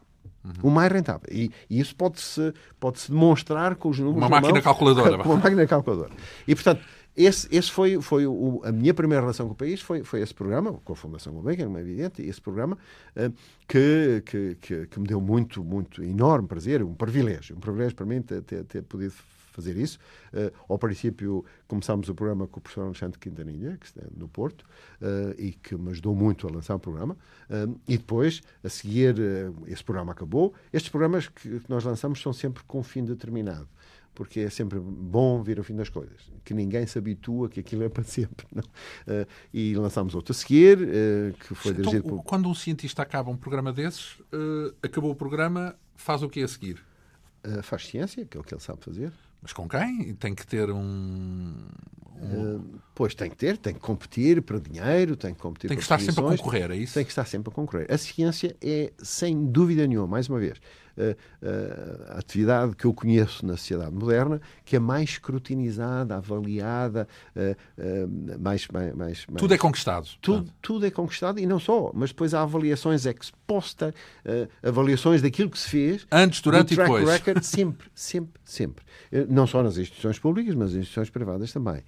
Uhum. 0.43 0.53
O 0.63 0.71
mais 0.71 0.91
rentável. 0.91 1.27
E, 1.31 1.51
e 1.69 1.79
isso 1.79 1.95
pode-se 1.95 2.53
pode 2.79 2.99
-se 2.99 3.11
demonstrar 3.11 3.75
com 3.75 3.89
os 3.89 3.99
números. 3.99 4.17
Uma 4.17 4.29
máquina 4.29 4.53
mão, 4.53 4.61
calculadora. 4.61 5.21
uma 5.23 5.35
máquina 5.37 5.67
calculadora. 5.67 6.11
E, 6.47 6.55
portanto, 6.55 6.81
esse, 7.15 7.47
esse 7.55 7.71
foi, 7.71 8.01
foi 8.01 8.25
o, 8.25 8.61
a 8.63 8.71
minha 8.71 8.93
primeira 8.93 9.21
relação 9.21 9.47
com 9.47 9.53
o 9.53 9.55
país, 9.55 9.81
foi, 9.81 10.03
foi 10.03 10.21
esse 10.21 10.33
programa, 10.33 10.73
com 10.73 10.93
a 10.93 10.95
Fundação 10.95 11.33
Gulbenkian, 11.33 11.71
é 11.77 11.81
evidente, 11.81 12.21
esse 12.21 12.39
programa 12.39 12.77
uh, 13.15 13.33
que, 13.67 14.23
que, 14.25 14.57
que, 14.61 14.87
que, 14.87 14.99
me 14.99 15.07
deu 15.07 15.19
muito, 15.19 15.63
muito 15.63 16.03
enorme 16.03 16.47
prazer, 16.47 16.81
um 16.83 16.93
privilégio, 16.93 17.55
um 17.55 17.59
privilégio 17.59 17.95
para 17.95 18.05
mim 18.05 18.21
ter, 18.21 18.41
ter, 18.41 18.63
ter 18.63 18.81
podido 18.83 19.13
fazer 19.51 19.77
isso. 19.77 19.99
Uh, 20.33 20.51
ao 20.67 20.79
princípio, 20.79 21.45
começámos 21.67 22.09
o 22.09 22.15
programa 22.15 22.47
com 22.47 22.59
o 22.59 22.61
professor 22.61 22.85
Alexandre 22.85 23.19
Quintanilha, 23.19 23.77
que 23.77 23.85
está 23.85 24.01
no 24.15 24.27
Porto, 24.27 24.61
uh, 25.01 25.35
e 25.37 25.51
que 25.51 25.75
me 25.75 25.91
ajudou 25.91 26.15
muito 26.15 26.47
a 26.47 26.51
lançar 26.51 26.75
o 26.75 26.79
programa. 26.79 27.15
Uh, 27.49 27.79
e 27.87 27.97
depois, 27.97 28.41
a 28.63 28.69
seguir, 28.69 29.15
esse 29.67 29.83
programa 29.83 30.13
acabou. 30.13 30.53
Estes 30.71 30.89
programas 30.89 31.27
que, 31.27 31.61
nós 31.67 31.83
lançamos 31.83 32.21
são 32.21 32.33
sempre 32.33 32.63
com 32.63 32.81
fim 32.81 33.03
determinado 33.03 33.67
porque 34.13 34.41
é 34.41 34.49
sempre 34.49 34.79
bom 34.79 35.41
vir 35.41 35.57
ao 35.57 35.63
fim 35.63 35.75
das 35.75 35.89
coisas, 35.89 36.31
que 36.43 36.53
ninguém 36.53 36.85
se 36.85 36.97
habitua 36.97 37.49
que 37.49 37.59
aquilo 37.59 37.83
é 37.83 37.89
para 37.89 38.03
sempre. 38.03 38.45
Uh, 38.55 39.27
e 39.53 39.73
lançámos 39.75 40.15
outro 40.15 40.31
a 40.31 40.35
seguir, 40.35 40.77
uh, 40.79 41.33
que 41.39 41.55
foi 41.55 41.71
então, 41.71 41.83
dirigido 41.83 42.09
por... 42.09 42.23
Quando 42.23 42.49
um 42.49 42.55
cientista 42.55 43.01
acaba 43.01 43.31
um 43.31 43.37
programa 43.37 43.71
desses, 43.71 44.19
uh, 44.19 44.75
acabou 44.83 45.11
o 45.11 45.15
programa, 45.15 45.75
faz 45.95 46.23
o 46.23 46.29
que 46.29 46.41
a 46.41 46.47
seguir? 46.47 46.83
faz 47.63 47.87
ciência, 47.87 48.23
que 48.23 48.37
é 48.37 48.39
o 48.39 48.43
que 48.43 48.53
ele 48.53 48.61
sabe 48.61 48.83
fazer. 48.83 49.11
Mas 49.41 49.51
com 49.51 49.67
quem? 49.67 50.13
Tem 50.13 50.35
que 50.35 50.45
ter 50.45 50.69
um. 50.69 51.55
um... 52.21 52.63
pois 52.93 53.15
tem 53.15 53.31
que 53.31 53.35
ter, 53.35 53.57
tem 53.57 53.73
que 53.73 53.79
competir 53.79 54.41
para 54.43 54.59
dinheiro, 54.59 55.15
tem 55.15 55.33
que 55.33 55.41
competir 55.41 55.67
Tem 55.67 55.77
que 55.77 55.81
estar 55.81 55.99
sempre 55.99 56.23
a 56.23 56.37
concorrer, 56.37 56.69
é 56.69 56.75
isso? 56.75 56.93
Tem 56.93 57.03
que 57.03 57.09
estar 57.09 57.25
sempre 57.25 57.51
a 57.51 57.51
concorrer. 57.51 57.87
A 57.89 57.97
ciência 57.97 58.55
é, 58.61 58.93
sem 58.99 59.47
dúvida 59.47 59.87
nenhuma, 59.87 60.05
mais 60.05 60.29
uma 60.29 60.39
vez, 60.39 60.61
a 62.09 62.17
atividade 62.17 62.75
que 62.75 62.85
eu 62.85 62.93
conheço 62.93 63.45
na 63.45 63.57
sociedade 63.57 63.93
moderna, 63.93 64.41
que 64.65 64.75
é 64.75 64.79
mais 64.79 65.11
escrutinizada, 65.11 66.15
avaliada, 66.15 67.07
mais, 68.39 68.67
mais, 68.67 68.95
mais, 68.95 69.25
Tudo 69.37 69.53
é 69.53 69.57
conquistado. 69.57 70.07
Tudo, 70.21 70.51
tudo 70.61 70.85
é 70.85 70.91
conquistado 70.91 71.39
e 71.39 71.45
não 71.45 71.59
só, 71.59 71.91
mas 71.93 72.09
depois 72.09 72.33
há 72.33 72.41
avaliações 72.41 73.05
ex 73.05 73.31
posta, 73.45 73.93
avaliações 74.63 75.21
daquilo 75.21 75.49
que 75.49 75.59
se 75.59 75.69
fez. 75.69 76.07
Antes, 76.11 76.41
durante 76.41 76.73
e 76.73 76.77
depois. 76.77 77.09
Record, 77.09 77.43
sempre, 77.43 77.89
sempre, 77.93 78.41
sempre. 78.43 78.85
Não 79.29 79.45
só 79.47 79.61
nas 79.63 79.77
instituições 79.77 80.19
públicas, 80.19 80.55
mas 80.55 80.69
nas 80.69 80.81
instituições 80.81 81.09
privadas 81.09 81.51
também. 81.51 81.83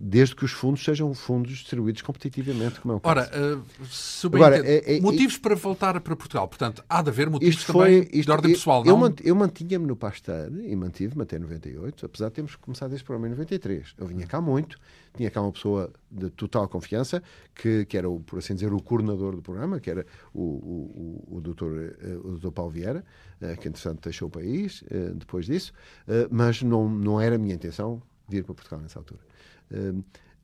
Desde 0.00 0.34
que 0.36 0.44
os 0.44 0.52
fundos 0.52 0.84
sejam 0.84 1.12
fundos 1.14 1.52
distribuídos 1.52 2.02
competitivamente, 2.02 2.80
como 2.80 2.94
é 2.94 2.96
o 2.96 3.00
caso. 3.00 3.30
Ora, 3.30 3.54
uh, 3.54 4.26
Agora, 4.34 4.66
é, 4.66 4.96
é, 4.96 5.00
motivos 5.00 5.36
é, 5.36 5.38
para 5.38 5.54
voltar 5.54 6.00
para 6.00 6.16
Portugal. 6.16 6.48
Portanto, 6.48 6.84
há 6.88 7.02
de 7.02 7.10
haver 7.10 7.30
motivos 7.30 7.64
também 7.64 7.82
foi, 7.82 7.89
isto, 7.90 8.26
de 8.26 8.30
ordem 8.30 8.52
pessoal, 8.52 8.84
eu, 8.84 8.96
não? 8.96 9.14
Eu 9.22 9.34
mantinha-me 9.34 9.86
no 9.86 9.96
Pasteur 9.96 10.50
e 10.64 10.74
mantive-me 10.74 11.22
até 11.22 11.38
98, 11.38 12.06
apesar 12.06 12.28
de 12.28 12.34
termos 12.34 12.56
começado 12.56 12.92
este 12.94 13.04
programa 13.04 13.28
em 13.28 13.30
93. 13.30 13.94
Eu 13.98 14.06
vinha 14.06 14.26
cá 14.26 14.40
muito, 14.40 14.78
tinha 15.14 15.30
cá 15.30 15.40
uma 15.40 15.52
pessoa 15.52 15.92
de 16.10 16.30
total 16.30 16.68
confiança, 16.68 17.22
que, 17.54 17.84
que 17.84 17.96
era, 17.96 18.08
o, 18.08 18.20
por 18.20 18.38
assim 18.38 18.54
dizer, 18.54 18.72
o 18.72 18.80
coordenador 18.80 19.36
do 19.36 19.42
programa, 19.42 19.80
que 19.80 19.90
era 19.90 20.06
o, 20.32 20.40
o, 20.40 21.24
o, 21.28 21.36
o, 21.36 21.40
doutor, 21.40 21.94
eh, 22.00 22.16
o 22.22 22.30
doutor 22.32 22.52
Paulo 22.52 22.70
Vieira, 22.70 23.04
eh, 23.40 23.56
que 23.56 23.68
entretanto 23.68 24.02
deixou 24.02 24.28
o 24.28 24.30
país 24.30 24.84
eh, 24.90 25.12
depois 25.14 25.46
disso, 25.46 25.72
mas 26.30 26.62
não, 26.62 26.88
não 26.88 27.20
era 27.20 27.36
a 27.36 27.38
minha 27.38 27.54
intenção 27.54 28.02
vir 28.28 28.44
para 28.44 28.54
Portugal 28.54 28.80
nessa 28.80 28.98
altura. 28.98 29.20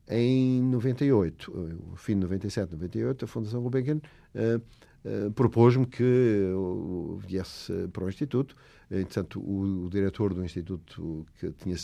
Em 0.08 0.62
98, 0.62 1.94
fim 1.96 2.14
de 2.14 2.20
97, 2.20 2.72
98, 2.72 3.24
a 3.24 3.28
Fundação 3.28 3.60
Gulbenkian 3.60 4.00
eh, 5.06 5.30
propôs-me 5.30 5.86
que 5.86 6.02
eu 6.02 7.20
viesse 7.24 7.72
para 7.92 8.04
o 8.04 8.08
Instituto. 8.08 8.56
Entretanto, 8.90 9.38
o, 9.38 9.84
o 9.86 9.88
diretor 9.88 10.34
do 10.34 10.44
Instituto, 10.44 11.24
que, 11.38 11.52
tinha, 11.52 11.76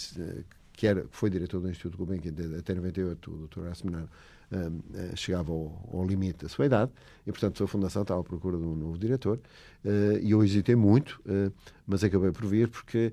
que, 0.72 0.88
era, 0.88 1.06
foi 1.08 1.30
diretor 1.30 1.60
do 1.60 1.70
Instituto 1.70 1.96
Gulbenkian 1.96 2.32
até 2.58 2.74
98, 2.74 3.30
o 3.30 3.46
Dr. 3.46 3.68
Asmenaro, 3.68 4.08
uh, 4.50 5.16
chegava 5.16 5.52
ao, 5.52 5.88
ao, 5.92 6.04
limite 6.04 6.42
da 6.42 6.48
sua 6.48 6.66
idade 6.66 6.90
e, 7.24 7.30
portanto, 7.30 7.62
a 7.62 7.68
Fundação 7.68 8.02
estava 8.02 8.20
à 8.20 8.24
procura 8.24 8.56
de 8.58 8.64
um 8.64 8.74
novo 8.74 8.98
diretor. 8.98 9.38
Uh, 9.84 10.18
e 10.20 10.32
eu 10.32 10.42
hesitei 10.42 10.74
muito, 10.74 11.22
uh, 11.24 11.52
mas 11.86 12.02
acabei 12.02 12.32
por 12.32 12.46
vir 12.46 12.68
porque, 12.68 13.12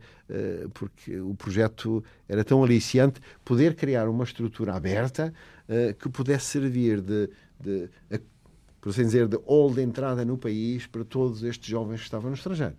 porque 0.73 1.19
o 1.19 1.35
projeto 1.35 2.03
era 2.27 2.43
tão 2.43 2.63
aliciante 2.63 3.21
poder 3.45 3.75
criar 3.75 4.09
uma 4.09 4.23
estrutura 4.23 4.73
aberta 4.73 5.33
que 5.99 6.09
pudesse 6.09 6.45
servir 6.45 7.01
de, 7.01 7.29
de 7.59 7.89
por 8.81 8.89
assim 8.89 9.03
dizer, 9.03 9.27
de 9.27 9.37
hall 9.37 9.73
de 9.73 9.81
entrada 9.81 10.23
no 10.23 10.37
país 10.37 10.87
para 10.87 11.03
todos 11.03 11.43
estes 11.43 11.67
jovens 11.67 11.99
que 11.99 12.05
estavam 12.05 12.29
no 12.29 12.35
estrangeiro 12.35 12.75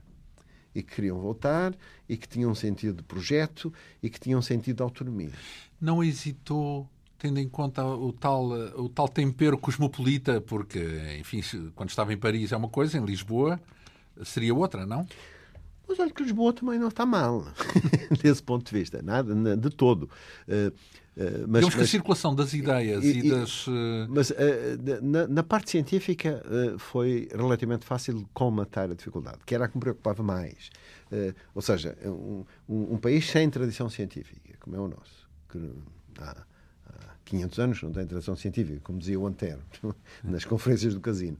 e 0.74 0.82
que 0.82 0.94
queriam 0.94 1.18
voltar 1.18 1.74
e 2.08 2.16
que 2.16 2.28
tinham 2.28 2.54
sentido 2.54 2.98
de 2.98 3.02
projeto 3.02 3.72
e 4.02 4.08
que 4.08 4.20
tinham 4.20 4.40
sentido 4.40 4.76
de 4.76 4.82
autonomia. 4.82 5.32
Não 5.80 6.02
hesitou, 6.02 6.88
tendo 7.18 7.40
em 7.40 7.48
conta 7.48 7.84
o 7.84 8.12
tal, 8.12 8.50
o 8.50 8.88
tal 8.88 9.08
tempero 9.08 9.58
cosmopolita, 9.58 10.40
porque, 10.40 10.80
enfim, 11.18 11.42
quando 11.74 11.90
estava 11.90 12.12
em 12.12 12.16
Paris 12.16 12.52
é 12.52 12.56
uma 12.56 12.68
coisa, 12.68 12.98
em 12.98 13.04
Lisboa 13.04 13.60
seria 14.24 14.54
outra, 14.54 14.86
não? 14.86 15.06
Mas 15.88 15.98
olha 15.98 16.10
que 16.10 16.22
Lisboa 16.22 16.52
também 16.52 16.78
não 16.78 16.88
está 16.88 17.04
mal, 17.04 17.44
desse 18.22 18.42
ponto 18.42 18.64
de 18.64 18.78
vista, 18.78 19.02
nada, 19.02 19.56
de 19.56 19.70
todo. 19.70 20.08
Uh, 20.46 20.72
mas, 21.46 21.61
Digamos 21.61 21.74
que 21.74 21.80
a 21.83 21.87
circulação 21.87 22.35
das 22.35 22.54
ideias 22.54 23.04
e, 23.04 23.18
e 23.18 23.30
das. 23.30 23.66
Uh... 23.66 24.06
Mas 24.09 24.30
uh, 24.30 24.35
na, 25.03 25.26
na, 25.26 25.42
parte 25.42 25.70
científica 25.70 26.42
foi 26.78 27.28
relativamente 27.30 27.84
fácil 27.84 28.26
colmatar 28.32 28.90
a 28.90 28.95
dificuldade, 28.95 29.38
que 29.45 29.55
era 29.55 29.66
a 29.66 29.68
que 29.68 29.76
me 29.76 29.80
preocupava 29.80 30.22
mais. 30.22 30.70
ou 31.55 31.61
seja, 31.61 31.97
um, 32.05 32.45
um, 32.68 32.95
um, 32.95 32.99
país 32.99 33.28
sem 33.28 33.49
tradição 33.51 33.90
científica, 33.90 34.55
como 34.61 34.76
é 34.76 34.80
o 34.80 34.88
nosso, 34.88 35.28
que 35.51 35.59
há, 36.20 36.36
há 36.86 37.14
500 37.24 37.59
anos 37.59 37.82
não 37.82 37.92
tem 37.92 38.07
tradição 38.07 38.36
científica, 38.36 38.80
como 38.82 38.99
dizia 38.99 39.18
o 39.18 39.26
Antero, 39.26 39.61
nas 40.24 40.45
conferências 40.45 40.95
do 40.95 41.01
casino. 41.01 41.36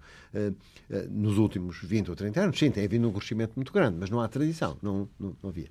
nos 1.09 1.39
últimos 1.39 1.79
20 1.79 2.11
ou 2.11 2.17
30 2.17 2.41
anos, 2.41 2.59
sim, 2.59 2.71
tem 2.71 2.85
havido 2.85 3.09
um 3.09 3.13
crescimento 3.13 3.53
muito 3.57 3.73
grande, 3.73 3.97
mas 3.99 4.11
não 4.11 4.21
há 4.21 4.29
tradição, 4.29 4.77
não, 4.83 5.09
não, 5.19 5.37
não 5.43 5.51
havia 5.51 5.69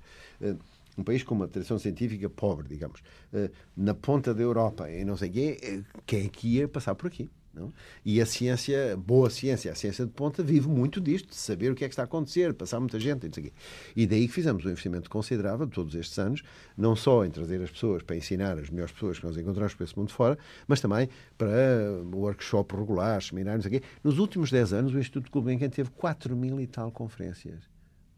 um 0.96 1.04
país 1.04 1.22
com 1.22 1.34
uma 1.34 1.48
tradição 1.48 1.78
científica 1.78 2.28
pobre, 2.28 2.68
digamos, 2.68 3.02
eh, 3.32 3.50
na 3.76 3.94
ponta 3.94 4.34
da 4.34 4.42
Europa 4.42 4.90
e 4.90 5.04
não 5.04 5.16
sei 5.16 5.30
quê, 5.30 5.58
eh, 5.62 5.82
quem 6.06 6.26
é 6.26 6.28
que 6.28 6.48
ia 6.56 6.68
passar 6.68 6.94
por 6.94 7.06
aqui? 7.06 7.28
Não? 7.52 7.72
E 8.04 8.20
a 8.20 8.26
ciência, 8.26 8.96
boa 8.96 9.28
ciência, 9.28 9.72
a 9.72 9.74
ciência 9.74 10.06
de 10.06 10.12
ponta, 10.12 10.40
vive 10.42 10.68
muito 10.68 11.00
disto, 11.00 11.30
de 11.30 11.34
saber 11.34 11.72
o 11.72 11.74
que 11.74 11.84
é 11.84 11.88
que 11.88 11.92
está 11.92 12.02
a 12.02 12.04
acontecer, 12.04 12.54
passar 12.54 12.78
muita 12.78 12.98
gente, 13.00 13.26
não 13.26 13.32
sei 13.32 13.44
quê. 13.44 13.52
E 13.96 14.06
daí 14.06 14.28
que 14.28 14.32
fizemos 14.32 14.64
um 14.64 14.68
investimento 14.68 15.10
considerável 15.10 15.66
todos 15.66 15.94
estes 15.96 16.16
anos, 16.18 16.42
não 16.76 16.94
só 16.94 17.24
em 17.24 17.30
trazer 17.30 17.60
as 17.60 17.70
pessoas 17.70 18.02
para 18.04 18.14
ensinar 18.16 18.56
as 18.56 18.70
melhores 18.70 18.92
pessoas 18.92 19.18
que 19.18 19.26
nós 19.26 19.36
encontramos 19.36 19.74
por 19.74 19.82
esse 19.82 19.98
mundo 19.98 20.12
fora, 20.12 20.38
mas 20.68 20.80
também 20.80 21.08
para 21.36 22.00
workshop 22.14 22.76
regulares, 22.76 23.26
seminários, 23.26 23.64
não 23.64 23.70
sei 23.70 23.80
quê. 23.80 23.86
Nos 24.04 24.18
últimos 24.18 24.50
10 24.50 24.72
anos, 24.72 24.94
o 24.94 24.98
Instituto 24.98 25.30
Gulbenkian 25.30 25.70
teve 25.70 25.90
4 25.90 26.36
mil 26.36 26.60
e 26.60 26.68
tal 26.68 26.92
conferências 26.92 27.69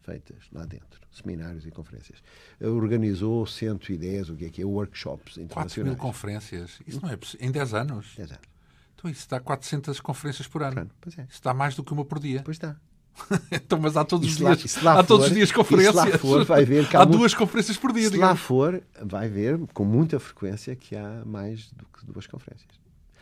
feitas 0.02 0.44
lá 0.52 0.64
dentro, 0.64 1.00
seminários 1.10 1.66
e 1.66 1.70
conferências. 1.70 2.22
Organizou 2.60 3.46
110, 3.46 4.30
o 4.30 4.36
que 4.36 4.44
é 4.44 4.50
que 4.50 4.62
é, 4.62 4.64
workshops 4.64 5.38
internacionais. 5.38 5.74
4 5.74 5.84
mil 5.84 5.96
conferências, 5.96 6.80
isso 6.86 7.00
não 7.00 7.10
é 7.10 7.16
possível, 7.16 7.46
em 7.46 7.50
10 7.50 7.74
anos? 7.74 8.14
10 8.16 8.30
anos. 8.32 8.52
Então 8.94 9.10
isso 9.10 9.28
dá 9.28 9.40
400 9.40 10.00
conferências 10.00 10.46
por 10.46 10.62
ano. 10.62 10.90
Pois 11.00 11.18
é. 11.18 11.26
Isso 11.28 11.42
dá 11.42 11.52
mais 11.52 11.74
do 11.74 11.82
que 11.82 11.92
uma 11.92 12.04
por 12.04 12.20
dia. 12.20 12.42
Pois 12.44 12.56
está. 12.56 12.76
então, 13.52 13.78
mas 13.78 13.96
há 13.96 14.04
todos 14.04 14.28
os 14.28 14.36
dias, 14.36 14.86
há 14.86 15.02
todos 15.02 15.26
os 15.26 15.32
dias 15.32 15.52
conferências. 15.52 15.94
lá 15.94 16.06
for, 16.18 16.44
vai 16.44 16.64
ver 16.64 16.88
há, 16.94 17.02
há 17.02 17.04
muito... 17.04 17.18
duas 17.18 17.34
conferências 17.34 17.76
por 17.76 17.92
dia. 17.92 18.04
Se 18.04 18.12
digamos. 18.12 18.30
lá 18.30 18.36
for, 18.36 18.82
vai 19.02 19.28
ver 19.28 19.58
com 19.74 19.84
muita 19.84 20.18
frequência 20.18 20.74
que 20.74 20.96
há 20.96 21.22
mais 21.24 21.70
do 21.72 21.84
que 21.86 22.06
duas 22.06 22.26
conferências. 22.26 22.70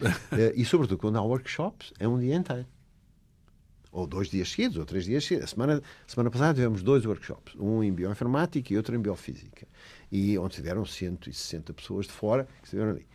Eh, 0.32 0.54
e 0.56 0.64
sobretudo 0.64 0.96
quando 0.96 1.18
há 1.18 1.22
workshops, 1.22 1.92
é 1.98 2.08
um 2.08 2.18
dia 2.18 2.34
inteiro. 2.34 2.66
Ou 3.92 4.06
dois 4.06 4.28
dias 4.28 4.48
seguidos, 4.48 4.76
ou 4.76 4.84
três 4.84 5.04
dias 5.04 5.24
seguidos. 5.24 5.50
A 5.50 5.54
semana, 5.54 5.82
semana 6.06 6.30
passada 6.30 6.54
tivemos 6.54 6.82
dois 6.82 7.04
workshops, 7.04 7.54
um 7.58 7.82
em 7.82 7.92
bioinformática 7.92 8.72
e 8.72 8.76
outro 8.76 8.94
em 8.94 8.98
biofísica, 8.98 9.66
e 10.10 10.38
onde 10.38 10.54
tiveram 10.54 10.84
160 10.84 11.72
pessoas 11.74 12.06
de 12.06 12.12
fora 12.12 12.48
que 12.60 12.66
estiveram 12.66 12.90
ali. 12.90 13.06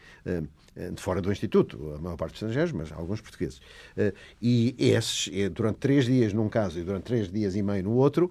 De 0.93 1.01
fora 1.01 1.21
do 1.21 1.31
Instituto, 1.31 1.93
a 1.95 2.01
maior 2.01 2.17
parte 2.17 2.33
dos 2.33 2.41
estrangeiros, 2.41 2.73
mas 2.73 2.91
alguns 2.91 3.21
portugueses. 3.21 3.61
E 4.41 4.75
esses, 4.77 5.29
durante 5.51 5.77
três 5.77 6.05
dias 6.05 6.33
num 6.33 6.49
caso 6.49 6.77
e 6.77 6.83
durante 6.83 7.03
três 7.03 7.31
dias 7.31 7.55
e 7.55 7.63
meio 7.63 7.85
no 7.85 7.91
outro, 7.91 8.29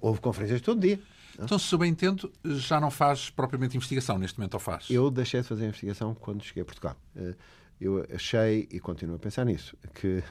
houve 0.00 0.20
conferências 0.20 0.60
todo 0.60 0.80
dia. 0.80 1.00
Então, 1.42 1.58
se 1.58 1.76
bem 1.76 1.90
entendo, 1.90 2.30
já 2.44 2.78
não 2.78 2.90
faz 2.90 3.30
propriamente 3.30 3.76
investigação 3.76 4.18
neste 4.18 4.38
momento, 4.38 4.54
ou 4.54 4.60
faz? 4.60 4.90
Eu 4.90 5.10
deixei 5.10 5.40
de 5.40 5.48
fazer 5.48 5.64
investigação 5.64 6.14
quando 6.14 6.44
cheguei 6.44 6.62
a 6.62 6.66
Portugal. 6.66 6.96
Eu 7.80 8.06
achei, 8.14 8.68
e 8.70 8.78
continuo 8.78 9.16
a 9.16 9.18
pensar 9.18 9.44
nisso, 9.44 9.76
que 9.94 10.22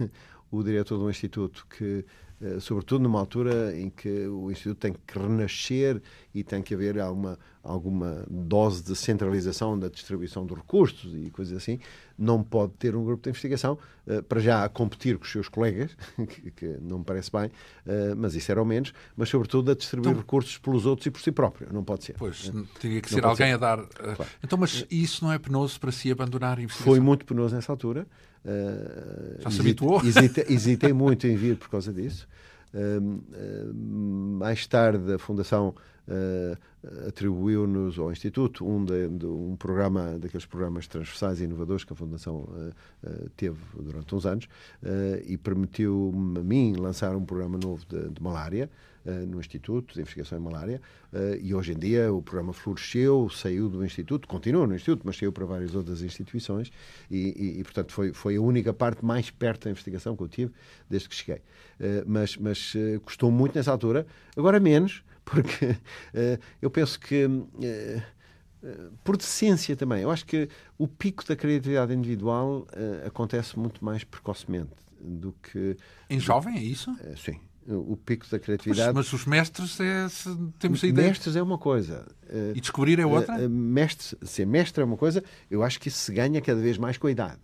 o 0.52 0.62
diretor 0.62 0.98
do 0.98 1.10
Instituto, 1.10 1.66
que, 1.70 2.06
eh, 2.42 2.60
sobretudo 2.60 3.04
numa 3.04 3.20
altura 3.20 3.76
em 3.78 3.90
que 3.90 4.28
o 4.28 4.52
Instituto 4.52 4.80
tem 4.80 4.94
que 4.94 5.18
renascer 5.18 6.02
e 6.36 6.44
tem 6.44 6.62
que 6.62 6.74
haver 6.74 7.00
alguma, 7.00 7.40
alguma 7.64 8.26
dose 8.30 8.84
de 8.84 8.94
centralização 8.96 9.80
da 9.80 9.88
distribuição 9.88 10.46
de 10.46 10.54
recursos 10.54 11.16
e 11.16 11.30
coisas 11.30 11.56
assim, 11.56 11.80
não 12.18 12.44
pode 12.44 12.74
ter 12.74 12.96
um 12.98 13.06
grupo 13.06 13.24
de 13.24 13.30
investigação 13.30 13.78
uh, 14.06 14.22
para 14.24 14.42
já 14.42 14.66
a 14.66 14.70
competir 14.70 15.18
com 15.18 15.24
os 15.24 15.32
seus 15.32 15.48
colegas, 15.48 15.96
que, 16.58 16.68
não 16.82 17.00
me 17.00 17.06
parece 17.06 17.32
bem, 17.32 17.46
uh, 17.48 18.16
mas 18.18 18.36
isso 18.36 18.52
era 18.52 18.62
o 18.62 18.66
menos, 18.66 18.94
mas 19.16 19.30
sobretudo 19.30 19.72
a 19.72 19.76
distribuir 19.76 20.12
então, 20.12 20.22
recursos 20.22 20.58
pelos 20.58 20.86
outros 20.86 21.06
e 21.06 21.12
por 21.12 21.22
si 21.22 21.32
próprio. 21.32 21.70
Não 21.72 21.84
pode 21.84 22.04
ser. 22.04 22.16
Pois, 22.18 22.52
teria 22.80 23.02
que 23.02 23.10
ser 23.10 23.24
alguém 23.24 23.48
ser. 23.48 23.54
a 23.54 23.58
dar. 23.58 23.86
Claro. 23.86 24.32
Então, 24.44 24.60
mas 24.60 24.86
isso 24.92 25.24
não 25.24 25.32
é 25.32 25.40
penoso 25.40 25.80
para 25.80 25.94
si 25.94 26.12
abandonar 26.12 26.58
a 26.58 26.62
investigação? 26.62 26.94
Foi 26.94 27.00
muito 27.00 27.26
penoso 27.26 27.56
nessa 27.56 27.72
altura. 27.72 28.06
Uh, 28.46 29.42
Já 29.42 29.52
se 29.52 29.62
habituou? 29.62 30.02
Hesitei, 30.06 30.46
hesitei 30.50 30.94
muito 30.94 31.28
em 31.28 31.36
vir 31.36 31.58
por 31.58 31.70
causa 31.70 31.94
disso. 31.94 32.28
Uh, 32.74 33.02
uh, 33.02 33.74
mais 33.74 34.66
tarde, 34.66 35.14
a 35.14 35.20
Fundação 35.20 35.76
atribuiu-nos 37.08 38.00
ao 38.00 38.12
Instituto 38.12 38.68
um, 38.68 38.84
de, 38.84 39.08
de, 39.08 39.26
um 39.26 39.56
programa, 39.56 40.18
daqueles 40.18 40.46
programas 40.46 40.88
transversais 40.88 41.40
e 41.40 41.44
inovadores 41.44 41.84
que 41.84 41.94
a 41.94 41.96
Fundação 41.96 42.48
teve 43.38 43.58
durante 43.80 44.16
uns 44.16 44.26
anos 44.26 44.48
e 45.26 45.38
permitiu-me 45.38 46.40
a 46.40 46.44
mim 46.44 46.74
lançar 46.74 47.16
um 47.16 47.24
programa 47.24 47.58
novo 47.58 47.86
de, 47.88 48.10
de 48.10 48.22
malária 48.22 48.70
uh, 49.06 49.26
no 49.26 49.40
Instituto 49.40 49.94
de 49.94 50.02
Investigação 50.02 50.38
em 50.38 50.42
Malária 50.42 50.82
uh, 51.14 51.36
e 51.42 51.54
hoje 51.54 51.74
em 51.74 51.80
dia 51.80 52.12
o 52.14 52.22
programa 52.22 52.54
floresceu, 52.54 53.30
saiu 53.30 53.70
do 53.70 53.84
Instituto, 53.84 54.28
continua 54.28 54.68
no 54.68 54.76
Instituto, 54.76 55.02
mas 55.06 55.18
saiu 55.18 55.32
para 55.32 55.46
várias 55.46 55.76
outras 55.76 56.02
instituições 56.02 56.72
e, 57.10 57.18
e, 57.18 57.60
e 57.60 57.64
portanto, 57.64 57.92
foi, 57.92 58.14
foi 58.14 58.36
a 58.36 58.42
única 58.42 58.74
parte 58.74 59.04
mais 59.04 59.30
perto 59.30 59.66
da 59.66 59.72
investigação 59.72 60.16
que 60.16 60.24
eu 60.24 60.28
tive 60.28 60.52
desde 60.90 61.10
que 61.10 61.16
cheguei. 61.16 61.42
Uh, 61.80 62.04
mas 62.06 62.38
mas 62.38 62.74
custou 63.04 63.32
muito 63.32 63.56
nessa 63.56 63.72
altura, 63.72 64.06
agora 64.36 64.60
menos, 64.60 65.04
porque 65.24 65.76
eu 66.62 66.70
penso 66.70 67.00
que 67.00 67.28
por 69.04 69.18
decência 69.18 69.76
também. 69.76 70.02
Eu 70.02 70.12
acho 70.12 70.26
que 70.26 70.48
o 70.78 70.88
pico 70.88 71.26
da 71.26 71.36
criatividade 71.36 71.94
individual 71.94 72.68
uh, 72.72 73.08
acontece 73.08 73.58
muito 73.58 73.84
mais 73.84 74.04
precocemente 74.04 74.72
do 75.00 75.34
que. 75.42 75.76
Em 76.10 76.20
jovem, 76.20 76.58
é 76.58 76.62
isso? 76.62 76.92
Uh, 76.92 77.18
sim 77.18 77.40
o 77.68 77.96
pico 77.96 78.28
da 78.28 78.40
criatividade. 78.40 78.92
Mas, 78.94 79.06
mas 79.06 79.14
os 79.14 79.26
mestres 79.26 79.80
é, 79.80 80.08
temos 80.58 80.84
a 80.84 80.88
ideia. 80.88 81.10
Mestres 81.10 81.36
é 81.36 81.44
uma 81.44 81.60
coisa. 81.60 82.08
E 82.56 82.60
descobrir 82.60 83.00
é 83.00 83.06
outra? 83.06 83.38
Uh, 83.38 83.50
mestre, 83.50 84.18
ser 84.24 84.48
mestre 84.48 84.82
é 84.82 84.86
uma 84.86 84.98
coisa, 84.98 85.24
eu 85.50 85.62
acho 85.62 85.80
que 85.80 85.88
isso 85.88 86.00
se 86.00 86.12
ganha 86.12 86.42
cada 86.42 86.60
vez 86.60 86.78
mais 86.78 86.98
com 86.98 87.06
a 87.06 87.12
idade. 87.12 87.40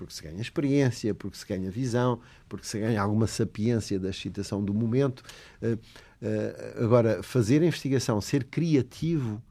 Porque 0.00 0.14
se 0.14 0.22
ganha 0.22 0.40
experiência, 0.40 1.14
porque 1.14 1.36
se 1.36 1.46
ganha 1.46 1.70
visão, 1.70 2.20
porque 2.48 2.66
se 2.66 2.80
ganha 2.80 3.02
alguma 3.02 3.26
sapiência 3.26 4.00
da 4.00 4.08
excitação 4.08 4.64
do 4.64 4.72
momento. 4.72 5.22
Uh, 5.60 5.74
uh, 5.74 6.84
agora, 6.84 7.22
fazer 7.22 7.60
a 7.60 7.66
investigação, 7.66 8.18
ser 8.20 8.44
criativo 8.44 9.42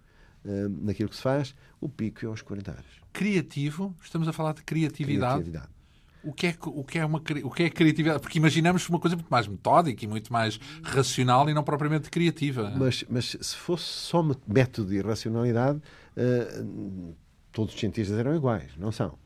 naquilo 0.81 1.09
que 1.09 1.17
se 1.17 1.21
faz, 1.21 1.53
o 1.81 1.89
pico 1.89 2.25
é 2.25 2.27
aos 2.27 2.41
40 2.41 2.71
anos. 2.71 2.85
Criativo? 3.11 3.93
Estamos 4.01 4.25
a 4.25 4.33
falar 4.33 4.53
de 4.53 4.63
criatividade. 4.63 5.43
criatividade. 5.43 5.79
O 6.23 6.33
que, 6.33 6.47
é, 6.47 6.55
o, 6.65 6.83
que 6.83 6.99
é 6.99 7.05
uma, 7.05 7.21
o 7.43 7.51
que 7.51 7.63
é 7.63 7.69
criatividade? 7.69 8.21
Porque 8.21 8.37
imaginamos 8.37 8.87
uma 8.89 8.99
coisa 8.99 9.15
muito 9.15 9.29
mais 9.29 9.47
metódica 9.47 10.03
e 10.03 10.07
muito 10.07 10.31
mais 10.33 10.59
racional 10.83 11.49
e 11.49 11.53
não 11.53 11.63
propriamente 11.63 12.09
criativa. 12.09 12.73
Mas, 12.75 13.05
mas 13.09 13.37
se 13.39 13.55
fosse 13.55 13.85
só 13.85 14.25
método 14.45 14.93
e 14.93 15.01
racionalidade, 15.01 15.79
uh, 15.79 17.15
todos 17.51 17.73
os 17.73 17.79
cientistas 17.79 18.17
eram 18.17 18.35
iguais, 18.35 18.71
não 18.77 18.91
são. 18.91 19.17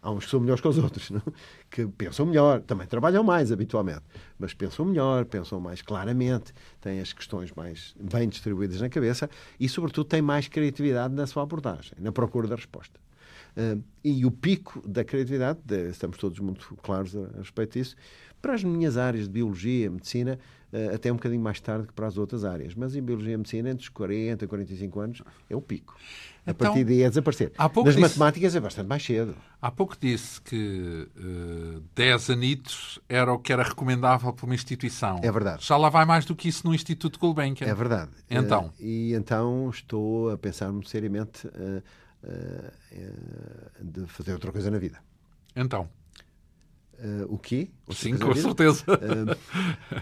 Há 0.00 0.10
uns 0.12 0.24
que 0.24 0.30
são 0.30 0.38
melhores 0.38 0.60
que 0.60 0.68
os 0.68 0.78
outros, 0.78 1.10
não? 1.10 1.22
que 1.70 1.86
pensam 1.86 2.24
melhor, 2.24 2.60
também 2.62 2.86
trabalham 2.86 3.24
mais 3.24 3.50
habitualmente, 3.50 4.02
mas 4.38 4.54
pensam 4.54 4.84
melhor, 4.84 5.24
pensam 5.24 5.60
mais 5.60 5.82
claramente, 5.82 6.54
têm 6.80 7.00
as 7.00 7.12
questões 7.12 7.50
mais 7.52 7.94
bem 8.00 8.28
distribuídas 8.28 8.80
na 8.80 8.88
cabeça 8.88 9.28
e, 9.58 9.68
sobretudo, 9.68 10.06
têm 10.06 10.22
mais 10.22 10.46
criatividade 10.46 11.14
na 11.14 11.26
sua 11.26 11.42
abordagem, 11.42 11.92
na 11.98 12.12
procura 12.12 12.46
da 12.46 12.54
resposta. 12.54 12.98
Uh, 13.56 13.82
e 14.04 14.24
o 14.24 14.30
pico 14.30 14.86
da 14.86 15.02
criatividade, 15.02 15.58
de, 15.64 15.90
estamos 15.90 16.16
todos 16.16 16.38
muito 16.38 16.76
claros 16.80 17.16
a, 17.16 17.22
a, 17.22 17.38
respeito 17.38 17.72
disso, 17.72 17.96
para 18.40 18.54
as 18.54 18.62
minhas 18.62 18.96
áreas 18.96 19.24
de 19.24 19.30
biologia, 19.30 19.90
medicina, 19.90 20.38
uh, 20.72 20.94
até 20.94 21.12
um 21.12 21.16
bocadinho 21.16 21.40
mais 21.40 21.60
tarde 21.60 21.86
que 21.86 21.92
para 21.92 22.06
as 22.06 22.16
outras 22.18 22.44
áreas. 22.44 22.74
Mas 22.74 22.94
em 22.94 23.02
biologia 23.02 23.34
e 23.34 23.36
medicina, 23.36 23.70
entre 23.70 23.82
os 23.82 23.88
40 23.88 24.44
e 24.44 24.48
45 24.48 25.00
anos, 25.00 25.22
é 25.48 25.56
o 25.56 25.60
pico. 25.60 25.96
A 26.46 26.50
então, 26.52 26.68
partir 26.68 26.84
daí 26.84 27.02
é 27.02 27.08
desaparecer. 27.08 27.52
Nas 27.58 27.84
disse, 27.84 28.00
matemáticas 28.00 28.54
é 28.54 28.60
bastante 28.60 28.86
mais 28.86 29.04
cedo. 29.04 29.36
Há 29.60 29.70
pouco 29.70 29.96
disse 30.00 30.40
que 30.40 31.06
uh, 31.16 31.82
10 31.94 32.30
anitos 32.30 32.98
era 33.08 33.32
o 33.32 33.38
que 33.38 33.52
era 33.52 33.62
recomendável 33.62 34.32
para 34.32 34.46
uma 34.46 34.54
instituição. 34.54 35.20
É 35.22 35.30
verdade. 35.30 35.64
Já 35.66 35.76
lá 35.76 35.90
vai 35.90 36.06
mais 36.06 36.24
do 36.24 36.34
que 36.34 36.48
isso 36.48 36.66
no 36.66 36.74
Instituto 36.74 37.18
Gulbenkian. 37.18 37.66
É 37.66 37.74
verdade. 37.74 38.12
Então? 38.30 38.66
Uh, 38.66 38.72
e 38.82 39.14
então 39.14 39.68
estou 39.68 40.30
a 40.30 40.38
pensar 40.38 40.72
muito 40.72 40.88
seriamente 40.88 41.46
uh, 41.48 41.82
eh, 42.22 42.72
de 43.80 44.06
fazer 44.06 44.32
outra 44.32 44.50
coisa 44.50 44.70
na 44.70 44.78
vida. 44.78 44.98
Então? 45.54 45.88
Uh, 46.98 47.32
o 47.32 47.38
quê? 47.38 47.70
Outra 47.86 48.02
Sim, 48.02 48.18
com 48.18 48.34
certeza. 48.34 48.84
Uh, 48.88 49.38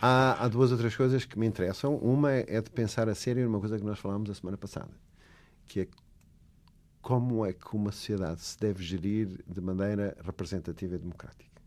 há, 0.01 0.45
há, 0.45 0.49
duas 0.49 0.73
outras 0.73 0.97
coisas 0.97 1.27
que 1.27 1.39
me 1.39 1.47
interessam. 1.47 1.97
Uma 1.97 2.33
é 2.33 2.61
de 2.63 2.71
pensar 2.71 3.07
a 3.09 3.15
sério 3.15 3.45
numa 3.45 3.61
coisa 3.61 3.79
que 3.79 3.85
nós 3.85 3.99
falámos 3.99 4.31
a 4.31 4.35
semana 4.35 4.57
passada, 4.57 4.91
que 5.67 5.81
é 5.81 5.89
como 7.03 7.45
é 7.45 7.53
que 7.53 7.77
uma 7.77 7.93
sociedade 7.93 8.41
se 8.41 8.59
deve 8.59 8.83
gerir 8.83 9.29
de 9.47 9.61
maneira 9.61 10.17
representativa 10.25 10.95
e 10.95 10.99
democrática. 10.99 11.63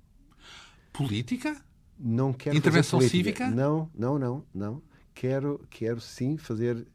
Política? 0.91 1.55
Não 1.99 2.34
quero 2.34 2.57
Intervenção 2.57 2.99
cívica? 2.99 3.49
Não, 3.49 3.89
não, 3.93 4.17
não, 4.17 4.43
não. 4.53 4.82
Quero, 5.13 5.61
quero 5.69 6.01
sim 6.01 6.38
fazer 6.38 6.88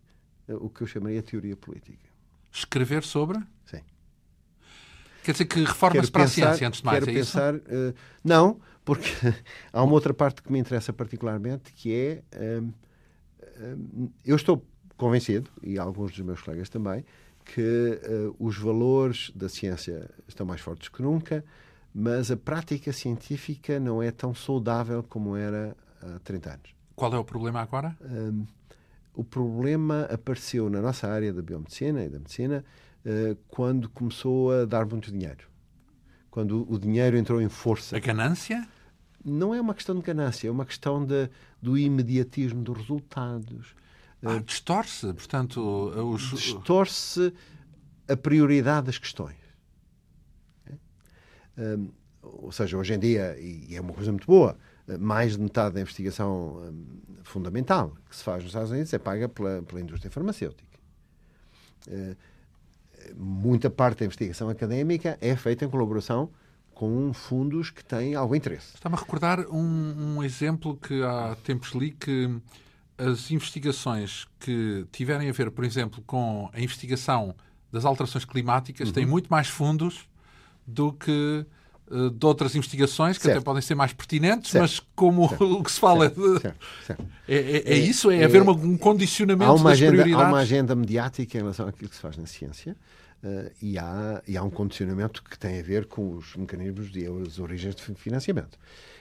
o 0.49 0.69
que 0.69 0.83
eu 0.83 0.87
chamaria 0.87 1.23
teoria 1.23 1.57
política. 1.57 2.09
Escrever 2.53 3.05
sobre? 3.05 3.39
Quer 5.25 5.33
dizer 5.33 5.47
que 5.47 5.65
reforma-se 5.65 6.11
para 6.11 6.25
pensar, 6.25 6.43
a 6.43 6.49
ciência, 6.51 6.69
antes 6.69 6.81
de 6.81 6.87
mais, 6.87 6.99
quero 6.99 7.11
é 7.11 7.15
pensar? 7.15 7.55
Uh, 7.55 7.95
não, 8.23 8.61
porque 8.85 9.09
há 9.73 9.83
uma 9.83 9.95
outra 9.95 10.13
parte 10.13 10.43
que 10.43 10.53
me 10.53 10.59
interessa 10.59 10.93
particularmente, 10.93 11.73
que 11.73 11.95
é... 11.95 12.23
Uh, 12.39 12.65
uh, 13.43 14.13
eu 14.23 14.37
estou 14.37 14.63
convencido, 14.99 15.51
e 15.63 15.79
alguns 15.79 16.13
dos 16.13 16.21
meus 16.21 16.43
colegas 16.43 16.69
também, 16.69 17.07
que 17.43 18.01
os 18.39 18.57
valores 18.57 19.31
da 19.35 19.51
ciência 19.51 20.09
estão 20.27 20.47
mais 20.47 20.63
fortes 20.63 20.89
que 20.89 21.03
nunca, 21.03 21.45
mas 21.95 22.31
a 22.31 22.37
prática 22.37 22.91
científica 22.91 23.79
não 23.79 24.03
é 24.03 24.11
tão 24.11 24.35
saudável 24.35 25.03
como 25.03 25.37
era 25.37 25.77
há 26.01 26.19
30 26.21 26.51
anos. 26.51 26.75
Qual 26.97 27.13
é 27.13 27.19
o 27.19 27.25
problema 27.25 27.61
agora? 27.61 27.95
o 29.15 29.23
problema 29.23 30.09
apareceu 30.11 30.69
na 30.69 30.81
nossa 30.81 31.07
área 31.07 31.33
da 31.33 31.43
biomedicina 31.43 32.03
e 32.05 32.09
da 32.09 32.19
medicina 32.19 32.65
uh, 33.05 33.37
quando 33.49 33.89
começou 33.91 34.53
a 34.53 34.65
dar 34.65 34.87
muito 34.87 35.11
dinheiro. 35.11 35.49
Quando 36.31 36.71
o 36.71 36.79
dinheiro 36.79 37.17
entrou 37.17 37.41
em 37.41 37.49
força. 37.49 37.97
A 37.97 38.01
ganância? 38.01 38.67
Não 39.25 39.55
é 39.55 39.61
uma 39.61 39.75
questão 39.75 39.95
de 39.95 40.03
ganância, 40.03 40.49
é 40.49 40.51
uma 40.51 40.67
questão 40.67 41.05
de, 41.05 41.31
do 41.63 41.79
imediatismo 41.79 42.63
dos 42.63 42.77
resultados. 42.79 43.75
Ah, 44.23 44.39
distorce, 44.39 45.13
portanto, 45.13 45.61
os... 46.13 46.31
distorce 46.31 47.33
a 48.09 48.17
prioridade 48.17 48.87
das 48.87 48.99
questões. 48.99 49.37
Um, 51.57 51.91
ou 52.23 52.51
seja, 52.51 52.77
hoje 52.77 52.95
em 52.95 52.99
dia, 52.99 53.39
e 53.39 53.77
é 53.77 53.81
uma 53.81 53.93
coisa 53.93 54.11
muito 54.11 54.27
boa, 54.27 54.59
mais 54.99 55.33
de 55.37 55.43
metade 55.43 55.75
da 55.75 55.81
investigação 55.81 56.75
fundamental 57.23 57.97
que 58.09 58.17
se 58.17 58.23
faz 58.23 58.43
nos 58.43 58.51
Estados 58.51 58.71
Unidos 58.71 58.93
é 58.93 58.99
paga 58.99 59.29
pela, 59.29 59.63
pela 59.63 59.81
indústria 59.81 60.11
farmacêutica. 60.11 60.79
Uh, 61.87 62.17
muita 63.17 63.71
parte 63.71 64.01
da 64.01 64.07
investigação 64.07 64.49
académica 64.49 65.19
é 65.21 65.37
feita 65.37 65.65
em 65.65 65.69
colaboração 65.69 66.31
com 66.75 67.13
fundos 67.13 67.71
que 67.71 67.85
têm 67.85 68.15
algum 68.15 68.35
interesse. 68.35 68.75
Está-me 68.75 68.97
a 68.97 68.99
recordar 68.99 69.41
um, 69.49 70.17
um, 70.17 70.25
exemplo 70.25 70.77
que 70.77 71.03
há 71.03 71.37
tempos 71.45 71.71
li 71.73 71.93
que 71.93 72.29
as 72.99 73.31
investigações 73.31 74.27
que 74.41 74.87
tiverem 74.93 75.29
a 75.29 75.33
ver, 75.33 75.51
por 75.51 75.65
exemplo, 75.65 76.03
com 76.07 76.51
a 76.53 76.61
investigação 76.61 77.35
das 77.71 77.85
alterações 77.85 78.25
climáticas 78.25 78.89
uhum. 78.89 78.95
têm 78.95 79.07
muito 79.07 79.29
mais 79.29 79.49
fundos 79.49 80.09
do 80.67 80.93
que 80.93 81.47
de 81.91 82.27
outras 82.27 82.55
investigações 82.55 83.19
que 83.19 83.25
certo. 83.25 83.39
até 83.39 83.45
podem 83.45 83.63
ser 83.63 83.75
mais 83.75 83.93
pertinentes, 83.93 84.51
certo. 84.51 84.63
mas 84.63 84.81
como 84.95 85.29
certo. 85.29 85.45
o 85.61 85.63
que 85.63 85.71
se 85.71 85.79
fala 85.81 86.07
é, 86.07 87.35
é, 87.35 87.63
é, 87.67 87.77
isso, 87.77 88.11
é, 88.11 88.19
é 88.19 88.25
haver 88.25 88.43
um 88.43 88.77
condicionamento 88.77 89.51
há 89.51 89.55
uma 89.55 89.71
das 89.71 89.79
agenda, 89.79 89.93
prioridades. 89.93 90.27
Há 90.27 90.29
uma 90.29 90.39
agenda 90.39 90.75
mediática 90.75 91.37
em 91.37 91.41
relação 91.41 91.69
àquilo 91.69 91.89
que 91.89 91.97
se 91.97 92.03
faz 92.03 92.17
na 92.17 92.27
ciência. 92.27 92.77
Uh, 93.25 93.51
e, 93.63 93.79
há, 93.79 94.23
e 94.29 94.37
há 94.37 94.43
um 94.43 94.51
condicionamento 94.51 95.25
que 95.25 95.39
tem 95.39 95.59
a 95.59 95.63
ver 95.63 95.87
com 95.87 96.15
os 96.15 96.37
mecanismos 96.37 96.95
e 96.95 97.07
as 97.07 97.39
origens 97.39 97.75
de 97.75 97.83
financiamento. 97.95 98.59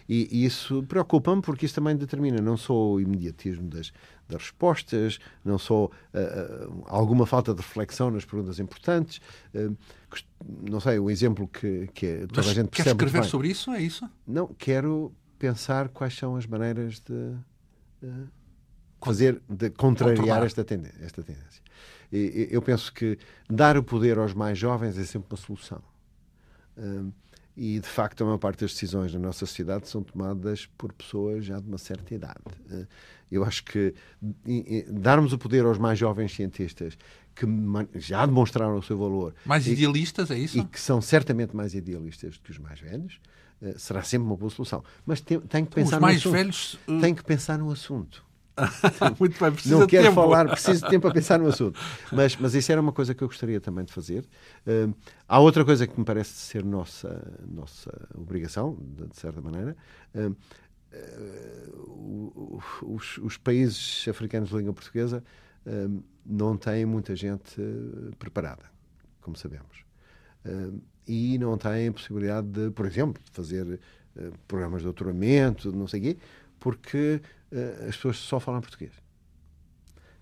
E, 0.07 0.29
e 0.31 0.45
isso 0.45 0.81
preocupa-me 0.83 1.41
porque 1.41 1.65
isso 1.65 1.75
também 1.75 1.93
determina 1.93 2.41
não 2.41 2.55
só 2.55 2.73
o 2.73 3.01
imediatismo 3.01 3.67
das, 3.67 3.91
das 4.29 4.43
respostas, 4.43 5.19
não 5.43 5.57
só 5.57 5.85
uh, 5.85 5.89
uh, 5.89 6.83
alguma 6.85 7.25
falta 7.25 7.53
de 7.53 7.61
reflexão 7.61 8.09
nas 8.11 8.23
perguntas 8.23 8.59
importantes. 8.59 9.19
não 10.69 10.79
sei, 10.79 10.99
o 10.99 11.09
exemplo 11.09 11.45
que, 11.45 11.89
que 11.93 12.05
é, 12.05 12.19
toda 12.21 12.31
Mas 12.37 12.47
a 12.47 12.53
gente 12.53 12.69
percebe. 12.69 12.97
Quer 12.97 13.05
escrever 13.05 13.27
sobre 13.27 13.49
isso? 13.49 13.71
É 13.71 13.81
isso? 13.81 14.09
Não, 14.25 14.47
quero 14.57 15.13
pensar 15.37 15.89
quais 15.89 16.15
são 16.15 16.37
as 16.37 16.45
maneiras 16.45 17.01
de 17.01 17.35
fazer, 19.03 19.41
de 19.49 19.69
contrariar 19.71 20.43
esta 20.43 20.63
tendência. 20.63 21.03
Esta 21.03 21.21
tendência 21.21 21.61
eu 22.15 22.61
penso 22.61 22.93
que 22.93 23.17
dar 23.49 23.77
o 23.77 23.83
poder 23.83 24.17
aos 24.17 24.33
mais 24.33 24.57
jovens 24.57 24.97
é 24.97 25.03
sempre 25.03 25.27
uma 25.31 25.37
solução. 25.37 25.81
Hum, 26.77 27.11
e, 27.55 27.79
de 27.79 27.87
facto, 27.87 28.21
a 28.21 28.25
maior 28.25 28.39
parte 28.39 28.61
das 28.61 28.73
decisões 28.73 29.13
na 29.13 29.19
nossa 29.19 29.45
sociedade 29.45 29.87
são 29.87 30.01
tomadas 30.01 30.65
por 30.77 30.91
pessoas 30.91 31.45
já 31.45 31.59
de 31.59 31.67
uma 31.67 31.77
certa 31.77 32.13
idade. 32.13 32.41
Hum, 32.71 32.85
eu 33.31 33.43
acho 33.43 33.63
que 33.63 33.93
darmos 34.89 35.33
o 35.33 35.37
poder 35.37 35.65
aos 35.65 35.77
mais 35.77 35.97
jovens 35.97 36.33
cientistas 36.33 36.97
que 37.35 37.47
já 37.95 38.25
demonstraram 38.25 38.77
o 38.77 38.83
seu 38.83 38.97
valor. 38.97 39.33
Mais 39.43 39.65
idealistas, 39.67 40.29
é 40.29 40.37
isso? 40.37 40.59
E 40.59 40.63
que 40.65 40.79
são 40.79 41.01
certamente 41.01 41.55
mais 41.55 41.73
idealistas 41.73 42.37
do 42.37 42.41
que 42.41 42.51
os 42.51 42.59
mais 42.59 42.79
velhos, 42.79 43.19
hum, 43.61 43.73
será 43.77 44.03
sempre 44.03 44.27
uma 44.27 44.37
boa 44.37 44.51
solução. 44.51 44.83
Mas 45.05 45.19
tem, 45.19 45.39
tem 45.39 45.65
que 45.65 45.73
pensar 45.73 45.97
os 45.97 46.01
mais 46.01 46.15
no 46.15 46.19
assunto. 46.19 46.31
velhos. 46.33 46.79
Tem 47.01 47.15
que 47.15 47.23
pensar 47.23 47.57
no 47.57 47.71
assunto. 47.71 48.23
Muito 49.19 49.39
bem, 49.39 49.51
precisa 49.51 49.79
Não 49.79 49.87
quero 49.87 50.03
tempo. 50.03 50.15
falar, 50.15 50.47
preciso 50.47 50.83
de 50.83 50.89
tempo 50.89 51.07
a 51.07 51.11
pensar 51.11 51.39
no 51.39 51.47
assunto. 51.47 51.79
Mas, 52.11 52.35
mas 52.37 52.53
isso 52.53 52.71
era 52.71 52.79
uma 52.79 52.91
coisa 52.91 53.13
que 53.13 53.23
eu 53.23 53.27
gostaria 53.27 53.59
também 53.59 53.83
de 53.83 53.91
fazer. 53.91 54.25
Uh, 54.65 54.93
há 55.27 55.39
outra 55.39 55.65
coisa 55.65 55.87
que 55.87 55.97
me 55.97 56.05
parece 56.05 56.31
ser 56.31 56.63
nossa, 56.63 57.39
nossa 57.47 57.91
obrigação, 58.15 58.77
de, 58.79 59.15
certa 59.17 59.41
maneira. 59.41 59.75
Uh, 60.13 60.35
uh, 60.93 62.61
os, 62.81 63.17
os, 63.17 63.37
países 63.37 64.07
africanos 64.07 64.49
de 64.49 64.57
língua 64.57 64.73
portuguesa 64.73 65.23
não 66.25 66.57
têm 66.57 66.85
muita 66.85 67.15
gente 67.15 67.55
preparada, 68.19 68.65
como 69.21 69.37
sabemos. 69.37 69.85
e 71.07 71.37
não 71.37 71.57
têm 71.57 71.89
possibilidade 71.89 72.47
de, 72.47 72.69
por 72.71 72.85
exemplo, 72.85 73.23
fazer 73.31 73.79
programas 74.45 74.81
de 74.81 74.83
doutoramento, 74.83 75.71
não 75.71 75.87
sei 75.87 75.99
o 76.01 76.03
quê, 76.03 76.17
porque 76.59 77.21
as 77.87 77.95
pessoas 77.95 78.17
só 78.17 78.39
falam 78.39 78.61
português. 78.61 78.91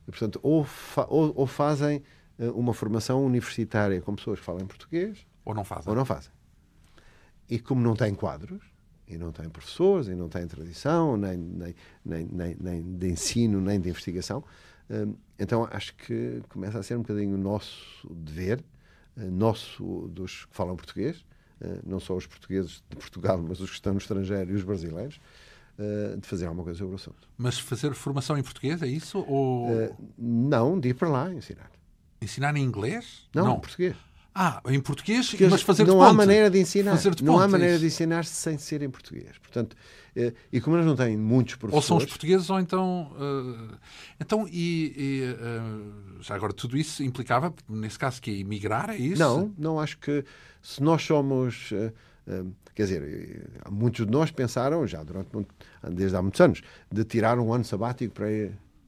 E, 0.08 0.12
portanto, 0.12 0.40
ou, 0.42 0.64
fa 0.64 1.06
ou, 1.10 1.34
ou 1.36 1.48
fazem 1.48 2.04
uh, 2.40 2.52
uma 2.52 2.74
formação 2.74 3.24
universitária 3.26 4.02
com 4.02 4.16
pessoas 4.16 4.40
que 4.40 4.46
falam 4.46 4.66
português, 4.66 5.26
ou 5.46 5.54
não 5.54 5.64
fazem. 5.64 5.90
Ou 5.90 5.96
não 5.96 6.06
fazem. 6.06 6.32
E 7.50 7.60
como 7.60 7.82
não 7.82 7.96
têm 7.96 8.14
quadros, 8.14 8.62
e 9.08 9.18
não 9.18 9.32
têm 9.32 9.50
professores, 9.50 10.08
e 10.08 10.16
não 10.16 10.30
têm 10.30 10.48
tradição, 10.48 11.18
nem, 11.18 11.38
nem, 11.38 11.76
nem, 12.04 12.26
nem, 12.26 12.58
nem 12.60 12.98
de 12.98 13.10
ensino, 13.10 13.60
nem 13.62 13.80
de 13.80 13.90
investigação, 13.90 14.44
uh, 14.90 15.18
então 15.38 15.68
acho 15.72 15.96
que 15.96 16.42
começa 16.50 16.80
a 16.80 16.84
ser 16.84 16.96
um 16.96 17.02
bocadinho 17.02 17.36
o 17.36 17.38
nosso 17.38 18.08
dever, 18.14 18.64
nosso 19.14 20.08
dos 20.08 20.46
que 20.46 20.56
falam 20.56 20.74
português, 20.76 21.26
não 21.86 22.00
só 22.00 22.16
os 22.16 22.26
portugueses 22.26 22.82
de 22.90 22.96
Portugal, 22.96 23.38
mas 23.46 23.60
os 23.60 23.70
que 23.70 23.76
estão 23.76 23.92
no 23.92 24.00
estrangeiro 24.00 24.52
e 24.52 24.56
os 24.56 24.64
brasileiros, 24.64 25.20
uh, 25.78 26.18
de 26.18 26.28
fazer 26.28 26.46
alguma 26.46 26.64
coisa 26.64 26.80
sobre 26.80 26.94
o 26.94 26.96
assunto. 26.96 27.28
Mas 27.38 27.60
fazer 27.60 27.94
formação 27.94 28.38
em 28.38 28.44
português, 28.44 28.82
é 28.82 28.88
isso? 28.88 29.20
Ou... 29.20 29.70
Uh, 29.70 29.96
não, 30.18 30.80
de 30.80 30.90
ir 30.90 30.94
para 30.94 31.10
lá 31.10 31.34
ensinar. 31.34 31.72
Ensinar 32.22 32.56
em 32.56 32.64
inglês? 32.64 33.28
Não, 33.34 33.46
não. 33.46 33.58
em 33.58 33.60
português. 33.60 33.96
Ah, 34.34 34.62
em 34.70 34.80
português, 34.80 35.36
mas 35.50 35.62
fazer 35.62 35.86
não 35.86 35.98
de 36.00 36.06
há 36.06 36.14
maneira 36.14 36.50
de 36.50 36.58
ensinar. 36.58 36.96
De 36.96 37.24
não 37.24 37.38
há 37.38 37.50
maneira 37.50 37.78
de 37.78 37.86
ensinar 37.86 38.24
sem 38.24 38.58
ser 38.58 38.82
em 38.82 38.90
português. 38.90 39.38
Portanto, 39.40 39.76
uh, 40.16 40.34
e 40.54 40.62
como 40.62 40.78
nós 40.78 40.86
não 40.86 40.96
temos 40.96 41.20
muitos 41.20 41.56
professores. 41.56 41.84
Ou 41.84 41.88
são 41.88 41.98
os 41.98 42.06
portugueses, 42.06 42.50
ou 42.50 42.58
então. 42.58 43.12
Então, 44.22 44.48
e, 44.48 44.94
e 44.96 46.22
já 46.22 46.36
agora, 46.36 46.54
tudo 46.54 46.78
isso 46.78 47.04
implicava, 47.04 47.54
nesse 47.68 48.00
caso, 48.00 48.22
que 48.22 48.32
é 48.32 48.36
emigrar, 48.36 48.92
é 48.92 48.98
isso? 48.98 49.20
Não, 49.20 49.54
não 49.58 49.80
acho 49.82 49.98
que 49.98 50.24
se 50.62 50.82
nós 50.82 51.04
somos 51.04 51.74
Quer 52.82 52.86
dizer, 52.86 53.62
muitos 53.70 54.08
de 54.08 54.12
nós 54.12 54.32
pensaram, 54.32 54.88
já 54.88 55.04
durante 55.04 55.30
desde 55.92 56.18
há 56.18 56.22
muitos 56.22 56.42
anos, 56.42 56.64
de 56.92 57.04
tirar 57.04 57.38
um 57.38 57.54
ano 57.54 57.64
sabático 57.64 58.12
para 58.12 58.28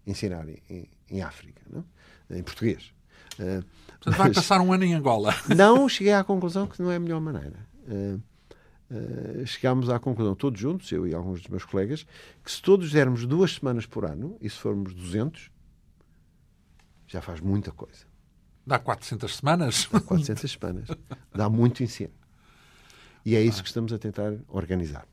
ensinar 0.08 0.48
em, 0.50 0.89
em 1.12 1.22
África, 1.22 1.62
não? 1.70 1.86
em 2.32 2.41
português. 2.41 2.91
Uh, 3.34 3.64
Portanto, 4.00 4.18
vai 4.18 4.34
passar 4.34 4.60
um 4.62 4.74
ano 4.74 4.84
em 4.84 4.96
Angola. 4.96 5.32
Não, 5.56 5.88
cheguei 5.88 6.12
à 6.12 6.24
conclusão 6.24 6.66
que 6.66 6.82
não 6.82 6.91
é 6.91 6.96
a 6.96 7.00
melhor 7.00 7.22
maneira. 7.22 7.68
Uh, 7.88 8.20
uh, 8.91 9.46
chegámos 9.46 9.89
à 9.89 10.00
conclusão, 10.00 10.34
todos 10.34 10.60
juntos, 10.60 10.91
eu 10.91 11.08
e 11.08 11.14
alguns 11.14 11.39
dos 11.41 11.50
meus 11.50 11.64
colegas, 11.64 12.06
que 12.44 12.52
se 12.52 12.62
todos 12.62 12.91
dermos 12.91 13.28
duas 13.28 13.54
semanas 13.54 13.86
por 13.86 14.06
ano, 14.06 14.36
e 14.41 14.50
se 14.50 14.58
formos 14.58 14.94
200, 14.94 15.52
já 17.08 17.22
faz 17.22 17.39
muita 17.39 17.72
coisa. 17.72 18.06
Dá 18.66 18.80
400 18.80 19.36
semanas? 19.36 19.88
Dá 19.91 20.02
400 20.02 20.52
semanas. 20.52 20.88
Dá 21.32 21.48
muito 21.48 21.84
ensino. 21.84 22.22
E 23.26 23.36
é 23.36 23.41
isso 23.41 23.61
que 23.61 23.69
estamos 23.69 23.93
a 23.93 23.97
tentar 23.97 24.34
organizar. 24.49 25.05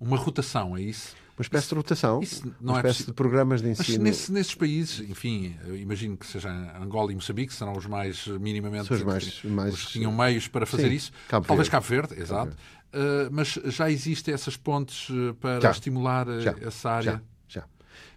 Uma 0.00 0.16
rotação, 0.16 0.76
é 0.76 0.82
isso? 0.82 1.16
Uma 1.36 1.42
espécie 1.42 1.66
isso, 1.66 1.74
de 1.74 1.78
rotação, 1.78 2.20
uma 2.60 2.74
é 2.74 2.76
espécie 2.78 3.06
de 3.06 3.12
programas 3.12 3.62
de 3.62 3.70
ensino. 3.70 3.98
Mas 3.98 3.98
nesse, 3.98 4.32
nesses 4.32 4.54
países, 4.56 5.08
enfim, 5.08 5.56
imagino 5.80 6.16
que 6.16 6.26
seja 6.26 6.50
Angola 6.80 7.12
e 7.12 7.14
Moçambique, 7.14 7.54
serão 7.54 7.76
os 7.76 7.86
mais 7.86 8.26
minimamente. 8.26 8.92
Os 8.92 9.02
mais, 9.04 9.44
mais, 9.44 9.74
os 9.74 9.84
que 9.86 9.92
tinham 9.92 10.10
meios 10.10 10.48
para 10.48 10.66
fazer 10.66 10.88
sim, 10.88 10.94
isso. 10.94 11.12
Cabo 11.28 11.46
Talvez 11.46 11.68
Verde. 11.68 11.70
Cabo 11.70 11.86
Verde, 11.86 12.20
exato. 12.20 12.56
Cabo 12.56 12.56
Verde. 12.56 13.28
Uh, 13.28 13.28
mas 13.30 13.48
já 13.72 13.90
existem 13.90 14.32
essas 14.32 14.56
pontes 14.56 15.08
eh, 15.10 15.34
para 15.38 15.60
já, 15.60 15.70
estimular 15.70 16.26
eh, 16.26 16.40
já, 16.40 16.56
essa 16.62 16.90
área? 16.90 17.12
Já 17.12 17.20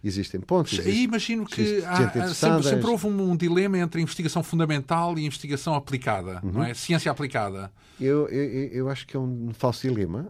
existem 0.03 0.39
pontos. 0.39 0.73
Existe, 0.73 1.03
imagino 1.03 1.45
que 1.45 1.83
há, 1.85 2.27
sempre, 2.33 2.63
sempre, 2.63 2.87
houve 2.89 3.07
um, 3.07 3.31
um, 3.31 3.35
dilema 3.35 3.77
entre 3.77 4.01
investigação 4.01 4.43
fundamental 4.43 5.17
e 5.17 5.25
investigação 5.25 5.75
aplicada, 5.75 6.39
uhum. 6.43 6.51
não 6.51 6.63
é? 6.63 6.73
Ciência 6.73 7.11
aplicada. 7.11 7.71
Eu, 7.99 8.27
eu, 8.29 8.67
eu 8.69 8.89
acho 8.89 9.05
que 9.05 9.15
é 9.15 9.19
um 9.19 9.51
falso 9.53 9.87
dilema. 9.87 10.27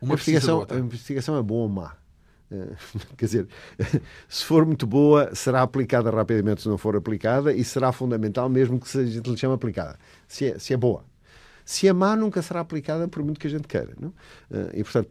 Uma 0.00 0.12
a, 0.12 0.14
investigação, 0.14 0.66
a 0.68 0.74
investigação 0.76 1.36
é 1.36 1.42
boa 1.42 1.62
ou 1.62 1.68
má. 1.68 1.94
Uh, 2.50 2.76
quer 3.16 3.24
dizer, 3.24 3.48
se 4.28 4.44
for 4.44 4.66
muito 4.66 4.86
boa, 4.86 5.34
será 5.34 5.62
aplicada 5.62 6.10
rapidamente 6.10 6.62
se 6.62 6.68
não 6.68 6.76
for 6.76 6.96
aplicada 6.96 7.52
e 7.52 7.62
será 7.62 7.92
fundamental 7.92 8.48
mesmo 8.48 8.80
que 8.80 8.98
a 8.98 9.04
gente 9.04 9.30
lhe 9.30 9.36
chame 9.36 9.54
aplicada. 9.54 9.98
Se 10.26 10.46
é, 10.46 10.58
se 10.58 10.72
é 10.72 10.76
boa. 10.76 11.04
Se 11.64 11.86
é 11.86 11.92
má, 11.92 12.16
nunca 12.16 12.42
será 12.42 12.60
aplicada 12.60 13.06
por 13.06 13.22
muito 13.22 13.38
que 13.38 13.46
a 13.46 13.50
gente 13.50 13.68
queira. 13.68 13.94
Não? 14.00 14.08
Uh, 14.08 14.70
e, 14.74 14.82
portanto, 14.82 15.10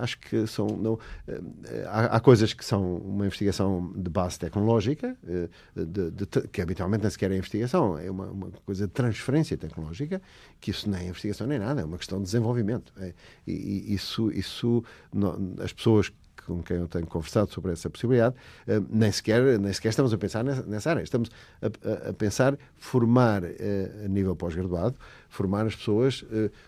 acho 0.00 0.18
que 0.18 0.46
são 0.46 0.66
não 0.66 0.98
eh, 1.26 1.40
há, 1.86 2.16
há, 2.16 2.20
coisas 2.20 2.52
que 2.52 2.64
são 2.64 2.96
uma 2.96 3.26
investigação 3.26 3.92
de 3.94 4.10
base 4.10 4.38
tecnológica 4.38 5.16
eh, 5.26 5.48
de, 5.74 6.10
de, 6.10 6.26
que 6.48 6.60
habitualmente 6.60 7.02
nem 7.02 7.10
sequer 7.10 7.30
é 7.30 7.36
investigação 7.36 7.98
é 7.98 8.10
uma, 8.10 8.26
uma, 8.26 8.50
coisa 8.64 8.86
de 8.86 8.92
transferência 8.92 9.56
tecnológica 9.56 10.20
que 10.60 10.70
isso 10.70 10.88
nem 10.88 11.02
é 11.02 11.08
investigação 11.08 11.46
nem 11.46 11.58
nada 11.58 11.80
é 11.80 11.84
uma 11.84 11.98
questão 11.98 12.18
de 12.18 12.24
desenvolvimento 12.24 12.92
é, 12.98 13.14
e, 13.46 13.52
e, 13.52 13.94
isso 13.94 14.30
isso 14.32 14.84
não, 15.12 15.54
as 15.62 15.72
pessoas 15.72 16.12
com 16.46 16.62
quem 16.62 16.76
eu 16.76 16.88
tenho 16.88 17.06
conversado 17.06 17.52
sobre 17.52 17.72
essa 17.72 17.88
possibilidade, 17.88 18.34
uh, 18.66 18.84
nem, 18.90 19.10
sequer, 19.12 19.58
nem 19.58 19.72
sequer 19.72 19.90
estamos 19.90 20.12
a 20.12 20.18
pensar 20.18 20.42
nessa, 20.44 20.90
área. 20.90 21.02
Estamos 21.02 21.30
a, 21.60 22.08
a, 22.08 22.12
pensar 22.12 22.58
formar, 22.76 23.42
a 23.44 24.08
nível 24.08 24.34
pós-graduado, 24.34 24.96
formar 25.28 25.66
as 25.66 25.76
pessoas 25.76 26.24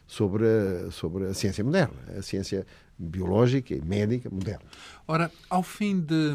sobre, 0.06 0.44
a, 0.46 0.90
sobre 0.90 1.26
a 1.26 1.34
ciência 1.34 1.64
moderna, 1.64 1.96
a 2.16 2.22
ciência 2.22 2.66
biológica 2.98 3.74
e 3.74 3.80
médica 3.80 4.30
moderna. 4.30 4.64
Ora, 5.06 5.30
ao 5.50 5.62
fim 5.62 6.00
de, 6.00 6.34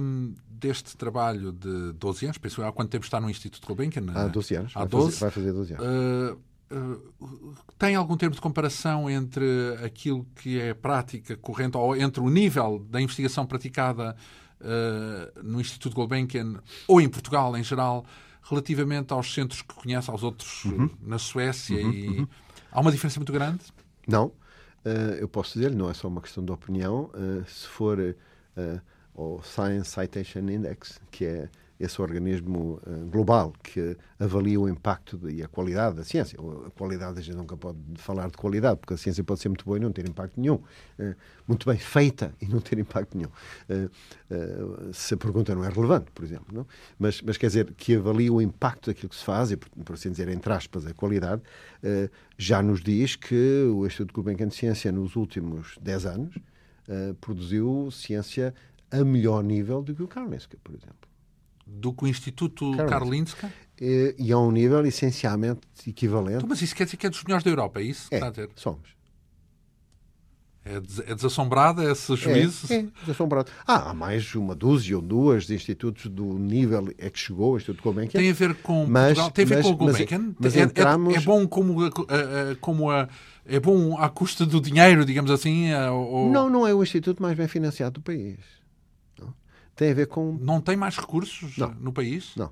deste 0.50 0.96
trabalho 0.98 1.52
de 1.52 1.94
12 1.94 2.26
anos, 2.26 2.38
penso 2.38 2.64
há 2.64 2.72
quanto 2.72 2.90
tempo 2.90 3.06
está 3.06 3.20
no 3.20 3.30
Instituto 3.30 3.66
Gulbenkian? 3.66 4.06
Há 4.14 4.28
12 4.28 4.56
anos. 4.56 4.72
Há 4.76 4.86
12. 4.86 5.20
Vai 5.20 5.32
fazer, 5.32 5.52
vai 5.52 5.54
fazer 5.54 5.54
12 5.54 5.74
anos. 5.74 6.40
Uh, 6.72 6.76
uh, 6.76 7.56
tem 7.78 7.96
algum 7.96 8.18
termo 8.18 8.36
de 8.36 8.42
comparação 8.42 9.10
entre 9.10 9.46
aquilo 9.84 10.26
que 10.36 10.60
é 10.60 10.74
prática 10.74 11.36
corrente 11.38 11.78
ou 11.78 11.96
entre 11.96 12.22
o 12.22 12.30
nível 12.30 12.86
da 12.90 13.02
investigação 13.02 13.46
praticada 13.46 14.16
uh, 14.60 15.44
no 15.44 15.60
Instituto 15.60 15.96
Gulbenkian 15.96 16.62
ou 16.88 17.00
em 17.00 17.10
Portugal 17.10 17.56
em 17.58 17.64
geral 17.64 18.06
relativamente 18.44 19.14
aos 19.14 19.34
centros 19.34 19.62
que 19.62 19.74
conhece, 19.74 20.10
aos 20.10 20.24
outros 20.24 20.66
uhum. 20.66 20.90
na 21.02 21.20
Suécia? 21.20 21.86
Uhum, 21.86 21.92
e... 21.92 22.08
Uhum. 22.08 22.28
Há 22.72 22.82
uma 22.82 22.92
diferença 22.92 23.20
muito 23.20 23.34
grande? 23.34 23.62
Não. 24.08 24.32
Uh, 24.86 25.16
eu 25.20 25.28
posso 25.28 25.54
dizer, 25.54 25.76
não 25.76 25.90
é 25.90 25.94
só 25.94 26.08
uma 26.08 26.22
questão 26.22 26.44
de 26.44 26.52
opinião, 26.52 27.12
uh, 27.14 27.46
se 27.48 27.68
for 27.68 28.00
uh, 28.00 28.82
o 29.14 29.42
Science 29.44 29.90
Citation 29.90 30.40
Index, 30.40 31.02
que 31.12 31.26
é 31.26 31.50
esse 31.80 32.02
organismo 32.02 32.82
uh, 32.86 33.06
global 33.08 33.54
que 33.64 33.96
avalia 34.20 34.60
o 34.60 34.68
impacto 34.68 35.30
e 35.30 35.42
a 35.42 35.48
qualidade 35.48 35.96
da 35.96 36.04
ciência. 36.04 36.38
A 36.68 36.70
qualidade, 36.72 37.20
a 37.20 37.22
gente 37.22 37.38
nunca 37.38 37.56
pode 37.56 37.80
falar 37.96 38.30
de 38.30 38.36
qualidade, 38.36 38.78
porque 38.82 38.96
a 38.96 38.98
ciência 38.98 39.24
pode 39.24 39.40
ser 39.40 39.48
muito 39.48 39.64
boa 39.64 39.78
e 39.78 39.80
não 39.80 39.92
ter 39.92 40.08
impacto 40.08 40.40
nenhum. 40.40 40.56
Uh, 40.56 41.16
muito 41.48 41.66
bem 41.66 41.78
feita 41.78 42.36
e 42.42 42.48
não 42.48 42.60
ter 42.60 42.78
impacto 42.78 43.18
nenhum. 43.18 43.30
Uh, 43.70 44.94
se 44.94 45.14
a 45.14 45.18
pergunta 45.18 45.56
não 45.56 45.64
é 45.64 45.70
relevante, 45.70 46.12
por 46.12 46.26
exemplo. 46.26 46.48
Não? 46.52 46.68
Mas, 46.98 47.22
mas 47.22 47.38
quer 47.38 47.48
dizer, 47.48 47.74
que 47.78 47.96
avalia 47.96 48.32
o 48.34 48.42
impacto 48.42 48.88
daquilo 48.88 49.10
que 49.10 49.16
se 49.16 49.24
faz, 49.24 49.52
e 49.52 49.56
por, 49.58 49.94
assim 49.94 50.12
dizer, 50.12 50.28
entre 50.28 50.52
aspas, 50.52 50.86
a 50.86 50.94
qualidade, 50.94 51.42
já 52.38 52.62
nos 52.62 52.82
diz 52.82 53.16
que 53.16 53.64
o 53.74 53.86
Instituto 53.86 54.14
Gulbenkian 54.14 54.48
de 54.48 54.56
Ciência, 54.56 54.92
nos 54.92 55.16
últimos 55.16 55.78
10 55.82 56.06
anos, 56.06 56.36
produziu 57.22 57.90
ciência 57.92 58.54
a 58.92 59.04
melhor 59.04 59.44
nível 59.44 59.82
do 59.82 59.96
que 59.96 60.04
o 60.04 60.08
Karolinska, 60.08 60.58
por 60.64 60.76
exemplo 60.76 61.09
do 61.70 61.94
que 61.94 62.04
o 62.04 62.08
Instituto 62.08 62.76
Karolinska? 62.76 63.52
E, 63.80 64.16
e 64.18 64.32
a 64.32 64.38
um 64.38 64.52
nível 64.52 64.86
essencialmente 64.86 65.62
equivalente. 65.88 66.38
Então, 66.38 66.50
mas 66.50 66.62
isso 66.62 66.76
quer 66.76 66.84
dizer 66.84 66.98
que 66.98 67.08
é 67.08 67.10
dos 67.10 67.24
melhores 67.24 67.44
da 67.44 67.50
Europa, 67.50 67.80
é 67.80 67.84
isso? 67.84 68.10
É, 68.12 68.20
somos. 68.56 69.00
É, 70.66 70.80
des 70.82 71.00
é 71.00 71.16
desassombrado 71.16 71.82
esse 71.90 72.14
juízo? 72.18 72.72
É, 72.72 72.76
é 72.80 72.86
desassombrado. 73.02 73.50
Ah, 73.66 73.90
há 73.90 73.94
mais 73.94 74.36
uma 74.36 74.54
dúzia 74.54 74.98
ou 74.98 75.02
duas 75.02 75.48
de 75.48 75.56
institutos 75.56 76.08
do 76.08 76.38
nível 76.38 76.94
é 76.98 77.10
que 77.10 77.18
chegou 77.18 77.54
o 77.54 77.58
Instituto 77.58 77.82
Gulbenkian. 77.82 78.20
Tem 78.20 78.30
a 78.30 78.34
ver 78.34 78.56
com 78.56 78.86
mas, 78.86 79.18
Portugal? 79.18 79.32
Tem 79.32 79.46
a 79.46 79.48
ver 79.48 79.56
mas, 79.56 79.66
com 79.66 79.72
o 79.72 79.78
Gulbenkian? 79.78 80.20
Mas, 80.20 80.36
mas 80.40 80.56
é, 80.58 80.60
é 80.60 80.64
entramos... 80.64 81.16
é, 81.16 81.22
bom 81.22 81.48
como, 81.48 81.86
a, 81.86 81.92
como 82.60 82.92
a, 82.92 83.08
é 83.46 83.60
bom 83.60 83.98
à 83.98 84.10
custa 84.10 84.46
do 84.46 84.60
dinheiro, 84.60 85.06
digamos 85.06 85.32
assim? 85.32 85.74
Ou... 85.74 86.30
Não, 86.30 86.50
não 86.50 86.68
é 86.68 86.74
o 86.74 86.84
instituto 86.84 87.24
mais 87.24 87.38
bem 87.38 87.48
financiado 87.48 87.94
do 87.94 88.02
país 88.02 88.59
tem 89.80 89.92
a 89.92 89.94
ver 89.94 90.08
com. 90.08 90.38
Não 90.42 90.60
tem 90.60 90.76
mais 90.76 90.98
recursos 90.98 91.58
não. 91.58 91.74
no 91.76 91.94
país? 91.94 92.34
Não. 92.36 92.52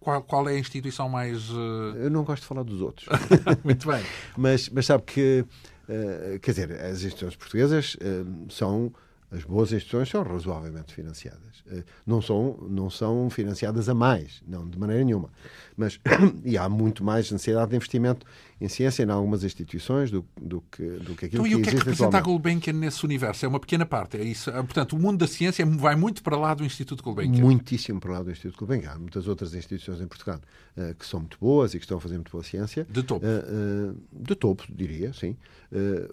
Qual, 0.00 0.20
qual, 0.22 0.48
é 0.48 0.54
a 0.54 0.58
instituição 0.58 1.08
mais. 1.08 1.48
Uh... 1.50 1.94
Eu 1.96 2.10
não 2.10 2.24
gosto 2.24 2.42
de 2.42 2.48
falar 2.48 2.64
dos 2.64 2.80
outros. 2.80 3.08
Muito 3.62 3.86
bem. 3.86 4.04
mas, 4.36 4.68
mas 4.68 4.84
sabe 4.84 5.04
que. 5.04 5.44
Uh, 5.88 6.40
quer 6.40 6.50
dizer, 6.50 6.72
as 6.72 6.96
instituições 6.96 7.36
portuguesas 7.36 7.94
uh, 7.94 8.52
são 8.52 8.92
as 9.30 9.44
boas 9.44 9.72
instituições 9.72 10.08
são 10.08 10.22
razoavelmente 10.22 10.94
financiadas. 10.94 11.64
Não 12.06 12.22
são, 12.22 12.56
não 12.70 12.88
são 12.88 13.28
financiadas 13.28 13.88
a 13.88 13.94
mais, 13.94 14.40
não, 14.46 14.68
de 14.68 14.78
maneira 14.78 15.02
nenhuma. 15.04 15.30
Mas, 15.76 16.00
e 16.44 16.56
há 16.56 16.68
muito 16.68 17.04
mais 17.04 17.30
necessidade 17.30 17.70
de 17.70 17.76
investimento 17.76 18.26
em 18.60 18.68
ciência 18.68 19.02
em 19.02 19.10
algumas 19.10 19.44
instituições 19.44 20.10
do, 20.10 20.24
do, 20.40 20.62
que, 20.72 20.82
do 20.82 21.14
que 21.14 21.26
aquilo 21.26 21.46
então, 21.46 21.48
que 21.48 21.50
E 21.50 21.54
o 21.54 21.62
que 21.62 21.68
é 21.68 21.72
que 21.72 21.78
representa 21.78 22.16
a 22.16 22.20
Gulbenkian 22.20 22.72
nesse 22.72 23.04
universo? 23.04 23.44
É 23.44 23.48
uma 23.48 23.60
pequena 23.60 23.84
parte, 23.84 24.16
é 24.16 24.24
isso? 24.24 24.50
Ah, 24.50 24.64
portanto, 24.64 24.94
o 24.94 24.98
mundo 24.98 25.18
da 25.18 25.26
ciência 25.26 25.64
vai 25.66 25.94
muito 25.94 26.22
para 26.22 26.36
lá 26.36 26.54
do 26.54 26.64
Instituto 26.64 27.02
Gulbenkian. 27.02 27.42
Muitíssimo 27.42 28.00
para 28.00 28.12
lá 28.12 28.22
do 28.22 28.30
Instituto 28.30 28.58
Gulbenkian. 28.58 28.92
Há 28.92 28.98
muitas 28.98 29.28
outras 29.28 29.54
instituições 29.54 30.00
em 30.00 30.06
Portugal 30.06 30.40
uh, 30.76 30.94
que 30.94 31.04
são 31.04 31.20
muito 31.20 31.36
boas 31.38 31.74
e 31.74 31.78
que 31.78 31.84
estão 31.84 31.98
a 31.98 32.00
fazer 32.00 32.14
muito 32.14 32.32
boa 32.32 32.42
ciência. 32.42 32.86
De 32.88 33.02
topo. 33.02 33.26
Uh, 33.26 33.92
uh, 33.92 33.96
de 34.12 34.34
topo, 34.34 34.64
diria, 34.70 35.12
sim. 35.12 35.36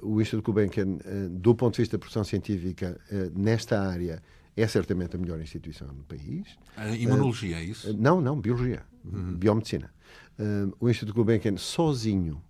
o 0.01 0.19
Instituto 0.19 0.45
Gulbenkian, 0.45 0.97
do 1.29 1.55
ponto 1.55 1.75
de 1.75 1.81
vista 1.81 1.97
da 1.97 1.99
produção 1.99 2.23
científica, 2.23 2.99
nesta 3.33 3.79
área, 3.79 4.21
é 4.55 4.67
certamente 4.67 5.15
a 5.15 5.19
melhor 5.19 5.39
instituição 5.39 5.87
no 5.87 6.03
país. 6.03 6.47
A 6.75 6.89
imunologia, 6.89 7.57
é 7.57 7.63
isso? 7.63 7.95
Não, 7.97 8.21
não, 8.21 8.39
biologia, 8.39 8.83
uhum. 9.03 9.35
biomedicina. 9.35 9.91
Uh, 10.39 10.73
o 10.79 10.89
Instituto 10.89 11.15
Gulbenkian 11.15 11.57
sozinho, 11.57 12.41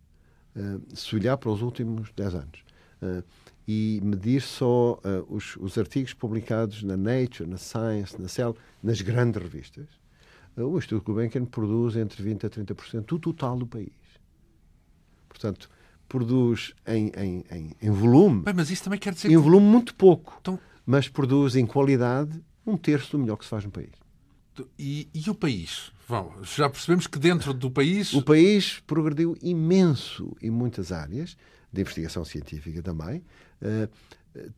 uh, 0.56 0.82
se 0.96 1.16
olhar 1.16 1.38
para 1.38 1.50
os 1.50 1.62
últimos 1.62 2.12
10 2.16 2.36
anos 2.36 2.64
uh, 3.02 3.24
e 3.68 4.00
medir 4.04 4.42
só 4.42 5.00
os, 5.30 5.56
os, 5.56 5.78
artigos 5.78 6.14
publicados 6.14 6.84
na 6.84 6.98
Nature, 6.98 7.50
na 7.50 7.56
Science, 7.58 8.22
na 8.22 8.28
Cell, 8.28 8.58
nas 8.82 9.00
grandes 9.00 9.42
revistas, 9.42 9.88
o 10.58 10.78
Instituto 10.78 11.06
Gulbenkian 11.06 11.46
produz 11.46 11.96
entre 11.96 12.22
20% 12.22 12.44
a 12.44 12.50
30% 12.50 13.06
do 13.06 13.20
total 13.20 13.58
do 13.58 13.66
país. 13.66 13.94
Portanto, 15.30 15.70
produz 16.10 16.74
em, 16.86 17.12
em, 17.18 17.46
em, 17.50 17.72
em 17.82 17.90
volume. 17.90 18.42
Bem, 18.42 18.54
mas 18.54 18.70
isso 18.70 18.84
também 18.84 19.00
quer 19.00 19.14
dizer. 19.14 19.32
Em 19.32 19.38
volume 19.38 19.66
muito 19.66 19.96
pouco. 19.96 20.38
Então... 20.42 20.60
Mas 20.86 21.08
produz 21.08 21.56
em 21.56 21.66
qualidade 21.66 22.44
um 22.68 22.76
terço 22.76 23.14
do 23.14 23.20
melhor 23.20 23.38
que 23.38 23.46
se 23.46 23.50
faz 23.50 23.64
no 23.64 23.72
país. 23.72 23.92
E, 24.78 25.08
e 25.14 25.30
o 25.30 25.34
país? 25.34 25.93
Bom, 26.08 26.34
já 26.44 26.70
percebemos 26.70 27.08
que 27.08 27.18
dentro 27.18 27.54
do 27.54 27.72
país. 27.72 28.14
O 28.14 28.22
país 28.22 28.82
progrediu 28.86 29.38
imenso 29.42 30.36
em 30.42 30.50
muitas 30.50 30.92
áreas, 30.92 31.38
de 31.72 31.82
investigação 31.82 32.26
científica 32.26 32.82
também. 32.82 33.24
Uh, 33.62 33.90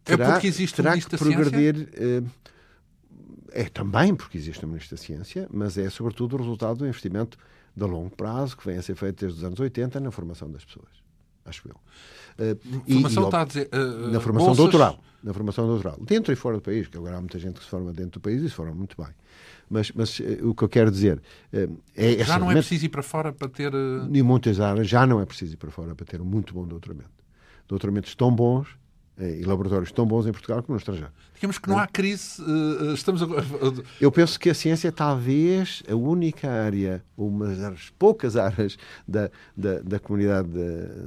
terá, 0.04 0.28
é 0.28 0.32
porque 0.32 0.48
existe 0.48 0.76
terá 0.76 0.94
um 0.94 1.00
que 1.00 1.18
progredir. 1.18 1.90
Uh, 1.94 2.30
é 3.52 3.66
também 3.66 4.14
porque 4.14 4.38
existe 4.38 4.66
um 4.66 4.70
Ministro 4.70 4.98
da 4.98 5.02
Ciência, 5.02 5.48
mas 5.52 5.78
é 5.78 5.90
sobretudo 5.90 6.36
o 6.36 6.40
resultado 6.40 6.80
do 6.80 6.88
investimento 6.88 7.38
de 7.76 7.84
longo 7.84 8.10
prazo 8.10 8.58
que 8.58 8.66
vem 8.66 8.78
a 8.78 8.82
ser 8.82 8.96
feito 8.96 9.22
desde 9.22 9.40
os 9.40 9.44
anos 9.44 9.60
80 9.60 10.00
na 10.00 10.12
formação 10.12 10.50
das 10.52 10.66
pessoas, 10.66 10.90
acho 11.46 11.68
eu. 11.68 11.76
Uh, 11.76 12.84
formação 12.92 13.24
e, 13.24 13.26
está 13.26 13.42
a 13.42 13.46
dizer, 13.46 13.70
uh, 13.74 14.08
na 14.10 14.20
formação 14.20 14.48
bolsas... 14.48 14.58
doutoral, 14.58 15.00
na 15.24 15.34
formação 15.34 15.68
doutoral, 15.68 15.98
dentro 16.02 16.34
e 16.34 16.36
fora 16.36 16.58
do 16.58 16.62
país, 16.62 16.88
que 16.88 16.98
agora 16.98 17.18
há 17.18 17.20
muita 17.20 17.40
gente 17.40 17.60
que 17.60 17.64
se 17.64 17.70
forma 17.70 17.94
dentro 17.94 18.20
do 18.20 18.22
país 18.22 18.42
e 18.42 18.50
se 18.50 18.56
forma 18.56 18.74
muito 18.74 18.96
bem. 19.02 19.14
Mas, 19.70 19.92
mas 19.92 20.20
uh, 20.20 20.50
o 20.50 20.56
que 20.56 20.64
eu 20.64 20.70
quero 20.70 20.92
dizer 20.92 21.22
é. 21.52 22.24
Já 22.24 22.38
não 22.38 22.52
é 22.52 22.56
preciso 22.56 22.86
ir 22.86 22.90
para 22.90 23.04
fora 23.04 23.34
para 23.34 23.50
ter. 23.50 23.72
Em 23.74 24.24
muitas 24.24 24.60
áreas 24.60 24.88
já 24.88 25.06
não 25.06 25.20
é 25.20 25.26
preciso 25.26 25.54
ir 25.54 25.58
para 25.58 25.72
fora 25.72 25.96
para 25.96 26.06
ter 26.06 26.22
um 26.22 26.26
muito 26.26 26.54
bom 26.54 26.68
doutoramento. 26.68 27.10
Doutoramentos 27.68 28.14
tão 28.16 28.32
bons 28.32 28.68
e 29.18 29.44
laboratórios 29.44 29.92
tão 29.92 30.06
bons 30.06 30.28
em 30.28 30.32
Portugal 30.32 30.62
como 30.62 30.76
no 30.76 30.80
estrangeiro. 30.80 31.12
Digamos 31.34 31.58
que 31.58 31.70
não 31.70 31.80
há 31.80 31.88
crise. 31.88 32.42
Estamos 32.94 33.22
agora... 33.22 33.46
Eu 34.00 34.12
penso 34.12 34.40
que 34.40 34.50
a 34.50 34.54
ciência 34.54 34.90
é 34.90 34.92
talvez 34.92 35.82
a 35.90 35.96
única 35.96 36.50
área, 36.50 37.04
uma 37.18 37.48
das 37.56 37.90
poucas 37.98 38.36
áreas 38.36 38.78
da, 39.08 39.30
da, 39.56 39.80
da 39.80 40.00
comunidade, 40.00 40.50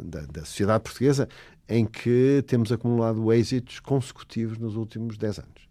da, 0.05 0.23
da, 0.23 0.45
sociedade 0.45 0.85
portuguesa, 0.85 1.29
em 1.69 1.85
que 1.85 2.43
temos 2.47 2.73
acumulado 2.73 3.31
êxitos 3.33 3.79
consecutivos 3.79 4.57
nos 4.59 4.75
últimos 4.75 5.19
10 5.19 5.39
anos. 5.41 5.69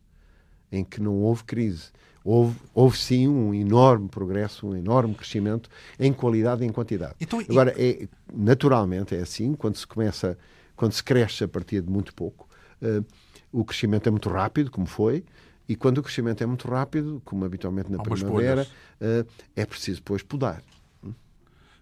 Em 0.71 0.83
que 0.83 1.01
não 1.01 1.15
houve 1.15 1.43
crise. 1.43 1.91
Houve, 2.29 2.57
houve, 2.73 2.97
sim 2.97 3.25
um 3.25 3.53
enorme 3.53 4.09
progresso, 4.09 4.67
um 4.67 4.75
enorme 4.75 5.15
crescimento 5.15 5.69
em 5.97 6.11
qualidade 6.11 6.61
e 6.61 6.67
em 6.67 6.71
quantidade. 6.73 7.15
Então, 7.21 7.39
Agora, 7.39 7.73
é, 7.77 8.05
naturalmente 8.33 9.15
é 9.15 9.21
assim, 9.21 9.53
quando 9.53 9.77
se 9.77 9.87
começa, 9.87 10.37
quando 10.75 10.91
se 10.91 11.01
cresce 11.01 11.45
a 11.45 11.47
partir 11.47 11.81
de 11.81 11.89
muito 11.89 12.13
pouco, 12.13 12.49
uh, 12.81 13.05
o 13.49 13.63
crescimento 13.63 14.07
é 14.07 14.11
muito 14.11 14.27
rápido, 14.27 14.69
como 14.69 14.85
foi, 14.85 15.23
e 15.69 15.75
quando 15.77 15.99
o 15.99 16.03
crescimento 16.03 16.43
é 16.43 16.45
muito 16.45 16.67
rápido, 16.67 17.21
como 17.23 17.45
habitualmente 17.45 17.89
na 17.89 18.03
primavera, 18.03 18.67
uh, 18.99 19.25
é 19.55 19.65
preciso 19.65 19.99
depois 19.99 20.21
podar. 20.21 20.61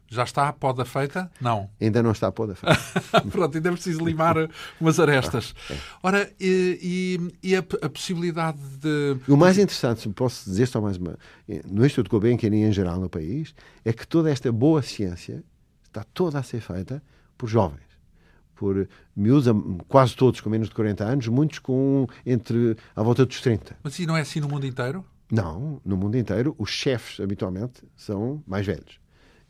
Já 0.07 0.23
está 0.23 0.47
a 0.47 0.53
poda 0.53 0.85
feita? 0.85 1.31
Não. 1.41 1.69
Ainda 1.81 2.03
não 2.03 2.11
está 2.11 2.27
a 2.27 2.31
poda 2.31 2.55
feita. 2.55 2.79
Pronto, 3.31 3.55
ainda 3.55 3.69
é 3.69 3.71
preciso 3.71 4.05
limar 4.05 4.35
umas 4.79 4.99
arestas. 4.99 5.55
Ah, 5.69 5.73
é. 5.73 5.77
Ora, 6.03 6.33
e, 6.39 7.29
e, 7.41 7.49
e 7.51 7.55
a, 7.55 7.59
a, 7.59 7.89
possibilidade 7.89 8.59
de. 8.79 9.17
O 9.27 9.35
mais 9.35 9.57
interessante, 9.57 10.01
se 10.01 10.09
posso 10.09 10.49
dizer 10.49 10.67
só 10.67 10.79
mais 10.79 10.97
uma, 10.97 11.17
no 11.65 11.85
Instituto 11.85 12.09
Gulbenkian 12.09 12.55
e 12.55 12.63
em 12.63 12.71
geral 12.71 12.99
no 12.99 13.09
país, 13.09 13.55
é 13.83 13.91
que 13.91 14.07
toda 14.07 14.29
esta 14.29 14.51
boa 14.51 14.81
ciência 14.81 15.43
está 15.85 16.03
toda 16.13 16.39
a 16.39 16.43
ser 16.43 16.61
feita 16.61 17.01
por 17.37 17.47
jovens 17.47 17.85
por 18.55 18.87
miúdos, 19.15 19.47
quase 19.87 20.15
todos 20.15 20.39
com 20.39 20.49
menos 20.49 20.69
de 20.69 20.75
40 20.75 21.03
anos, 21.03 21.27
muitos 21.27 21.59
com 21.59 22.07
entre 22.25 22.77
à 22.95 23.03
volta 23.03 23.25
dos 23.25 23.41
30. 23.41 23.77
Mas 23.83 23.99
e 23.99 24.05
não 24.05 24.15
é 24.15 24.21
assim 24.21 24.39
no 24.39 24.47
mundo 24.47 24.65
inteiro? 24.65 25.05
Não, 25.29 25.81
no 25.83 25.97
mundo 25.97 26.17
inteiro 26.17 26.55
os 26.57 26.69
chefes 26.69 27.19
habitualmente 27.19 27.83
são 27.95 28.41
mais 28.47 28.65
velhos. 28.65 28.99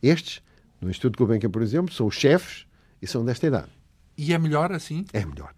Estes, 0.08 0.42
no 0.82 0.90
Instituto 0.90 1.18
Gulbenkian, 1.18 1.50
por 1.50 1.62
exemplo, 1.62 1.94
são 1.94 2.08
os 2.08 2.16
chefes 2.16 2.66
e 3.02 3.08
são 3.08 3.24
desta 3.24 3.48
idade. 3.48 3.72
E 4.18 4.34
é 4.34 4.38
melhor 4.38 4.72
assim? 4.72 5.06
É 5.12 5.26
melhor. 5.26 5.54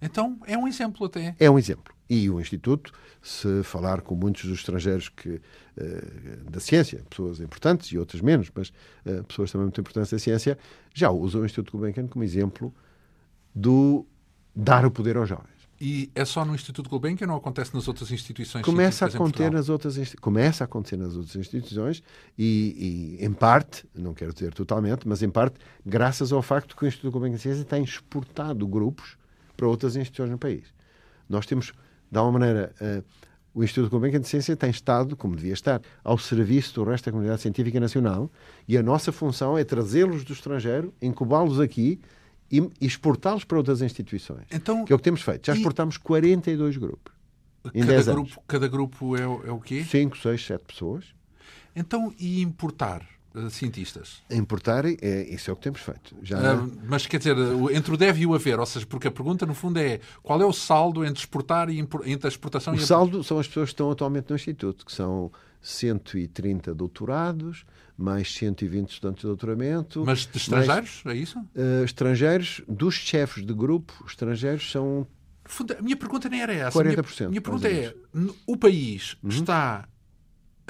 Então 0.00 0.38
é 0.46 0.56
um 0.58 0.66
exemplo 0.66 1.06
até. 1.06 1.36
É 1.38 1.50
um 1.50 1.58
exemplo. 1.58 1.94
E 2.10 2.28
o 2.28 2.40
Instituto, 2.40 2.92
se 3.22 3.62
falar 3.62 4.02
com 4.02 4.14
muitos 4.14 4.44
dos 4.44 4.58
estrangeiros 4.58 5.08
que, 5.08 5.28
uh, 5.30 6.50
da 6.50 6.60
ciência, 6.60 7.02
pessoas 7.08 7.40
importantes 7.40 7.90
e 7.92 7.98
outras 7.98 8.20
menos, 8.20 8.50
mas 8.54 8.68
uh, 9.06 9.22
pessoas 9.24 9.50
também 9.50 9.66
muito 9.66 9.80
importantes 9.80 10.10
da 10.10 10.18
ciência, 10.18 10.58
já 10.92 11.10
usam 11.10 11.42
o 11.42 11.46
Instituto 11.46 11.72
Gulbenkian 11.72 12.08
como 12.08 12.24
exemplo 12.24 12.74
do 13.54 14.04
dar 14.54 14.84
o 14.84 14.90
poder 14.90 15.16
aos 15.16 15.28
jovens. 15.28 15.51
E 15.84 16.12
é 16.14 16.24
só 16.24 16.44
no 16.44 16.54
Instituto 16.54 16.88
Gulbenkian 16.88 17.26
ou 17.26 17.32
não 17.32 17.36
acontece 17.36 17.74
nas 17.74 17.88
outras 17.88 18.12
instituições 18.12 18.64
começa 18.64 19.04
a 19.04 19.08
acontecer 19.08 19.50
nas 19.50 19.68
outras 19.68 20.14
Começa 20.14 20.62
a 20.62 20.66
acontecer 20.66 20.96
nas 20.96 21.16
outras 21.16 21.34
instituições 21.34 22.04
e, 22.38 23.16
e, 23.18 23.24
em 23.24 23.32
parte, 23.32 23.84
não 23.92 24.14
quero 24.14 24.32
dizer 24.32 24.54
totalmente, 24.54 25.08
mas 25.08 25.24
em 25.24 25.28
parte, 25.28 25.58
graças 25.84 26.32
ao 26.32 26.40
facto 26.40 26.76
que 26.76 26.84
o 26.84 26.86
Instituto 26.86 27.10
Gulbenkian 27.10 27.34
de 27.34 27.42
Ciência 27.42 27.64
tem 27.64 27.82
exportado 27.82 28.64
grupos 28.64 29.16
para 29.56 29.66
outras 29.66 29.96
instituições 29.96 30.30
no 30.30 30.38
país. 30.38 30.72
Nós 31.28 31.46
temos, 31.46 31.72
de 32.08 32.16
alguma 32.16 32.38
maneira, 32.38 32.72
uh, 32.80 33.04
o 33.52 33.64
Instituto 33.64 33.90
Gulbenkian 33.90 34.20
de 34.20 34.28
Ciência 34.28 34.54
tem 34.54 34.70
estado, 34.70 35.16
como 35.16 35.34
devia 35.34 35.52
estar, 35.52 35.82
ao 36.04 36.16
serviço 36.16 36.76
do 36.76 36.84
resto 36.84 37.06
da 37.06 37.10
comunidade 37.10 37.42
científica 37.42 37.80
nacional 37.80 38.30
e 38.68 38.78
a 38.78 38.84
nossa 38.84 39.10
função 39.10 39.58
é 39.58 39.64
trazê-los 39.64 40.22
do 40.22 40.32
estrangeiro, 40.32 40.94
incubá-los 41.02 41.58
aqui 41.58 42.00
e 42.52 42.70
exportá-los 42.80 43.44
para 43.44 43.56
outras 43.56 43.80
instituições. 43.80 44.44
Então, 44.52 44.84
que 44.84 44.92
é 44.92 44.94
o 44.94 44.98
que 44.98 45.04
temos 45.04 45.22
feito. 45.22 45.46
Já 45.46 45.56
e... 45.56 45.62
42 45.96 46.76
grupos. 46.76 47.14
cada 47.64 47.86
10 47.86 48.06
grupo, 48.06 48.20
anos. 48.20 48.38
Cada 48.46 48.68
grupo 48.68 49.16
é, 49.16 49.22
é 49.22 49.50
o 49.50 49.58
quê? 49.58 49.82
5, 49.82 50.18
6, 50.18 50.46
7 50.46 50.64
pessoas. 50.64 51.06
Então, 51.74 52.12
e 52.18 52.42
importar 52.42 53.02
uh, 53.34 53.48
cientistas? 53.48 54.22
Importar, 54.30 54.84
é, 54.84 55.22
isso 55.30 55.50
é 55.50 55.52
o 55.52 55.56
que 55.56 55.62
temos 55.62 55.80
feito. 55.80 56.14
Já... 56.22 56.54
Uh, 56.54 56.72
mas 56.84 57.06
quer 57.06 57.16
dizer, 57.16 57.36
entre 57.72 57.94
o 57.94 57.96
deve 57.96 58.20
e 58.20 58.26
o 58.26 58.34
haver, 58.34 58.60
ou 58.60 58.66
seja, 58.66 58.84
porque 58.84 59.08
a 59.08 59.10
pergunta 59.10 59.46
no 59.46 59.54
fundo 59.54 59.78
é 59.78 60.00
qual 60.22 60.40
é 60.42 60.44
o 60.44 60.52
saldo 60.52 61.04
entre 61.06 61.20
exportar 61.20 61.70
e 61.70 61.78
entre 61.78 62.26
a 62.26 62.28
exportação 62.28 62.74
o 62.74 62.76
e 62.76 62.80
a... 62.80 62.82
O 62.82 62.86
saldo 62.86 63.24
são 63.24 63.38
as 63.38 63.48
pessoas 63.48 63.70
que 63.70 63.74
estão 63.74 63.90
atualmente 63.90 64.28
no 64.28 64.36
Instituto, 64.36 64.84
que 64.84 64.92
são 64.92 65.32
130 65.62 66.74
doutorados, 66.74 67.64
mais 67.96 68.34
120 68.34 68.90
estudantes 68.90 69.20
de 69.22 69.28
doutoramento. 69.28 70.04
Mas 70.04 70.26
de 70.26 70.36
estrangeiros, 70.36 71.02
mais, 71.04 71.16
é 71.16 71.20
isso? 71.20 71.38
Uh, 71.38 71.84
estrangeiros, 71.84 72.62
dos 72.68 72.94
chefes 72.94 73.46
de 73.46 73.54
grupo, 73.54 74.04
estrangeiros 74.06 74.70
são. 74.70 75.06
A 75.78 75.82
minha 75.82 75.96
pergunta 75.96 76.28
nem 76.28 76.42
era 76.42 76.52
essa. 76.52 76.78
40%. 76.78 76.80
A 76.80 77.18
minha, 77.20 77.28
minha 77.30 77.40
pergunta 77.40 77.68
é: 77.68 77.94
o 78.46 78.56
país 78.56 79.16
uhum. 79.22 79.30
está 79.30 79.88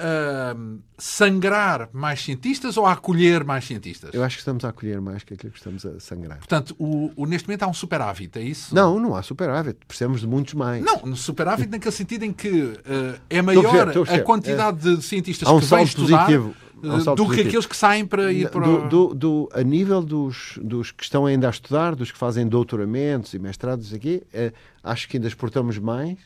a 0.03 0.55
sangrar 0.97 1.89
mais 1.93 2.21
cientistas 2.21 2.75
ou 2.75 2.85
a 2.85 2.91
acolher 2.91 3.45
mais 3.45 3.63
cientistas? 3.63 4.13
Eu 4.13 4.21
acho 4.21 4.35
que 4.35 4.41
estamos 4.41 4.65
a 4.65 4.69
acolher 4.69 4.99
mais 4.99 5.23
que 5.23 5.33
aquilo 5.33 5.51
que 5.51 5.57
estamos 5.57 5.85
a 5.85 5.97
sangrar. 5.99 6.39
Portanto, 6.39 6.75
o, 6.77 7.11
o 7.15 7.25
neste 7.25 7.47
momento 7.47 7.63
há 7.63 7.67
um 7.67 7.73
superávit, 7.73 8.37
é 8.37 8.41
isso? 8.41 8.75
Não, 8.75 8.99
não 8.99 9.15
há 9.15 9.23
superávit. 9.23 9.79
Precisamos 9.87 10.19
de 10.19 10.27
muitos 10.27 10.53
mais. 10.53 10.83
Não, 10.83 11.15
superávit 11.15 11.71
naquele 11.71 11.93
sentido 11.93 12.23
em 12.23 12.33
que 12.33 12.49
uh, 12.49 13.19
é 13.29 13.41
maior 13.41 13.89
a, 13.89 14.15
a 14.15 14.21
quantidade 14.21 14.87
é. 14.87 14.95
de 14.97 15.01
cientistas 15.01 15.47
um 15.47 15.59
que 15.59 15.65
vêm 15.65 15.83
estudar 15.83 16.25
positivo. 16.25 16.55
Um 16.83 16.97
do 16.97 17.15
positivo. 17.15 17.33
que 17.33 17.41
aqueles 17.47 17.65
que 17.65 17.77
saem 17.77 18.05
para 18.05 18.29
ir 18.33 18.49
para... 18.49 18.65
Do, 18.65 18.89
do, 18.89 19.15
do, 19.15 19.49
a 19.53 19.63
nível 19.63 20.01
dos, 20.01 20.59
dos 20.61 20.91
que 20.91 21.03
estão 21.03 21.25
ainda 21.25 21.47
a 21.47 21.49
estudar, 21.49 21.95
dos 21.95 22.11
que 22.11 22.17
fazem 22.17 22.45
doutoramentos 22.45 23.33
e 23.33 23.39
mestrados 23.39 23.93
aqui, 23.93 24.21
uh, 24.33 24.53
acho 24.83 25.07
que 25.07 25.15
ainda 25.15 25.29
exportamos 25.29 25.77
mais 25.77 26.17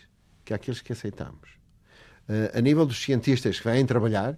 que 0.43 0.53
aqueles 0.53 0.81
que 0.81 0.91
aceitamos. 0.91 1.56
Uh, 2.27 2.57
a 2.57 2.61
nível 2.61 2.85
dos 2.85 3.01
cientistas 3.01 3.59
que 3.59 3.67
vêm 3.67 3.85
trabalhar, 3.85 4.37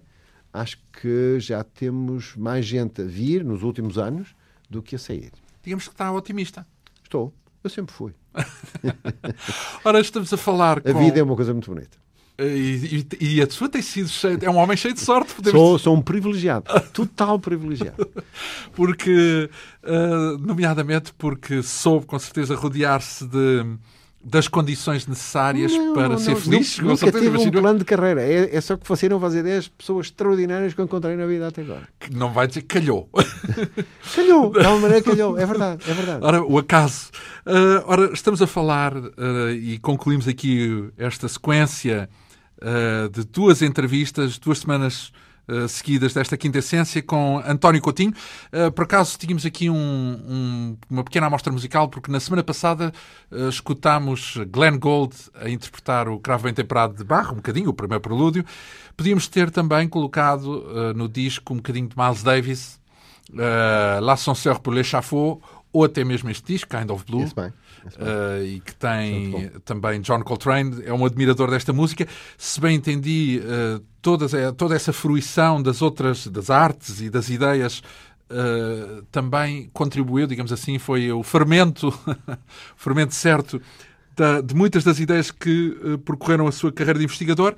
acho 0.52 0.78
que 1.00 1.40
já 1.40 1.64
temos 1.64 2.36
mais 2.36 2.64
gente 2.64 3.02
a 3.02 3.04
vir 3.04 3.44
nos 3.44 3.62
últimos 3.62 3.98
anos 3.98 4.34
do 4.68 4.82
que 4.82 4.96
a 4.96 4.98
sair. 4.98 5.32
Digamos 5.62 5.88
que 5.88 5.94
está 5.94 6.12
otimista. 6.12 6.66
Estou. 7.02 7.34
Eu 7.62 7.70
sempre 7.70 7.94
fui. 7.94 8.12
Ora, 9.84 10.00
estamos 10.00 10.32
a 10.32 10.36
falar 10.36 10.80
com... 10.80 10.88
A 10.88 10.92
vida 10.92 11.20
é 11.20 11.22
uma 11.22 11.36
coisa 11.36 11.52
muito 11.52 11.70
bonita. 11.70 11.98
Eh, 12.38 12.56
e, 12.56 13.06
e, 13.20 13.36
e, 13.36 13.42
a 13.42 13.50
sua 13.50 13.68
tem 13.68 13.82
sido 13.82 14.08
cheia, 14.08 14.38
é 14.40 14.48
um 14.48 14.56
homem 14.56 14.76
cheio 14.76 14.94
de 14.94 15.00
sorte. 15.00 15.34
Podemos... 15.34 15.60
Sou, 15.60 15.78
sou 15.78 15.96
um 15.96 16.00
privilegiado, 16.00 16.64
total 16.92 17.38
privilegiado. 17.38 18.08
Porque, 18.72 19.50
uh, 19.84 20.38
nomeadamente, 20.38 21.12
porque 21.14 21.62
soube 21.62 22.06
com 22.06 22.18
certeza 22.18 22.54
rodear-se 22.54 23.26
de 23.26 23.76
das 24.22 24.46
condições 24.48 25.06
necessárias 25.06 25.72
não, 25.72 25.94
para 25.94 26.10
não, 26.10 26.18
ser 26.18 26.32
não, 26.32 26.36
feliz. 26.36 26.78
Nunca, 26.78 27.06
nunca 27.06 27.20
tive 27.20 27.38
um 27.38 27.50
plano 27.50 27.78
de 27.78 27.84
carreira. 27.86 28.22
É, 28.22 28.54
é, 28.54 28.60
só 28.60 28.76
que 28.76 28.86
você 28.86 29.08
não 29.08 29.18
fazer 29.18 29.40
ideias 29.40 29.66
pessoas 29.66 30.06
extraordinárias 30.06 30.74
que 30.74 30.80
eu 30.80 30.84
encontrei 30.84 31.16
na 31.16 31.26
vida 31.26 31.48
até 31.48 31.62
agora. 31.62 31.88
Que 31.98 32.14
não 32.14 32.30
vai 32.30 32.46
dizer 32.46 32.62
calhou. 32.62 33.08
calhou, 34.14 34.52
de 34.52 34.58
alguma 34.58 34.80
maneira 34.80 35.02
calhou. 35.02 35.38
É 35.38 35.46
verdade, 35.46 35.82
é 35.88 35.94
verdade. 35.94 36.24
Ora, 36.24 36.42
o 36.42 36.58
acaso. 36.58 37.10
Uh, 37.46 37.82
ora, 37.86 38.12
estamos 38.12 38.42
a 38.42 38.46
falar 38.46 38.94
uh, 38.94 39.50
e 39.52 39.78
concluímos 39.78 40.28
aqui 40.28 40.90
esta 40.98 41.26
sequência 41.26 42.08
uh, 42.58 43.08
de 43.08 43.24
duas 43.24 43.62
entrevistas, 43.62 44.38
duas 44.38 44.58
semanas 44.58 45.12
Uh, 45.50 45.66
seguidas 45.66 46.14
desta 46.14 46.36
quinta 46.36 46.58
essência 46.58 47.02
com 47.02 47.42
António 47.44 47.82
Coutinho. 47.82 48.12
Uh, 48.52 48.70
por 48.70 48.84
acaso 48.84 49.18
tínhamos 49.18 49.44
aqui 49.44 49.68
um, 49.68 49.74
um, 49.74 50.76
uma 50.88 51.02
pequena 51.02 51.26
amostra 51.26 51.52
musical, 51.52 51.88
porque 51.88 52.08
na 52.08 52.20
semana 52.20 52.44
passada 52.44 52.92
uh, 53.32 53.48
escutámos 53.48 54.36
Glenn 54.48 54.78
Gold 54.78 55.16
a 55.34 55.50
interpretar 55.50 56.08
o 56.08 56.20
Cravo 56.20 56.44
Bem 56.44 56.54
Temperado 56.54 56.94
de 56.94 57.02
Barro, 57.02 57.32
um 57.32 57.36
bocadinho, 57.36 57.70
o 57.70 57.74
primeiro 57.74 58.00
prelúdio. 58.00 58.44
Podíamos 58.96 59.26
ter 59.26 59.50
também 59.50 59.88
colocado 59.88 60.94
no 60.94 61.08
disco 61.08 61.52
um 61.52 61.56
bocadinho 61.56 61.88
de 61.88 61.98
Miles 61.98 62.22
Davis, 62.22 62.80
uh, 63.30 64.00
L'Ascenseur 64.00 64.60
pour 64.60 64.72
l'échafaud, 64.72 65.40
ou 65.72 65.84
até 65.84 66.04
mesmo 66.04 66.30
este 66.30 66.52
disco, 66.52 66.76
Kind 66.76 66.90
of 66.90 67.04
Blue. 67.04 67.24
Isso 67.24 67.34
bem. 67.34 67.52
Uh, 67.96 68.44
e 68.44 68.60
que 68.60 68.74
tem 68.74 69.50
também 69.64 70.00
John 70.00 70.22
Coltrane, 70.22 70.82
é 70.84 70.92
um 70.92 71.04
admirador 71.04 71.50
desta 71.50 71.72
música. 71.72 72.06
Se 72.36 72.60
bem 72.60 72.76
entendi, 72.76 73.40
uh, 73.42 73.82
todas, 74.02 74.34
é, 74.34 74.52
toda 74.52 74.74
essa 74.74 74.92
fruição 74.92 75.62
das 75.62 75.80
outras, 75.80 76.26
das 76.26 76.50
artes 76.50 77.00
e 77.00 77.08
das 77.08 77.30
ideias 77.30 77.82
uh, 78.30 79.02
também 79.10 79.70
contribuiu, 79.72 80.26
digamos 80.26 80.52
assim, 80.52 80.78
foi 80.78 81.10
o 81.10 81.22
fermento, 81.22 81.88
o 82.76 82.76
fermento 82.76 83.14
certo 83.14 83.60
da, 84.14 84.40
de 84.40 84.54
muitas 84.54 84.84
das 84.84 85.00
ideias 85.00 85.30
que 85.30 85.98
percorreram 86.04 86.46
a 86.46 86.52
sua 86.52 86.70
carreira 86.70 86.98
de 86.98 87.04
investigador. 87.04 87.54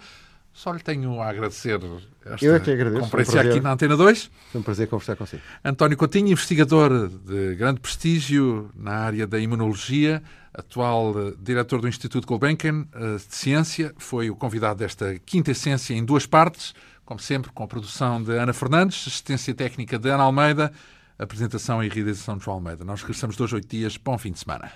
Só 0.53 0.73
lhe 0.73 0.81
tenho 0.81 1.21
a 1.21 1.29
agradecer 1.29 1.81
esta 2.27 2.45
Eu 2.45 2.55
é 2.55 2.61
que 2.61 2.71
agradeço. 2.71 3.03
conferência 3.03 3.43
um 3.43 3.51
aqui 3.51 3.61
na 3.61 3.73
Antena 3.73 3.97
2. 3.97 4.31
Foi 4.51 4.61
um 4.61 4.65
prazer 4.65 4.89
conversar 4.89 5.17
consigo. 5.17 5.43
António 5.65 5.97
Coutinho, 5.97 6.29
investigador 6.29 7.09
de 7.09 7.55
grande 7.55 7.81
prestígio 7.81 8.71
na 8.75 8.93
área 8.93 9.27
da 9.27 9.39
imunologia, 9.39 10.23
atual 10.55 11.11
uh, 11.11 11.37
diretor 11.41 11.81
do 11.81 11.89
Instituto 11.89 12.27
Gulbenkian 12.27 12.87
uh, 12.95 13.17
de 13.17 13.35
Ciência, 13.35 13.93
foi 13.99 14.31
o 14.31 14.37
convidado 14.37 14.79
desta 14.79 15.19
quinta 15.25 15.51
essência 15.51 15.95
em 15.95 16.05
duas 16.05 16.27
partes, 16.27 16.75
como 17.05 17.21
sempre, 17.21 17.51
com 17.53 17.65
a 17.65 17.67
produção 17.67 18.23
de 18.23 18.33
Ana 18.33 18.53
Fernandes, 18.53 19.05
assistência 19.07 19.55
técnica 19.55 19.99
de 19.99 20.09
Ana 20.09 20.25
Almeida, 20.25 20.73
apresentação 21.19 21.83
e 21.83 21.89
realização 21.89 22.37
de 22.37 22.45
João 22.45 22.57
Almeida. 22.57 22.85
Nós 22.85 23.01
regressamos 23.01 23.37
dois, 23.37 23.53
oito 23.53 23.69
dias. 23.69 23.97
Bom 23.97 24.17
fim 24.19 24.33
de 24.33 24.39
semana. 24.39 24.73